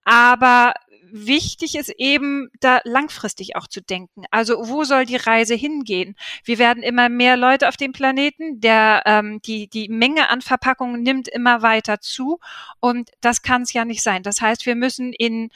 aber 0.04 0.74
wichtig 1.16 1.76
ist 1.76 1.94
eben, 1.98 2.50
da 2.60 2.82
langfristig 2.86 3.56
auch 3.56 3.68
zu 3.68 3.82
denken. 3.82 4.24
Also 4.32 4.68
wo 4.68 4.84
soll 4.84 5.06
die 5.06 5.16
Reise 5.16 5.54
hingehen? 5.54 6.16
Wir 6.44 6.58
werden 6.58 6.82
immer 6.82 7.08
mehr 7.08 7.38
Leute 7.38 7.68
auf 7.70 7.78
dem 7.78 7.92
Planeten. 7.92 8.60
Der, 8.60 9.04
ähm, 9.06 9.40
die, 9.44 9.68
die 9.70 9.90
Menge 9.90 10.30
an 10.30 10.42
Verpackungen 10.42 11.04
nimmt 11.04 11.28
immer 11.28 11.62
weiter 11.62 12.02
zu. 12.02 12.40
Und 12.80 13.12
das 13.22 13.44
kann 13.44 13.62
es 13.62 13.74
ja 13.74 13.86
nicht 13.86 14.02
sein. 14.02 14.24
Das 14.24 14.42
heißt, 14.42 14.66
wir 14.66 14.76
müssen 14.76 15.14
in, 15.14 15.52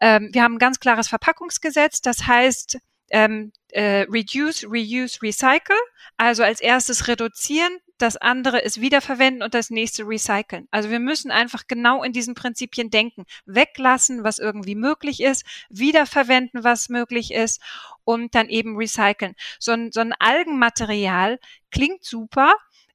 ähm, 0.00 0.30
wir 0.32 0.44
haben 0.44 0.54
ein 0.54 0.60
ganz 0.60 0.78
klares 0.78 1.08
Verpackungsgesetz. 1.08 2.00
Das 2.00 2.28
heißt, 2.28 2.78
ähm, 3.12 3.52
äh, 3.70 4.06
reduce, 4.10 4.64
reuse, 4.64 5.22
recycle. 5.22 5.76
Also 6.16 6.42
als 6.42 6.60
erstes 6.60 7.08
reduzieren, 7.08 7.78
das 7.98 8.16
andere 8.16 8.60
ist 8.60 8.80
wiederverwenden 8.80 9.42
und 9.42 9.54
das 9.54 9.70
nächste 9.70 10.04
recyceln. 10.04 10.66
Also 10.72 10.90
wir 10.90 10.98
müssen 10.98 11.30
einfach 11.30 11.68
genau 11.68 12.02
in 12.02 12.12
diesen 12.12 12.34
Prinzipien 12.34 12.90
denken. 12.90 13.26
Weglassen, 13.46 14.24
was 14.24 14.38
irgendwie 14.38 14.74
möglich 14.74 15.20
ist, 15.20 15.44
wiederverwenden, 15.68 16.64
was 16.64 16.88
möglich 16.88 17.32
ist 17.32 17.60
und 18.02 18.34
dann 18.34 18.48
eben 18.48 18.76
recyceln. 18.76 19.36
So 19.60 19.72
ein, 19.72 19.92
so 19.92 20.00
ein 20.00 20.14
Algenmaterial 20.18 21.38
klingt 21.70 22.04
super, 22.04 22.52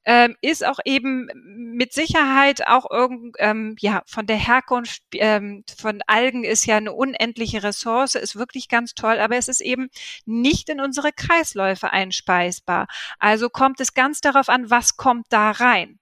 ähm, 0.07 0.37
ist 0.41 0.65
auch 0.65 0.79
eben 0.85 1.29
mit 1.75 1.91
Sicherheit 1.91 2.65
auch 2.65 2.89
irgend, 2.89 3.35
ähm, 3.39 3.75
ja, 3.79 4.03
von 4.05 4.25
der 4.25 4.37
Herkunft 4.37 5.03
ähm, 5.15 5.65
von 5.77 6.01
Algen 6.07 6.45
ist 6.45 6.65
ja 6.65 6.77
eine 6.77 6.93
unendliche 6.93 7.61
Ressource, 7.61 8.15
ist 8.15 8.37
wirklich 8.37 8.69
ganz 8.69 8.93
toll, 8.93 9.19
aber 9.19 9.35
es 9.35 9.49
ist 9.49 9.59
eben 9.59 9.89
nicht 10.25 10.69
in 10.69 10.79
unsere 10.79 11.11
Kreisläufe 11.11 11.91
einspeisbar. 11.91 12.87
Also 13.19 13.49
kommt 13.49 13.81
es 13.81 13.93
ganz 13.93 14.21
darauf 14.21 14.47
an, 14.47 14.69
was 14.69 14.95
kommt 14.95 15.25
da 15.29 15.51
rein. 15.51 15.99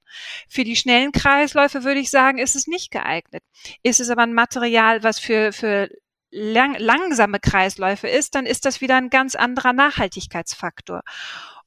Für 0.47 0.63
die 0.63 0.75
schnellen 0.75 1.11
Kreisläufe 1.11 1.83
würde 1.83 1.99
ich 1.99 2.11
sagen, 2.11 2.37
ist 2.37 2.55
es 2.55 2.67
nicht 2.67 2.91
geeignet. 2.91 3.41
Ist 3.81 3.99
es 3.99 4.11
aber 4.11 4.21
ein 4.21 4.33
Material, 4.33 5.01
was 5.01 5.17
für, 5.17 5.51
für 5.51 5.89
lang, 6.29 6.75
langsame 6.77 7.39
Kreisläufe 7.39 8.07
ist, 8.07 8.35
dann 8.35 8.45
ist 8.45 8.65
das 8.65 8.81
wieder 8.81 8.97
ein 8.97 9.09
ganz 9.09 9.33
anderer 9.33 9.73
Nachhaltigkeitsfaktor. 9.73 11.01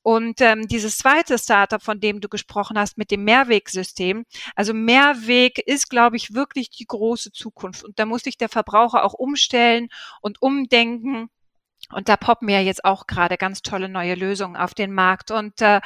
Und 0.08 0.40
ähm, 0.40 0.66
dieses 0.68 0.96
zweite 0.96 1.38
Startup, 1.38 1.82
von 1.82 2.00
dem 2.00 2.22
du 2.22 2.30
gesprochen 2.30 2.78
hast, 2.78 2.96
mit 2.96 3.10
dem 3.10 3.24
Mehrwegsystem, 3.24 4.24
also 4.56 4.72
Mehrweg 4.72 5.58
ist, 5.58 5.90
glaube 5.90 6.16
ich, 6.16 6.32
wirklich 6.32 6.70
die 6.70 6.86
große 6.86 7.30
Zukunft. 7.30 7.84
Und 7.84 7.98
da 7.98 8.06
muss 8.06 8.22
sich 8.22 8.38
der 8.38 8.48
Verbraucher 8.48 9.04
auch 9.04 9.12
umstellen 9.12 9.90
und 10.22 10.40
umdenken. 10.40 11.28
Und 11.92 12.08
da 12.08 12.16
poppen 12.16 12.48
ja 12.48 12.60
jetzt 12.60 12.86
auch 12.86 13.06
gerade 13.06 13.36
ganz 13.36 13.60
tolle 13.60 13.90
neue 13.90 14.14
Lösungen 14.14 14.56
auf 14.56 14.72
den 14.72 14.94
Markt. 14.94 15.30
Und 15.30 15.60
äh, 15.60 15.82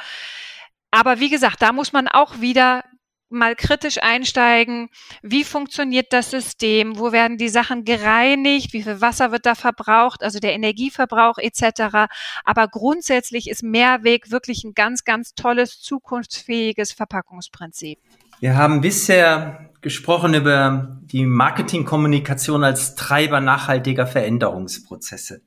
aber 0.89 1.19
wie 1.19 1.29
gesagt, 1.29 1.61
da 1.61 1.73
muss 1.73 1.91
man 1.91 2.07
auch 2.07 2.39
wieder 2.39 2.85
mal 3.33 3.55
kritisch 3.55 4.01
einsteigen. 4.01 4.89
Wie 5.21 5.43
funktioniert 5.43 6.13
das 6.13 6.31
System? 6.31 6.97
Wo 6.97 7.11
werden 7.11 7.37
die 7.37 7.49
Sachen 7.49 7.83
gereinigt? 7.83 8.73
Wie 8.73 8.83
viel 8.83 9.01
Wasser 9.01 9.31
wird 9.31 9.45
da 9.45 9.55
verbraucht? 9.55 10.23
Also 10.23 10.39
der 10.39 10.53
Energieverbrauch 10.53 11.37
etc. 11.37 12.09
Aber 12.43 12.67
grundsätzlich 12.67 13.49
ist 13.49 13.63
Mehrweg 13.63 14.31
wirklich 14.31 14.63
ein 14.63 14.73
ganz, 14.73 15.03
ganz 15.03 15.33
tolles, 15.35 15.81
zukunftsfähiges 15.81 16.93
Verpackungsprinzip. 16.93 17.99
Wir 18.39 18.55
haben 18.57 18.81
bisher 18.81 19.69
gesprochen 19.81 20.33
über 20.33 20.97
die 21.01 21.25
Marketingkommunikation 21.25 22.63
als 22.63 22.95
Treiber 22.95 23.39
nachhaltiger 23.39 24.07
Veränderungsprozesse. 24.07 25.41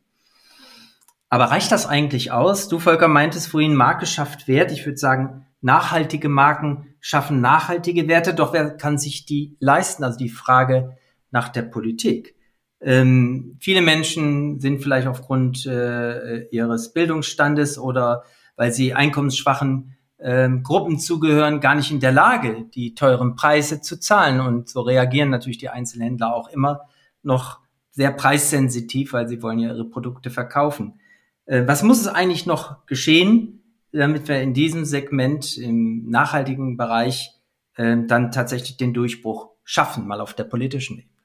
Aber 1.28 1.46
reicht 1.46 1.72
das 1.72 1.86
eigentlich 1.86 2.30
aus? 2.30 2.68
Du, 2.68 2.78
Volker, 2.78 3.08
meintest 3.08 3.48
vorhin, 3.48 3.74
Marke 3.74 4.06
schafft 4.06 4.46
Wert. 4.46 4.70
Ich 4.70 4.86
würde 4.86 4.98
sagen, 4.98 5.45
nachhaltige 5.60 6.28
Marken 6.28 6.94
schaffen 7.00 7.40
nachhaltige 7.40 8.08
Werte, 8.08 8.34
doch 8.34 8.52
wer 8.52 8.76
kann 8.76 8.98
sich 8.98 9.26
die 9.26 9.56
leisten? 9.60 10.04
Also 10.04 10.18
die 10.18 10.28
Frage 10.28 10.96
nach 11.30 11.48
der 11.48 11.62
Politik. 11.62 12.34
Ähm, 12.80 13.56
viele 13.60 13.80
Menschen 13.80 14.60
sind 14.60 14.82
vielleicht 14.82 15.06
aufgrund 15.06 15.66
äh, 15.66 16.46
ihres 16.48 16.92
Bildungsstandes 16.92 17.78
oder 17.78 18.24
weil 18.56 18.72
sie 18.72 18.94
einkommensschwachen 18.94 19.96
äh, 20.18 20.48
Gruppen 20.62 20.98
zugehören, 20.98 21.60
gar 21.60 21.74
nicht 21.74 21.90
in 21.90 22.00
der 22.00 22.12
Lage, 22.12 22.66
die 22.74 22.94
teuren 22.94 23.34
Preise 23.34 23.80
zu 23.80 23.98
zahlen. 23.98 24.40
Und 24.40 24.68
so 24.68 24.82
reagieren 24.82 25.30
natürlich 25.30 25.58
die 25.58 25.68
Einzelhändler 25.68 26.34
auch 26.34 26.48
immer 26.48 26.82
noch 27.22 27.60
sehr 27.90 28.12
preissensitiv, 28.12 29.12
weil 29.14 29.26
sie 29.26 29.42
wollen 29.42 29.58
ja 29.58 29.70
ihre 29.70 29.84
Produkte 29.84 30.30
verkaufen. 30.30 31.00
Äh, 31.46 31.66
was 31.66 31.82
muss 31.82 32.00
es 32.00 32.08
eigentlich 32.08 32.46
noch 32.46 32.86
geschehen, 32.86 33.55
damit 33.96 34.28
wir 34.28 34.40
in 34.40 34.54
diesem 34.54 34.84
Segment 34.84 35.56
im 35.56 36.08
nachhaltigen 36.08 36.76
Bereich 36.76 37.32
äh, 37.76 37.96
dann 38.06 38.30
tatsächlich 38.30 38.76
den 38.76 38.94
Durchbruch 38.94 39.50
schaffen, 39.64 40.06
mal 40.06 40.20
auf 40.20 40.34
der 40.34 40.44
politischen 40.44 40.98
Ebene. 40.98 41.16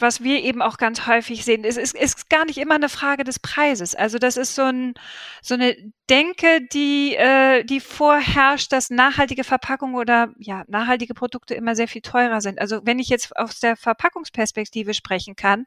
Was 0.00 0.22
wir 0.22 0.44
eben 0.44 0.62
auch 0.62 0.76
ganz 0.76 1.08
häufig 1.08 1.44
sehen, 1.44 1.64
ist, 1.64 1.76
ist, 1.76 1.92
ist 1.92 2.30
gar 2.30 2.44
nicht 2.44 2.58
immer 2.58 2.76
eine 2.76 2.88
Frage 2.88 3.24
des 3.24 3.40
Preises. 3.40 3.96
Also 3.96 4.18
das 4.18 4.36
ist 4.36 4.54
so, 4.54 4.62
ein, 4.62 4.94
so 5.42 5.54
eine 5.54 5.76
Denke, 6.08 6.60
die, 6.72 7.16
äh, 7.16 7.64
die 7.64 7.80
vorherrscht, 7.80 8.72
dass 8.72 8.90
nachhaltige 8.90 9.42
Verpackungen 9.42 9.96
oder 9.96 10.32
ja, 10.38 10.62
nachhaltige 10.68 11.14
Produkte 11.14 11.54
immer 11.54 11.74
sehr 11.74 11.88
viel 11.88 12.00
teurer 12.00 12.40
sind. 12.40 12.60
Also 12.60 12.82
wenn 12.84 13.00
ich 13.00 13.08
jetzt 13.08 13.36
aus 13.36 13.58
der 13.58 13.74
Verpackungsperspektive 13.74 14.94
sprechen 14.94 15.34
kann 15.34 15.64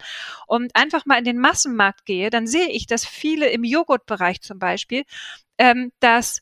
und 0.48 0.74
einfach 0.78 1.06
mal 1.06 1.18
in 1.18 1.26
den 1.26 1.38
Massenmarkt 1.38 2.06
gehe, 2.06 2.30
dann 2.30 2.48
sehe 2.48 2.70
ich, 2.70 2.88
dass 2.88 3.06
viele 3.06 3.50
im 3.50 3.66
Joghurtbereich 3.66 4.40
zum 4.40 4.60
Beispiel, 4.60 5.04
ähm, 5.58 5.92
dass 6.00 6.40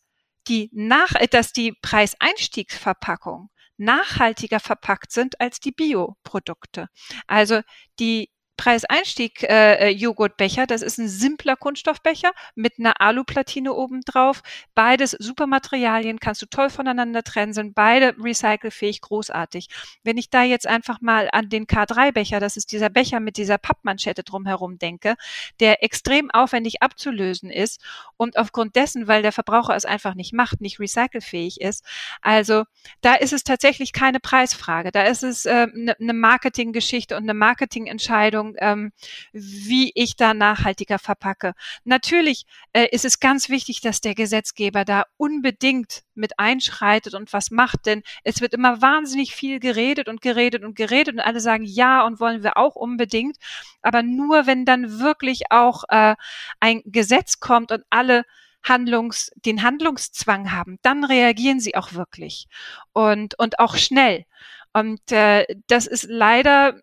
die 0.50 0.70
nach, 0.74 1.14
äh, 1.16 1.28
dass 1.28 1.54
die 1.54 1.74
Preiseinstiegsverpackung 1.82 3.50
nachhaltiger 3.78 4.60
verpackt 4.60 5.12
sind 5.12 5.40
als 5.40 5.60
die 5.60 5.72
Bioprodukte. 5.72 6.90
Also 7.28 7.62
die 8.00 8.30
Preiseinstieg 8.60 9.44
äh, 9.44 9.94
äh. 9.94 10.66
Das 10.68 10.82
ist 10.82 10.98
ein 10.98 11.08
simpler 11.08 11.56
Kunststoffbecher 11.56 12.32
mit 12.56 12.74
einer 12.78 13.00
Aluplatine 13.00 13.74
obendrauf. 13.74 14.42
Beides 14.76 15.12
super 15.12 15.48
Materialien, 15.48 16.20
kannst 16.20 16.42
du 16.42 16.46
toll 16.46 16.70
voneinander 16.70 17.24
trennen, 17.24 17.54
sind 17.54 17.74
beide 17.74 18.16
recycelfähig, 18.20 19.00
großartig. 19.00 19.70
Wenn 20.04 20.18
ich 20.18 20.30
da 20.30 20.44
jetzt 20.44 20.68
einfach 20.68 21.00
mal 21.00 21.30
an 21.32 21.48
den 21.48 21.68
K3-Becher, 21.68 22.42
das 22.42 22.58
ist 22.58 22.74
dieser 22.74 22.90
Becher 22.90 23.22
mit 23.22 23.38
dieser 23.38 23.58
Pappmanschette 23.58 24.24
drumherum 24.24 24.78
denke, 24.78 25.16
der 25.62 25.82
extrem 25.82 26.30
aufwendig 26.30 26.82
abzulösen 26.82 27.50
ist 27.50 27.82
und 28.18 28.38
aufgrund 28.38 28.76
dessen, 28.76 29.08
weil 29.08 29.22
der 29.22 29.32
Verbraucher 29.32 29.76
es 29.76 29.86
einfach 29.86 30.16
nicht 30.16 30.34
macht, 30.34 30.60
nicht 30.60 30.82
recycelfähig 30.82 31.62
ist. 31.62 31.86
Also 32.22 32.66
da 33.00 33.16
ist 33.16 33.32
es 33.32 33.46
tatsächlich 33.46 33.94
keine 33.94 34.20
Preisfrage. 34.20 34.92
Da 34.92 35.04
ist 35.04 35.24
es 35.24 35.48
eine 35.48 35.62
äh, 35.62 35.68
ne, 35.74 35.96
ne 35.98 36.14
Marketinggeschichte 36.14 37.16
und 37.16 37.24
eine 37.24 37.34
Marketingentscheidung 37.34 38.49
ähm, 38.60 38.92
wie 39.32 39.92
ich 39.96 40.16
da 40.16 40.34
nachhaltiger 40.34 41.00
verpacke. 41.00 41.54
Natürlich 41.84 42.46
äh, 42.74 42.88
ist 42.92 43.06
es 43.06 43.20
ganz 43.20 43.50
wichtig, 43.50 43.82
dass 43.82 44.02
der 44.02 44.16
Gesetzgeber 44.16 44.86
da 44.86 45.04
unbedingt 45.18 46.04
mit 46.16 46.38
einschreitet 46.38 47.14
und 47.14 47.32
was 47.34 47.52
macht, 47.52 47.86
denn 47.86 48.04
es 48.24 48.42
wird 48.42 48.54
immer 48.54 48.82
wahnsinnig 48.82 49.34
viel 49.34 49.60
geredet 49.60 50.10
und 50.10 50.22
geredet 50.22 50.64
und 50.64 50.76
geredet 50.76 51.16
und 51.16 51.22
alle 51.22 51.40
sagen 51.40 51.64
ja 51.64 52.06
und 52.06 52.20
wollen 52.20 52.44
wir 52.44 52.58
auch 52.58 52.76
unbedingt, 52.76 53.38
aber 53.82 54.04
nur 54.04 54.46
wenn 54.46 54.66
dann 54.66 55.00
wirklich 55.00 55.52
auch 55.52 55.84
äh, 55.90 56.16
ein 56.60 56.82
Gesetz 56.86 57.40
kommt 57.40 57.72
und 57.72 57.84
alle 57.90 58.26
Handlungs, 58.64 59.32
den 59.36 59.64
Handlungszwang 59.64 60.52
haben, 60.52 60.78
dann 60.82 61.04
reagieren 61.04 61.60
sie 61.60 61.76
auch 61.76 61.94
wirklich 61.94 62.48
und, 62.94 63.38
und 63.40 63.60
auch 63.60 63.76
schnell. 63.78 64.26
Und 64.74 65.12
äh, 65.12 65.46
das 65.68 65.88
ist 65.88 66.06
leider 66.10 66.80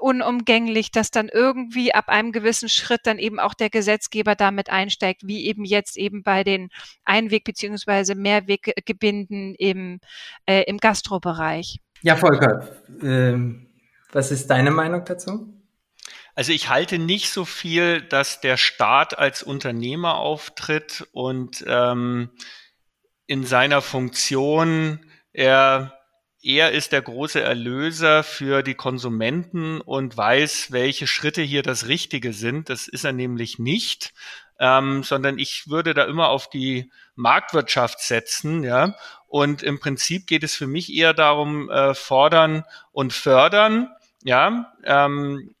unumgänglich, 0.00 0.90
dass 0.90 1.10
dann 1.10 1.28
irgendwie 1.28 1.94
ab 1.94 2.08
einem 2.08 2.32
gewissen 2.32 2.68
Schritt 2.68 3.02
dann 3.04 3.18
eben 3.18 3.38
auch 3.38 3.54
der 3.54 3.70
Gesetzgeber 3.70 4.34
damit 4.34 4.70
einsteigt, 4.70 5.22
wie 5.24 5.46
eben 5.46 5.64
jetzt 5.64 5.96
eben 5.96 6.22
bei 6.22 6.44
den 6.44 6.70
Einweg- 7.04 7.44
beziehungsweise 7.44 8.14
Mehrweggebinden 8.14 9.54
im, 9.54 10.00
äh, 10.46 10.62
im 10.62 10.78
Gastrobereich. 10.78 11.80
Ja, 12.02 12.16
Volker, 12.16 12.68
äh, 13.02 13.36
was 14.12 14.30
ist 14.30 14.48
deine 14.48 14.70
Meinung 14.70 15.04
dazu? 15.04 15.54
Also 16.34 16.52
ich 16.52 16.68
halte 16.68 16.98
nicht 16.98 17.30
so 17.30 17.44
viel, 17.44 18.00
dass 18.00 18.40
der 18.40 18.56
Staat 18.56 19.18
als 19.18 19.42
Unternehmer 19.42 20.18
auftritt 20.18 21.08
und 21.10 21.64
ähm, 21.66 22.30
in 23.26 23.44
seiner 23.44 23.82
Funktion 23.82 25.04
er 25.32 25.97
er 26.42 26.72
ist 26.72 26.92
der 26.92 27.02
große 27.02 27.40
Erlöser 27.40 28.22
für 28.22 28.62
die 28.62 28.74
Konsumenten 28.74 29.80
und 29.80 30.16
weiß, 30.16 30.70
welche 30.70 31.06
Schritte 31.06 31.42
hier 31.42 31.62
das 31.62 31.88
Richtige 31.88 32.32
sind. 32.32 32.70
Das 32.70 32.86
ist 32.86 33.04
er 33.04 33.12
nämlich 33.12 33.58
nicht, 33.58 34.12
ähm, 34.60 35.02
sondern 35.02 35.38
ich 35.38 35.68
würde 35.68 35.94
da 35.94 36.04
immer 36.04 36.28
auf 36.28 36.48
die 36.48 36.90
Marktwirtschaft 37.16 38.00
setzen, 38.00 38.62
ja. 38.62 38.94
Und 39.26 39.62
im 39.62 39.80
Prinzip 39.80 40.26
geht 40.26 40.42
es 40.44 40.54
für 40.54 40.66
mich 40.66 40.92
eher 40.92 41.12
darum, 41.12 41.70
äh, 41.70 41.94
fordern 41.94 42.64
und 42.92 43.12
fördern, 43.12 43.90
ja. 44.22 44.72
Ähm, 44.84 45.54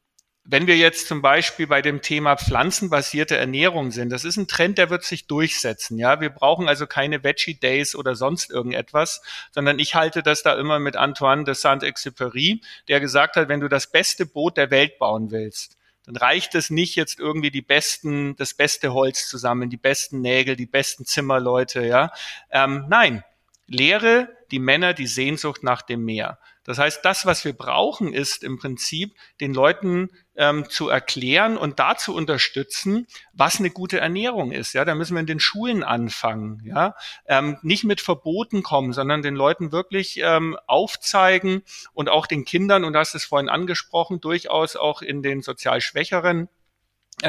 wenn 0.50 0.66
wir 0.66 0.78
jetzt 0.78 1.08
zum 1.08 1.20
Beispiel 1.20 1.66
bei 1.66 1.82
dem 1.82 2.00
Thema 2.00 2.36
pflanzenbasierte 2.36 3.36
Ernährung 3.36 3.90
sind, 3.90 4.08
das 4.08 4.24
ist 4.24 4.38
ein 4.38 4.48
Trend, 4.48 4.78
der 4.78 4.88
wird 4.88 5.04
sich 5.04 5.26
durchsetzen. 5.26 5.98
Ja, 5.98 6.22
wir 6.22 6.30
brauchen 6.30 6.68
also 6.68 6.86
keine 6.86 7.22
Veggie 7.22 7.54
Days 7.54 7.94
oder 7.94 8.14
sonst 8.14 8.50
irgendetwas, 8.50 9.20
sondern 9.50 9.78
ich 9.78 9.94
halte 9.94 10.22
das 10.22 10.42
da 10.42 10.58
immer 10.58 10.78
mit 10.78 10.96
Antoine 10.96 11.44
de 11.44 11.52
Saint-Exupéry, 11.52 12.62
der 12.88 12.98
gesagt 12.98 13.36
hat, 13.36 13.50
wenn 13.50 13.60
du 13.60 13.68
das 13.68 13.92
beste 13.92 14.24
Boot 14.24 14.56
der 14.56 14.70
Welt 14.70 14.98
bauen 14.98 15.30
willst, 15.30 15.76
dann 16.06 16.16
reicht 16.16 16.54
es 16.54 16.70
nicht 16.70 16.96
jetzt 16.96 17.18
irgendwie 17.18 17.50
die 17.50 17.60
besten, 17.60 18.34
das 18.36 18.54
beste 18.54 18.94
Holz 18.94 19.28
zusammen, 19.28 19.68
die 19.68 19.76
besten 19.76 20.22
Nägel, 20.22 20.56
die 20.56 20.64
besten 20.64 21.04
Zimmerleute, 21.04 21.84
ja. 21.86 22.10
Ähm, 22.50 22.86
nein, 22.88 23.22
lehre 23.66 24.34
die 24.50 24.60
Männer 24.60 24.94
die 24.94 25.06
Sehnsucht 25.06 25.62
nach 25.62 25.82
dem 25.82 26.06
Meer. 26.06 26.38
Das 26.68 26.78
heißt, 26.78 27.02
das, 27.02 27.24
was 27.24 27.46
wir 27.46 27.54
brauchen, 27.54 28.12
ist 28.12 28.44
im 28.44 28.58
Prinzip 28.58 29.14
den 29.40 29.54
Leuten 29.54 30.10
ähm, 30.38 30.70
zu 30.70 30.88
erklären 30.88 31.58
und 31.58 31.78
da 31.78 31.96
zu 31.96 32.14
unterstützen, 32.14 33.06
was 33.32 33.58
eine 33.58 33.70
gute 33.70 33.98
Ernährung 33.98 34.52
ist. 34.52 34.72
Ja, 34.72 34.84
da 34.84 34.94
müssen 34.94 35.14
wir 35.14 35.20
in 35.20 35.26
den 35.26 35.40
Schulen 35.40 35.82
anfangen. 35.82 36.62
Ja, 36.64 36.94
ähm, 37.26 37.58
nicht 37.62 37.84
mit 37.84 38.00
Verboten 38.00 38.62
kommen, 38.62 38.92
sondern 38.92 39.20
den 39.20 39.34
Leuten 39.34 39.72
wirklich 39.72 40.20
ähm, 40.22 40.56
aufzeigen 40.66 41.62
und 41.92 42.08
auch 42.08 42.26
den 42.26 42.44
Kindern, 42.44 42.84
und 42.84 42.96
hast 42.96 43.14
es 43.14 43.24
vorhin 43.24 43.48
angesprochen, 43.48 44.20
durchaus 44.20 44.76
auch 44.76 45.02
in 45.02 45.22
den 45.22 45.42
sozial 45.42 45.80
Schwächeren 45.80 46.48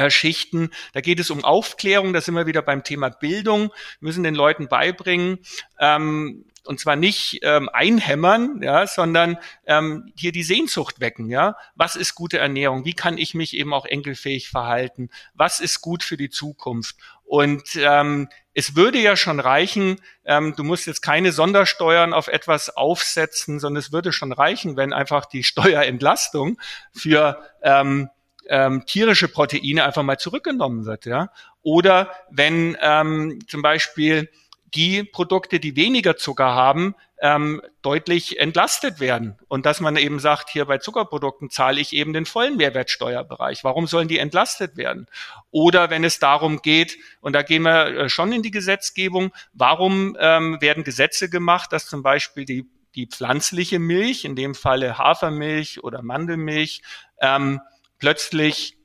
Schichten. 0.08 0.70
Da 0.92 1.00
geht 1.00 1.20
es 1.20 1.30
um 1.30 1.44
Aufklärung, 1.44 2.12
da 2.12 2.20
sind 2.20 2.34
wir 2.34 2.46
wieder 2.46 2.62
beim 2.62 2.84
Thema 2.84 3.10
Bildung, 3.10 3.68
wir 3.68 3.72
müssen 4.00 4.22
den 4.22 4.34
Leuten 4.34 4.68
beibringen, 4.68 5.38
ähm, 5.78 6.44
und 6.64 6.78
zwar 6.78 6.96
nicht 6.96 7.40
ähm, 7.42 7.68
einhämmern, 7.72 8.60
ja, 8.62 8.86
sondern 8.86 9.38
ähm, 9.66 10.12
hier 10.14 10.30
die 10.30 10.42
Sehnsucht 10.42 11.00
wecken, 11.00 11.28
ja. 11.30 11.56
Was 11.74 11.96
ist 11.96 12.14
gute 12.14 12.38
Ernährung? 12.38 12.84
Wie 12.84 12.92
kann 12.92 13.18
ich 13.18 13.34
mich 13.34 13.56
eben 13.56 13.72
auch 13.72 13.86
enkelfähig 13.86 14.48
verhalten? 14.48 15.10
Was 15.34 15.60
ist 15.60 15.80
gut 15.80 16.02
für 16.02 16.16
die 16.16 16.30
Zukunft? 16.30 16.96
Und 17.24 17.76
ähm, 17.76 18.28
es 18.54 18.76
würde 18.76 18.98
ja 18.98 19.16
schon 19.16 19.40
reichen, 19.40 20.00
ähm, 20.24 20.54
du 20.56 20.64
musst 20.64 20.86
jetzt 20.86 21.00
keine 21.00 21.32
Sondersteuern 21.32 22.12
auf 22.12 22.28
etwas 22.28 22.76
aufsetzen, 22.76 23.60
sondern 23.60 23.78
es 23.78 23.92
würde 23.92 24.12
schon 24.12 24.32
reichen, 24.32 24.76
wenn 24.76 24.92
einfach 24.92 25.26
die 25.26 25.44
Steuerentlastung 25.44 26.60
für 26.92 27.42
ähm, 27.62 28.10
ähm, 28.50 28.84
tierische 28.84 29.28
Proteine 29.28 29.84
einfach 29.84 30.02
mal 30.02 30.18
zurückgenommen 30.18 30.84
wird, 30.84 31.06
ja. 31.06 31.30
Oder 31.62 32.10
wenn 32.30 32.76
ähm, 32.80 33.38
zum 33.46 33.62
Beispiel 33.62 34.28
die 34.74 35.04
Produkte, 35.04 35.60
die 35.60 35.76
weniger 35.76 36.16
Zucker 36.16 36.54
haben, 36.54 36.94
ähm, 37.20 37.60
deutlich 37.82 38.40
entlastet 38.40 38.98
werden. 38.98 39.38
Und 39.48 39.66
dass 39.66 39.80
man 39.80 39.96
eben 39.96 40.18
sagt, 40.18 40.48
hier 40.50 40.64
bei 40.64 40.78
Zuckerprodukten 40.78 41.50
zahle 41.50 41.80
ich 41.80 41.92
eben 41.92 42.12
den 42.12 42.24
vollen 42.24 42.56
Mehrwertsteuerbereich. 42.56 43.62
Warum 43.62 43.86
sollen 43.86 44.08
die 44.08 44.18
entlastet 44.18 44.76
werden? 44.76 45.06
Oder 45.50 45.90
wenn 45.90 46.02
es 46.02 46.18
darum 46.18 46.62
geht, 46.62 46.96
und 47.20 47.34
da 47.34 47.42
gehen 47.42 47.62
wir 47.62 47.86
äh, 47.86 48.08
schon 48.08 48.32
in 48.32 48.42
die 48.42 48.50
Gesetzgebung, 48.50 49.32
warum 49.52 50.16
ähm, 50.18 50.60
werden 50.60 50.82
Gesetze 50.82 51.28
gemacht, 51.28 51.72
dass 51.72 51.86
zum 51.86 52.02
Beispiel 52.02 52.44
die, 52.44 52.66
die 52.94 53.06
pflanzliche 53.06 53.78
Milch, 53.78 54.24
in 54.24 54.34
dem 54.34 54.54
Falle 54.54 54.98
Hafermilch 54.98 55.84
oder 55.84 56.02
Mandelmilch, 56.02 56.82
ähm, 57.20 57.60
plötzlich 58.00 58.76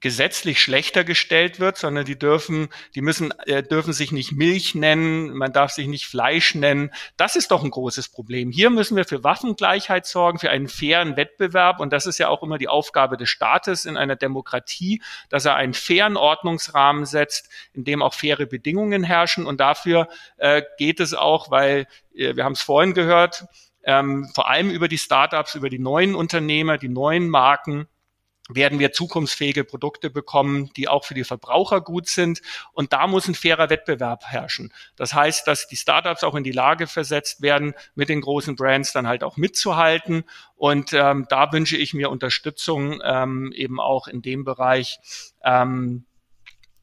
gesetzlich 0.00 0.60
schlechter 0.60 1.02
gestellt 1.02 1.58
wird, 1.58 1.76
sondern 1.76 2.04
die 2.04 2.18
dürfen, 2.18 2.68
die 2.94 3.00
müssen, 3.00 3.32
äh, 3.46 3.62
dürfen 3.62 3.92
sich 3.92 4.12
nicht 4.12 4.32
Milch 4.32 4.74
nennen, 4.74 5.36
man 5.36 5.52
darf 5.52 5.72
sich 5.72 5.88
nicht 5.88 6.06
Fleisch 6.06 6.54
nennen. 6.54 6.92
Das 7.16 7.34
ist 7.34 7.50
doch 7.50 7.64
ein 7.64 7.70
großes 7.70 8.08
Problem. 8.08 8.52
Hier 8.52 8.70
müssen 8.70 8.96
wir 8.96 9.04
für 9.04 9.24
Waffengleichheit 9.24 10.06
sorgen, 10.06 10.38
für 10.38 10.50
einen 10.50 10.68
fairen 10.68 11.16
Wettbewerb. 11.16 11.80
Und 11.80 11.92
das 11.92 12.06
ist 12.06 12.18
ja 12.18 12.28
auch 12.28 12.42
immer 12.42 12.58
die 12.58 12.68
Aufgabe 12.68 13.16
des 13.16 13.28
Staates 13.28 13.86
in 13.86 13.96
einer 13.96 14.14
Demokratie, 14.14 15.02
dass 15.30 15.44
er 15.44 15.56
einen 15.56 15.74
fairen 15.74 16.16
Ordnungsrahmen 16.16 17.04
setzt, 17.04 17.48
in 17.72 17.84
dem 17.84 18.02
auch 18.02 18.14
faire 18.14 18.46
Bedingungen 18.46 19.02
herrschen. 19.02 19.46
Und 19.46 19.58
dafür 19.58 20.08
äh, 20.36 20.62
geht 20.78 21.00
es 21.00 21.12
auch, 21.12 21.50
weil 21.50 21.88
äh, 22.14 22.36
wir 22.36 22.44
haben 22.44 22.52
es 22.52 22.62
vorhin 22.62 22.94
gehört, 22.94 23.46
ähm, 23.82 24.30
vor 24.34 24.48
allem 24.48 24.70
über 24.70 24.86
die 24.86 24.98
Startups, 24.98 25.56
über 25.56 25.70
die 25.70 25.78
neuen 25.80 26.14
Unternehmer, 26.14 26.78
die 26.78 26.88
neuen 26.88 27.28
Marken, 27.28 27.88
werden 28.48 28.78
wir 28.78 28.92
zukunftsfähige 28.92 29.64
Produkte 29.64 30.10
bekommen, 30.10 30.70
die 30.76 30.88
auch 30.88 31.04
für 31.04 31.14
die 31.14 31.24
Verbraucher 31.24 31.80
gut 31.80 32.08
sind. 32.08 32.40
Und 32.72 32.92
da 32.92 33.06
muss 33.06 33.28
ein 33.28 33.34
fairer 33.34 33.70
Wettbewerb 33.70 34.24
herrschen. 34.24 34.72
Das 34.96 35.14
heißt, 35.14 35.46
dass 35.46 35.68
die 35.68 35.76
Startups 35.76 36.24
auch 36.24 36.34
in 36.34 36.44
die 36.44 36.52
Lage 36.52 36.86
versetzt 36.86 37.42
werden, 37.42 37.74
mit 37.94 38.08
den 38.08 38.20
großen 38.20 38.56
Brands 38.56 38.92
dann 38.92 39.06
halt 39.06 39.22
auch 39.22 39.36
mitzuhalten. 39.36 40.24
Und 40.56 40.92
ähm, 40.92 41.26
da 41.28 41.52
wünsche 41.52 41.76
ich 41.76 41.94
mir 41.94 42.10
Unterstützung 42.10 43.00
ähm, 43.04 43.52
eben 43.54 43.80
auch 43.80 44.08
in 44.08 44.22
dem 44.22 44.44
Bereich, 44.44 44.98
ähm, 45.44 46.04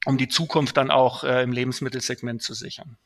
um 0.06 0.18
die 0.18 0.28
Zukunft 0.28 0.78
dann 0.78 0.92
auch 0.92 1.24
äh, 1.24 1.42
im 1.42 1.52
Lebensmittelsegment 1.52 2.44
zu 2.44 2.54
sichern. 2.54 2.98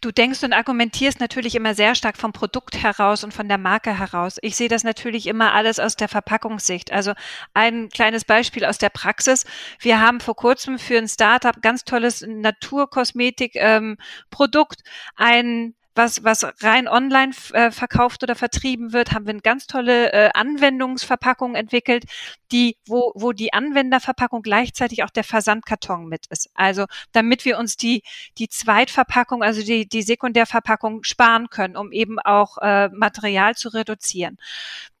Du 0.00 0.12
denkst 0.12 0.42
und 0.42 0.52
argumentierst 0.52 1.20
natürlich 1.20 1.54
immer 1.54 1.74
sehr 1.74 1.94
stark 1.94 2.16
vom 2.16 2.32
Produkt 2.32 2.82
heraus 2.82 3.24
und 3.24 3.32
von 3.32 3.48
der 3.48 3.58
Marke 3.58 3.98
heraus. 3.98 4.38
Ich 4.42 4.56
sehe 4.56 4.68
das 4.68 4.84
natürlich 4.84 5.26
immer 5.26 5.52
alles 5.52 5.78
aus 5.78 5.96
der 5.96 6.08
Verpackungssicht. 6.08 6.92
Also 6.92 7.12
ein 7.54 7.88
kleines 7.88 8.24
Beispiel 8.24 8.64
aus 8.64 8.78
der 8.78 8.90
Praxis. 8.90 9.44
Wir 9.80 10.00
haben 10.00 10.20
vor 10.20 10.36
kurzem 10.36 10.78
für 10.78 10.98
ein 10.98 11.08
Startup 11.08 11.60
ganz 11.62 11.84
tolles 11.84 12.24
Naturkosmetik-Produkt 12.26 14.80
ähm, 14.80 14.86
ein 15.16 15.74
was, 15.94 16.24
was 16.24 16.44
rein 16.62 16.88
online 16.88 17.32
äh, 17.52 17.70
verkauft 17.70 18.22
oder 18.22 18.34
vertrieben 18.34 18.92
wird, 18.92 19.12
haben 19.12 19.26
wir 19.26 19.30
eine 19.30 19.40
ganz 19.40 19.66
tolle 19.66 20.12
äh, 20.12 20.30
Anwendungsverpackung 20.34 21.54
entwickelt, 21.54 22.04
die, 22.50 22.76
wo, 22.86 23.12
wo 23.14 23.32
die 23.32 23.52
Anwenderverpackung 23.52 24.42
gleichzeitig 24.42 25.04
auch 25.04 25.10
der 25.10 25.24
Versandkarton 25.24 26.06
mit 26.06 26.26
ist. 26.26 26.50
Also 26.54 26.86
damit 27.12 27.44
wir 27.44 27.58
uns 27.58 27.76
die, 27.76 28.02
die 28.38 28.48
Zweitverpackung, 28.48 29.42
also 29.42 29.62
die, 29.62 29.88
die 29.88 30.02
Sekundärverpackung 30.02 31.04
sparen 31.04 31.48
können, 31.48 31.76
um 31.76 31.92
eben 31.92 32.18
auch 32.18 32.58
äh, 32.58 32.88
Material 32.88 33.54
zu 33.54 33.68
reduzieren. 33.68 34.38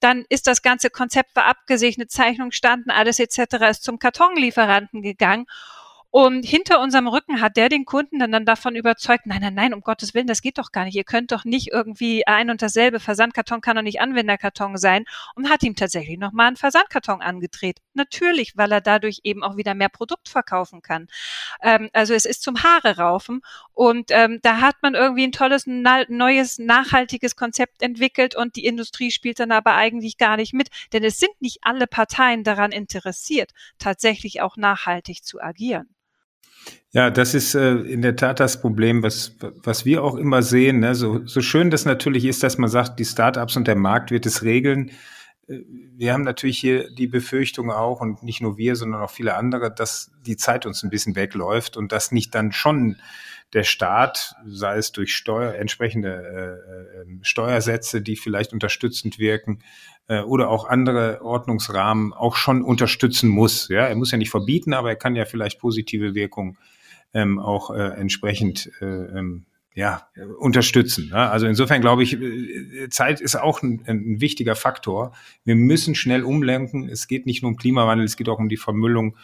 Dann 0.00 0.24
ist 0.28 0.46
das 0.46 0.62
ganze 0.62 0.90
Konzept 0.90 1.34
war 1.34 1.46
abgesegnet, 1.46 2.10
Zeichnungen 2.10 2.52
standen, 2.52 2.90
alles 2.90 3.18
etc. 3.18 3.56
ist 3.70 3.82
zum 3.82 3.98
Kartonlieferanten 3.98 5.02
gegangen 5.02 5.46
und 6.16 6.44
hinter 6.44 6.80
unserem 6.80 7.08
Rücken 7.08 7.40
hat 7.40 7.56
der 7.56 7.68
den 7.68 7.86
Kunden 7.86 8.20
dann, 8.20 8.30
dann 8.30 8.46
davon 8.46 8.76
überzeugt, 8.76 9.26
nein, 9.26 9.40
nein, 9.40 9.54
nein, 9.54 9.74
um 9.74 9.80
Gottes 9.80 10.14
Willen, 10.14 10.28
das 10.28 10.42
geht 10.42 10.58
doch 10.58 10.70
gar 10.70 10.84
nicht. 10.84 10.94
Ihr 10.94 11.02
könnt 11.02 11.32
doch 11.32 11.44
nicht 11.44 11.72
irgendwie 11.72 12.24
ein 12.24 12.50
und 12.50 12.62
dasselbe. 12.62 13.00
Versandkarton 13.00 13.60
kann 13.60 13.74
doch 13.74 13.82
nicht 13.82 14.00
Anwenderkarton 14.00 14.76
sein. 14.76 15.06
Und 15.34 15.50
hat 15.50 15.64
ihm 15.64 15.74
tatsächlich 15.74 16.16
nochmal 16.16 16.46
einen 16.46 16.56
Versandkarton 16.56 17.20
angedreht. 17.20 17.80
Natürlich, 17.94 18.56
weil 18.56 18.70
er 18.70 18.80
dadurch 18.80 19.22
eben 19.24 19.42
auch 19.42 19.56
wieder 19.56 19.74
mehr 19.74 19.88
Produkt 19.88 20.28
verkaufen 20.28 20.82
kann. 20.82 21.08
Ähm, 21.60 21.90
also 21.92 22.14
es 22.14 22.26
ist 22.26 22.44
zum 22.44 22.62
Haare 22.62 22.96
raufen. 22.96 23.40
Und 23.72 24.12
ähm, 24.12 24.38
da 24.40 24.60
hat 24.60 24.76
man 24.82 24.94
irgendwie 24.94 25.24
ein 25.24 25.32
tolles, 25.32 25.64
na 25.66 26.04
neues, 26.06 26.60
nachhaltiges 26.60 27.34
Konzept 27.34 27.82
entwickelt 27.82 28.36
und 28.36 28.54
die 28.54 28.66
Industrie 28.66 29.10
spielt 29.10 29.40
dann 29.40 29.50
aber 29.50 29.74
eigentlich 29.74 30.16
gar 30.16 30.36
nicht 30.36 30.54
mit. 30.54 30.68
Denn 30.92 31.02
es 31.02 31.18
sind 31.18 31.32
nicht 31.40 31.58
alle 31.62 31.88
Parteien 31.88 32.44
daran 32.44 32.70
interessiert, 32.70 33.50
tatsächlich 33.80 34.42
auch 34.42 34.56
nachhaltig 34.56 35.24
zu 35.24 35.42
agieren. 35.42 35.88
Ja, 36.94 37.10
das 37.10 37.34
ist 37.34 37.56
äh, 37.56 37.74
in 37.74 38.02
der 38.02 38.14
Tat 38.14 38.38
das 38.38 38.60
Problem, 38.60 39.02
was, 39.02 39.36
was 39.40 39.84
wir 39.84 40.04
auch 40.04 40.14
immer 40.14 40.42
sehen. 40.42 40.78
Ne? 40.78 40.94
So, 40.94 41.26
so 41.26 41.40
schön 41.40 41.70
das 41.70 41.84
natürlich 41.84 42.24
ist, 42.24 42.44
dass 42.44 42.56
man 42.56 42.70
sagt, 42.70 43.00
die 43.00 43.04
Startups 43.04 43.56
und 43.56 43.66
der 43.66 43.74
Markt 43.74 44.12
wird 44.12 44.26
es 44.26 44.44
regeln. 44.44 44.92
Äh, 45.48 45.58
wir 45.96 46.12
haben 46.12 46.22
natürlich 46.22 46.58
hier 46.58 46.88
die 46.90 47.08
Befürchtung 47.08 47.72
auch, 47.72 48.00
und 48.00 48.22
nicht 48.22 48.40
nur 48.40 48.58
wir, 48.58 48.76
sondern 48.76 49.02
auch 49.02 49.10
viele 49.10 49.34
andere, 49.34 49.74
dass 49.74 50.12
die 50.24 50.36
Zeit 50.36 50.66
uns 50.66 50.84
ein 50.84 50.90
bisschen 50.90 51.16
wegläuft 51.16 51.76
und 51.76 51.90
dass 51.90 52.12
nicht 52.12 52.32
dann 52.32 52.52
schon 52.52 52.96
der 53.54 53.64
Staat, 53.64 54.34
sei 54.46 54.76
es 54.76 54.92
durch 54.92 55.14
Steuer, 55.14 55.54
entsprechende 55.54 56.10
äh, 56.10 57.00
äh 57.00 57.18
Steuersätze, 57.22 58.02
die 58.02 58.16
vielleicht 58.16 58.52
unterstützend 58.52 59.18
wirken, 59.18 59.60
äh, 60.08 60.20
oder 60.20 60.50
auch 60.50 60.68
andere 60.68 61.22
Ordnungsrahmen 61.22 62.12
auch 62.12 62.36
schon 62.36 62.62
unterstützen 62.62 63.28
muss. 63.28 63.68
Ja, 63.68 63.86
er 63.86 63.94
muss 63.94 64.10
ja 64.10 64.18
nicht 64.18 64.30
verbieten, 64.30 64.74
aber 64.74 64.90
er 64.90 64.96
kann 64.96 65.16
ja 65.16 65.24
vielleicht 65.24 65.60
positive 65.60 66.14
Wirkung 66.14 66.58
ähm, 67.14 67.38
auch 67.38 67.70
äh, 67.70 67.80
entsprechend 67.80 68.70
äh, 68.80 68.84
ähm, 68.84 69.46
ja, 69.74 70.08
unterstützen. 70.38 71.08
Ne? 71.08 71.16
Also 71.30 71.46
insofern 71.46 71.80
glaube 71.80 72.02
ich, 72.04 72.20
äh, 72.20 72.88
Zeit 72.90 73.20
ist 73.20 73.36
auch 73.36 73.62
ein, 73.62 73.82
ein, 73.86 74.20
wichtiger 74.20 74.54
Faktor. 74.54 75.12
Wir 75.44 75.56
müssen 75.56 75.94
schnell 75.94 76.22
umlenken. 76.22 76.88
Es 76.88 77.08
geht 77.08 77.26
nicht 77.26 77.42
nur 77.42 77.50
um 77.50 77.56
Klimawandel, 77.56 78.04
es 78.04 78.16
geht 78.16 78.28
auch 78.28 78.38
um 78.38 78.48
die 78.48 78.56
Vermüllung 78.56 79.16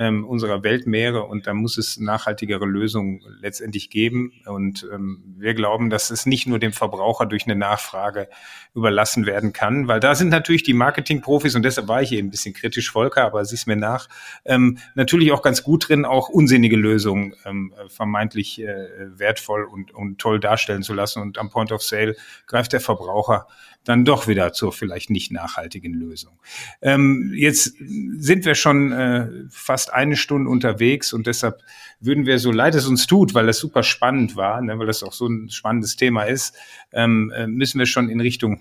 ähm, 0.00 0.24
unserer 0.24 0.64
Weltmeere 0.64 1.24
und 1.24 1.46
da 1.46 1.52
muss 1.52 1.76
es 1.76 1.98
nachhaltigere 1.98 2.64
Lösungen 2.64 3.20
letztendlich 3.42 3.90
geben. 3.90 4.32
Und 4.46 4.88
ähm, 4.90 5.22
wir 5.36 5.52
glauben, 5.52 5.90
dass 5.90 6.10
es 6.10 6.24
nicht 6.24 6.46
nur 6.46 6.58
dem 6.58 6.72
Verbraucher 6.72 7.26
durch 7.26 7.44
eine 7.44 7.54
Nachfrage 7.54 8.28
überlassen 8.74 9.26
werden 9.26 9.52
kann, 9.52 9.88
weil 9.88 10.00
da 10.00 10.14
sind 10.14 10.30
natürlich 10.30 10.62
die 10.62 10.72
Marketingprofis 10.72 11.54
und 11.54 11.64
deshalb 11.64 11.86
war 11.86 12.00
ich 12.00 12.12
eben 12.12 12.28
ein 12.28 12.30
bisschen 12.30 12.54
kritisch, 12.54 12.90
Volker, 12.90 13.24
aber 13.24 13.44
sieh's 13.44 13.66
mir 13.66 13.76
nach, 13.76 14.08
ähm, 14.46 14.78
natürlich 14.94 15.32
auch 15.32 15.42
ganz 15.42 15.62
gut 15.62 15.90
drin, 15.90 16.06
auch 16.06 16.30
unsinnige 16.30 16.76
Lösungen 16.76 17.34
ähm, 17.44 17.74
vermeintlich 17.88 18.58
äh, 18.62 18.86
wertvoll 19.18 19.64
und, 19.64 19.92
und 19.92 20.18
toll 20.18 20.40
darstellen 20.40 20.82
zu 20.82 20.94
lassen. 20.94 21.20
Und 21.20 21.36
am 21.36 21.50
Point 21.50 21.72
of 21.72 21.82
Sale 21.82 22.16
greift 22.46 22.72
der 22.72 22.80
Verbraucher 22.80 23.46
dann 23.84 24.04
doch 24.04 24.28
wieder 24.28 24.52
zur 24.52 24.72
vielleicht 24.72 25.10
nicht 25.10 25.32
nachhaltigen 25.32 25.94
Lösung. 25.94 26.38
Ähm, 26.82 27.32
jetzt 27.34 27.74
sind 27.78 28.44
wir 28.44 28.54
schon 28.54 28.92
äh, 28.92 29.28
fast 29.50 29.92
eine 29.92 30.16
Stunde 30.16 30.50
unterwegs 30.50 31.12
und 31.12 31.26
deshalb 31.26 31.62
würden 31.98 32.26
wir, 32.26 32.38
so 32.38 32.52
leid 32.52 32.74
es 32.74 32.86
uns 32.86 33.06
tut, 33.06 33.34
weil 33.34 33.46
das 33.46 33.58
super 33.58 33.82
spannend 33.82 34.36
war, 34.36 34.60
ne, 34.60 34.78
weil 34.78 34.86
das 34.86 35.02
auch 35.02 35.12
so 35.12 35.26
ein 35.26 35.48
spannendes 35.50 35.96
Thema 35.96 36.24
ist, 36.24 36.54
ähm, 36.92 37.32
äh, 37.34 37.46
müssen 37.46 37.78
wir 37.78 37.86
schon 37.86 38.08
in 38.08 38.20
Richtung 38.20 38.60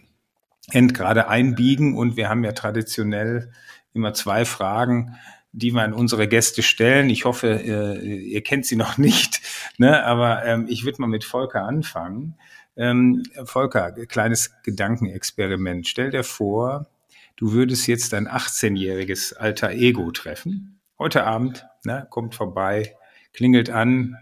Endgrade 0.72 1.28
einbiegen 1.28 1.96
und 1.96 2.16
wir 2.16 2.30
haben 2.30 2.44
ja 2.44 2.52
traditionell 2.52 3.52
immer 3.94 4.14
zwei 4.14 4.46
Fragen 4.46 5.18
die 5.52 5.72
wir 5.72 5.82
an 5.82 5.94
unsere 5.94 6.28
Gäste 6.28 6.62
stellen. 6.62 7.10
Ich 7.10 7.26
hoffe, 7.26 7.62
ihr, 7.64 8.02
ihr 8.02 8.44
kennt 8.44 8.66
sie 8.66 8.76
noch 8.76 8.98
nicht, 8.98 9.42
ne? 9.78 10.04
aber 10.06 10.46
ähm, 10.46 10.68
ich 10.70 10.86
würde 10.86 11.02
mal 11.02 11.08
mit 11.08 11.24
Volker 11.24 11.64
anfangen. 11.64 12.36
Ähm, 12.80 13.24
Volker, 13.44 13.92
kleines 14.06 14.54
Gedankenexperiment. 14.64 15.86
Stell 15.86 16.12
dir 16.12 16.24
vor, 16.24 16.88
du 17.36 17.52
würdest 17.52 17.88
jetzt 17.88 18.14
dein 18.14 18.30
18-jähriges 18.30 19.34
alter 19.36 19.72
Ego 19.72 20.12
treffen. 20.12 20.80
Heute 20.98 21.26
Abend, 21.26 21.68
ne, 21.84 22.08
kommt 22.10 22.36
vorbei, 22.36 22.96
klingelt 23.34 23.70
an, 23.70 24.16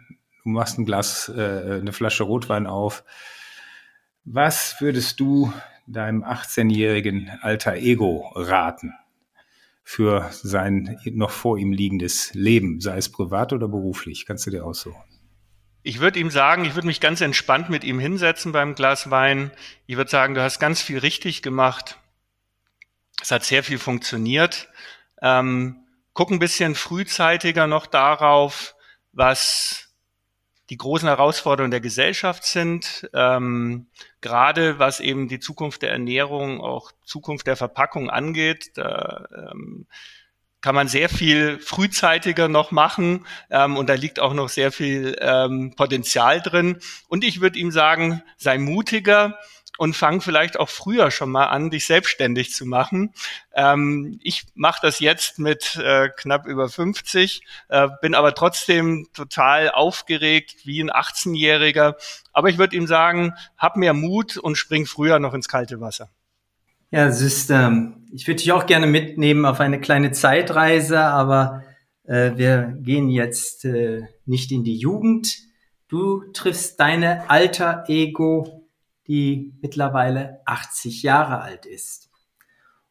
du 0.43 0.49
machst 0.49 0.79
ein 0.79 0.85
Glas, 0.85 1.29
äh, 1.29 1.81
eine 1.81 1.93
Flasche 1.93 2.23
Rotwein 2.23 2.65
auf. 2.65 3.03
Was 4.25 4.77
würdest 4.79 5.19
du 5.19 5.53
deinem 5.85 6.23
18-jährigen 6.23 7.29
alter 7.41 7.75
Ego 7.75 8.31
raten 8.33 8.95
für 9.83 10.29
sein 10.31 10.97
noch 11.05 11.29
vor 11.29 11.59
ihm 11.59 11.71
liegendes 11.71 12.33
Leben, 12.33 12.81
sei 12.81 12.97
es 12.97 13.09
privat 13.09 13.53
oder 13.53 13.67
beruflich? 13.67 14.25
Kannst 14.25 14.47
du 14.47 14.49
dir 14.49 14.65
aussuchen? 14.65 15.16
Ich 15.87 16.01
würde 16.01 16.19
ihm 16.19 16.29
sagen, 16.29 16.65
ich 16.65 16.75
würde 16.75 16.87
mich 16.87 16.99
ganz 16.99 17.21
entspannt 17.21 17.69
mit 17.69 17.85
ihm 17.85 17.97
hinsetzen 17.97 18.51
beim 18.51 18.75
Glas 18.75 19.09
Wein. 19.09 19.51
Ich 19.85 19.95
würde 19.95 20.11
sagen, 20.11 20.33
du 20.33 20.41
hast 20.41 20.59
ganz 20.59 20.81
viel 20.81 20.97
richtig 20.97 21.41
gemacht. 21.41 21.97
Es 23.21 23.31
hat 23.31 23.45
sehr 23.45 23.63
viel 23.63 23.79
funktioniert. 23.79 24.67
Ähm, 25.21 25.77
guck 26.13 26.29
ein 26.29 26.39
bisschen 26.39 26.75
frühzeitiger 26.75 27.67
noch 27.67 27.85
darauf, 27.85 28.75
was 29.13 29.87
die 30.69 30.75
großen 30.75 31.07
Herausforderungen 31.07 31.71
der 31.71 31.79
Gesellschaft 31.79 32.43
sind, 32.43 33.09
ähm, 33.13 33.87
gerade 34.19 34.79
was 34.79 34.99
eben 34.99 35.29
die 35.29 35.39
Zukunft 35.39 35.83
der 35.83 35.91
Ernährung, 35.91 36.59
auch 36.59 36.91
Zukunft 37.05 37.47
der 37.47 37.55
Verpackung 37.55 38.09
angeht. 38.09 38.71
Da, 38.75 39.25
ähm, 39.53 39.87
kann 40.61 40.75
man 40.75 40.87
sehr 40.87 41.09
viel 41.09 41.59
frühzeitiger 41.59 42.47
noch 42.47 42.71
machen 42.71 43.25
ähm, 43.49 43.77
und 43.77 43.87
da 43.89 43.93
liegt 43.93 44.19
auch 44.19 44.33
noch 44.33 44.49
sehr 44.49 44.71
viel 44.71 45.15
ähm, 45.21 45.73
Potenzial 45.75 46.41
drin. 46.41 46.79
Und 47.07 47.23
ich 47.23 47.41
würde 47.41 47.59
ihm 47.59 47.71
sagen, 47.71 48.23
sei 48.37 48.57
mutiger 48.57 49.37
und 49.77 49.95
fang 49.95 50.21
vielleicht 50.21 50.59
auch 50.59 50.69
früher 50.69 51.11
schon 51.11 51.29
mal 51.29 51.45
an, 51.45 51.69
dich 51.69 51.85
selbstständig 51.85 52.51
zu 52.51 52.65
machen. 52.65 53.13
Ähm, 53.53 54.19
ich 54.23 54.45
mache 54.55 54.79
das 54.81 54.99
jetzt 54.99 55.39
mit 55.39 55.75
äh, 55.75 56.09
knapp 56.09 56.47
über 56.47 56.67
50, 56.67 57.41
äh, 57.69 57.87
bin 58.01 58.15
aber 58.15 58.33
trotzdem 58.33 59.07
total 59.13 59.69
aufgeregt 59.69 60.65
wie 60.65 60.81
ein 60.81 60.91
18-Jähriger. 60.91 61.95
Aber 62.33 62.49
ich 62.49 62.57
würde 62.57 62.75
ihm 62.75 62.87
sagen, 62.87 63.33
hab 63.57 63.77
mehr 63.77 63.93
Mut 63.93 64.37
und 64.37 64.57
spring 64.57 64.85
früher 64.85 65.19
noch 65.19 65.33
ins 65.33 65.47
kalte 65.47 65.79
Wasser. 65.79 66.09
Ja, 66.89 67.11
System. 67.11 68.05
Ich 68.13 68.27
würde 68.27 68.39
dich 68.39 68.53
auch 68.53 68.65
gerne 68.65 68.87
mitnehmen 68.87 69.45
auf 69.45 69.59
eine 69.59 69.81
kleine 69.81 70.11
Zeitreise, 70.11 71.01
aber 71.01 71.63
äh, 72.05 72.31
wir 72.35 72.77
gehen 72.79 73.09
jetzt 73.09 73.65
äh, 73.65 74.03
nicht 74.25 74.53
in 74.53 74.63
die 74.63 74.77
Jugend. 74.77 75.37
Du 75.89 76.23
triffst 76.31 76.79
deine 76.79 77.29
alter 77.29 77.83
Ego, 77.89 78.69
die 79.05 79.53
mittlerweile 79.61 80.39
80 80.45 81.03
Jahre 81.03 81.41
alt 81.41 81.65
ist. 81.65 82.09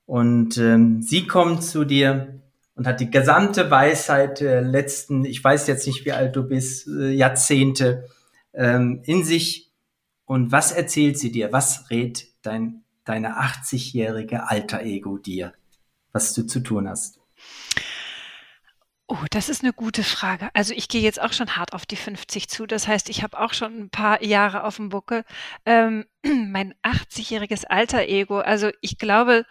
Und 0.04 0.58
ähm, 0.58 1.00
sie 1.00 1.26
kommt 1.26 1.64
zu 1.64 1.86
dir 1.86 2.42
und 2.74 2.86
hat 2.86 3.00
die 3.00 3.10
gesamte 3.10 3.70
Weisheit 3.70 4.40
der 4.40 4.60
letzten, 4.60 5.24
ich 5.24 5.42
weiß 5.42 5.66
jetzt 5.68 5.86
nicht, 5.86 6.04
wie 6.04 6.12
alt 6.12 6.36
du 6.36 6.42
bist, 6.42 6.86
äh, 6.86 7.12
Jahrzehnte 7.12 8.04
ähm, 8.52 9.00
in 9.04 9.24
sich. 9.24 9.72
Und 10.26 10.52
was 10.52 10.72
erzählt 10.72 11.18
sie 11.18 11.32
dir? 11.32 11.50
Was 11.52 11.88
rät 11.90 12.26
dein 12.42 12.82
deine 13.06 13.40
80-jährige 13.40 14.48
Alter 14.48 14.82
Ego 14.82 15.16
dir, 15.16 15.54
was 16.12 16.34
du 16.34 16.46
zu 16.46 16.60
tun 16.60 16.88
hast? 16.88 17.20
Oh, 19.08 19.24
das 19.30 19.48
ist 19.48 19.62
eine 19.62 19.72
gute 19.72 20.02
Frage. 20.02 20.50
Also 20.52 20.74
ich 20.74 20.88
gehe 20.88 21.00
jetzt 21.00 21.20
auch 21.20 21.32
schon 21.32 21.56
hart 21.56 21.72
auf 21.74 21.86
die 21.86 21.96
50 21.96 22.48
zu. 22.48 22.66
Das 22.66 22.88
heißt, 22.88 23.08
ich 23.08 23.22
habe 23.22 23.38
auch 23.38 23.54
schon 23.54 23.78
ein 23.78 23.90
paar 23.90 24.22
Jahre 24.22 24.64
auf 24.64 24.76
dem 24.76 24.88
Buckel. 24.88 25.24
Ähm, 25.64 26.06
mein 26.24 26.74
80-jähriges 26.82 27.66
Alter 27.66 28.08
Ego. 28.08 28.38
Also 28.40 28.70
ich 28.80 28.98
glaube, 28.98 29.46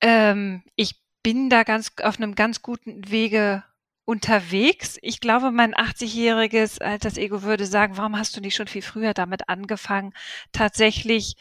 ähm, 0.00 0.62
ich 0.76 1.02
bin 1.24 1.50
da 1.50 1.64
ganz 1.64 1.92
auf 2.02 2.18
einem 2.18 2.36
ganz 2.36 2.62
guten 2.62 3.10
Wege 3.10 3.64
unterwegs. 4.04 4.98
Ich 5.02 5.20
glaube, 5.20 5.50
mein 5.50 5.74
80-jähriges 5.74 6.80
Alters 6.82 7.16
Ego 7.16 7.42
würde 7.42 7.66
sagen, 7.66 7.96
warum 7.96 8.16
hast 8.16 8.36
du 8.36 8.40
nicht 8.40 8.54
schon 8.54 8.68
viel 8.68 8.82
früher 8.82 9.14
damit 9.14 9.48
angefangen, 9.48 10.12
tatsächlich 10.52 11.36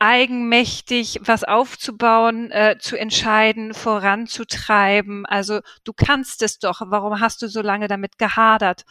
eigenmächtig 0.00 1.20
was 1.22 1.44
aufzubauen, 1.44 2.50
äh, 2.50 2.76
zu 2.80 2.96
entscheiden, 2.96 3.74
voranzutreiben. 3.74 5.26
Also 5.26 5.60
du 5.84 5.92
kannst 5.92 6.42
es 6.42 6.58
doch. 6.58 6.80
Warum 6.86 7.20
hast 7.20 7.42
du 7.42 7.48
so 7.48 7.60
lange 7.60 7.86
damit 7.86 8.18
gehadert? 8.18 8.84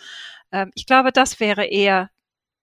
Ähm, 0.51 0.71
ich 0.75 0.85
glaube, 0.85 1.11
das 1.11 1.39
wäre 1.39 1.65
eher 1.65 2.09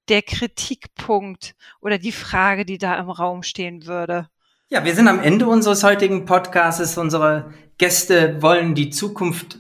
der 0.09 0.23
Kritikpunkt 0.23 1.57
oder 1.81 1.99
die 1.99 2.13
Frage, 2.13 2.65
die 2.65 2.79
da 2.79 2.95
im 2.95 3.11
Raum 3.11 3.43
stehen 3.43 3.87
würde. 3.87 4.29
Ja, 4.69 4.85
wir 4.85 4.95
sind 4.95 5.09
am 5.09 5.21
Ende 5.21 5.49
unseres 5.49 5.83
heutigen 5.83 6.25
Podcasts. 6.25 6.97
Unsere 6.97 7.53
Gäste 7.79 8.41
wollen 8.43 8.77
die 8.77 8.91
Zukunft 8.91 9.59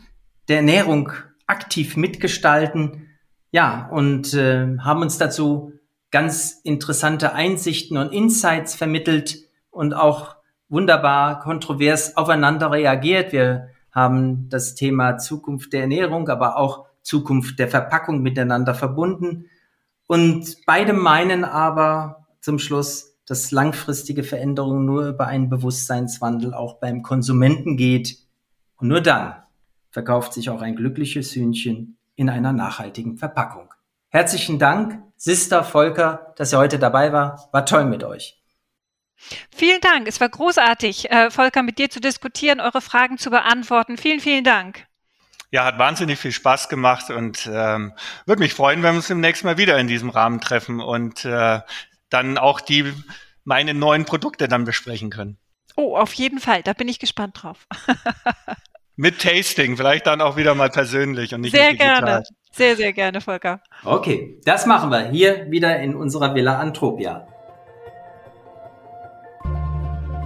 der 0.48 0.58
Ernährung 0.58 1.12
aktiv 1.48 1.96
mitgestalten. 1.96 3.08
Ja, 3.50 3.88
und 3.90 4.32
äh, 4.34 4.78
haben 4.78 5.02
uns 5.02 5.18
dazu 5.18 5.72
ganz 6.10 6.60
interessante 6.62 7.32
Einsichten 7.32 7.96
und 7.96 8.12
Insights 8.12 8.74
vermittelt 8.74 9.38
und 9.70 9.94
auch 9.94 10.36
wunderbar 10.68 11.40
kontrovers 11.40 12.16
aufeinander 12.16 12.70
reagiert. 12.72 13.32
Wir 13.32 13.68
haben 13.92 14.48
das 14.48 14.74
Thema 14.74 15.18
Zukunft 15.18 15.72
der 15.72 15.82
Ernährung, 15.82 16.28
aber 16.28 16.56
auch 16.56 16.86
Zukunft 17.02 17.58
der 17.58 17.68
Verpackung 17.68 18.22
miteinander 18.22 18.74
verbunden. 18.74 19.46
Und 20.06 20.56
beide 20.66 20.92
meinen 20.92 21.44
aber 21.44 22.26
zum 22.40 22.58
Schluss, 22.58 23.16
dass 23.26 23.50
langfristige 23.50 24.22
Veränderungen 24.22 24.84
nur 24.84 25.08
über 25.08 25.26
einen 25.26 25.48
Bewusstseinswandel 25.48 26.54
auch 26.54 26.78
beim 26.78 27.02
Konsumenten 27.02 27.76
geht. 27.76 28.18
Und 28.76 28.88
nur 28.88 29.00
dann 29.00 29.34
verkauft 29.90 30.32
sich 30.32 30.50
auch 30.50 30.62
ein 30.62 30.76
glückliches 30.76 31.34
Hühnchen 31.34 31.96
in 32.14 32.28
einer 32.28 32.52
nachhaltigen 32.52 33.16
Verpackung. 33.16 33.72
Herzlichen 34.16 34.58
Dank 34.58 35.02
Sister 35.18 35.62
Volker, 35.62 36.32
dass 36.38 36.50
er 36.50 36.58
heute 36.58 36.78
dabei 36.78 37.12
war. 37.12 37.50
War 37.52 37.66
toll 37.66 37.84
mit 37.84 38.02
euch. 38.02 38.42
Vielen 39.54 39.82
Dank. 39.82 40.08
Es 40.08 40.22
war 40.22 40.30
großartig, 40.30 41.10
äh, 41.10 41.30
Volker, 41.30 41.62
mit 41.62 41.78
dir 41.78 41.90
zu 41.90 42.00
diskutieren, 42.00 42.58
eure 42.58 42.80
Fragen 42.80 43.18
zu 43.18 43.28
beantworten. 43.28 43.98
Vielen, 43.98 44.20
vielen 44.20 44.42
Dank. 44.42 44.86
Ja, 45.50 45.66
hat 45.66 45.78
wahnsinnig 45.78 46.18
viel 46.18 46.32
Spaß 46.32 46.70
gemacht 46.70 47.10
und 47.10 47.46
ähm, 47.52 47.92
würde 48.24 48.40
mich 48.40 48.54
freuen, 48.54 48.82
wenn 48.82 48.94
wir 48.94 48.96
uns 48.96 49.08
demnächst 49.08 49.44
mal 49.44 49.58
wieder 49.58 49.76
in 49.78 49.86
diesem 49.86 50.08
Rahmen 50.08 50.40
treffen 50.40 50.80
und 50.80 51.26
äh, 51.26 51.60
dann 52.08 52.38
auch 52.38 52.62
die 52.62 52.94
meine 53.44 53.74
neuen 53.74 54.06
Produkte 54.06 54.48
dann 54.48 54.64
besprechen 54.64 55.10
können. 55.10 55.36
Oh, 55.76 55.94
auf 55.94 56.14
jeden 56.14 56.40
Fall. 56.40 56.62
Da 56.62 56.72
bin 56.72 56.88
ich 56.88 56.98
gespannt 56.98 57.42
drauf. 57.42 57.66
Mit 58.96 59.20
Tasting, 59.20 59.76
vielleicht 59.76 60.06
dann 60.06 60.22
auch 60.22 60.36
wieder 60.36 60.54
mal 60.54 60.70
persönlich 60.70 61.34
und 61.34 61.42
nicht 61.42 61.54
Sehr 61.54 61.74
gerne. 61.74 62.22
Sehr, 62.50 62.76
sehr 62.76 62.94
gerne, 62.94 63.20
Volker. 63.20 63.60
Okay, 63.84 64.40
das 64.44 64.64
machen 64.64 64.90
wir 64.90 65.10
hier 65.10 65.50
wieder 65.50 65.78
in 65.80 65.94
unserer 65.94 66.34
Villa 66.34 66.58
Antropia. 66.58 67.26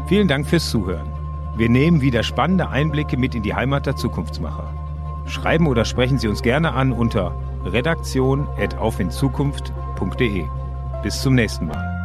Vielen 0.09 0.29
Dank 0.29 0.47
fürs 0.47 0.71
Zuhören. 0.71 1.13
Wir 1.57 1.69
nehmen 1.69 2.01
wieder 2.01 2.23
spannende 2.23 2.69
Einblicke 2.69 3.17
mit 3.17 3.35
in 3.35 3.43
die 3.43 3.55
Heimat 3.55 3.87
der 3.87 3.97
Zukunftsmacher. 3.97 4.73
Schreiben 5.27 5.67
oder 5.67 5.85
sprechen 5.85 6.19
Sie 6.19 6.29
uns 6.29 6.43
gerne 6.43 6.73
an 6.73 6.93
unter 6.93 7.35
redaktion.aufinzukunft.de. 7.65 10.45
Bis 11.03 11.23
zum 11.23 11.35
nächsten 11.35 11.67
Mal. 11.67 12.00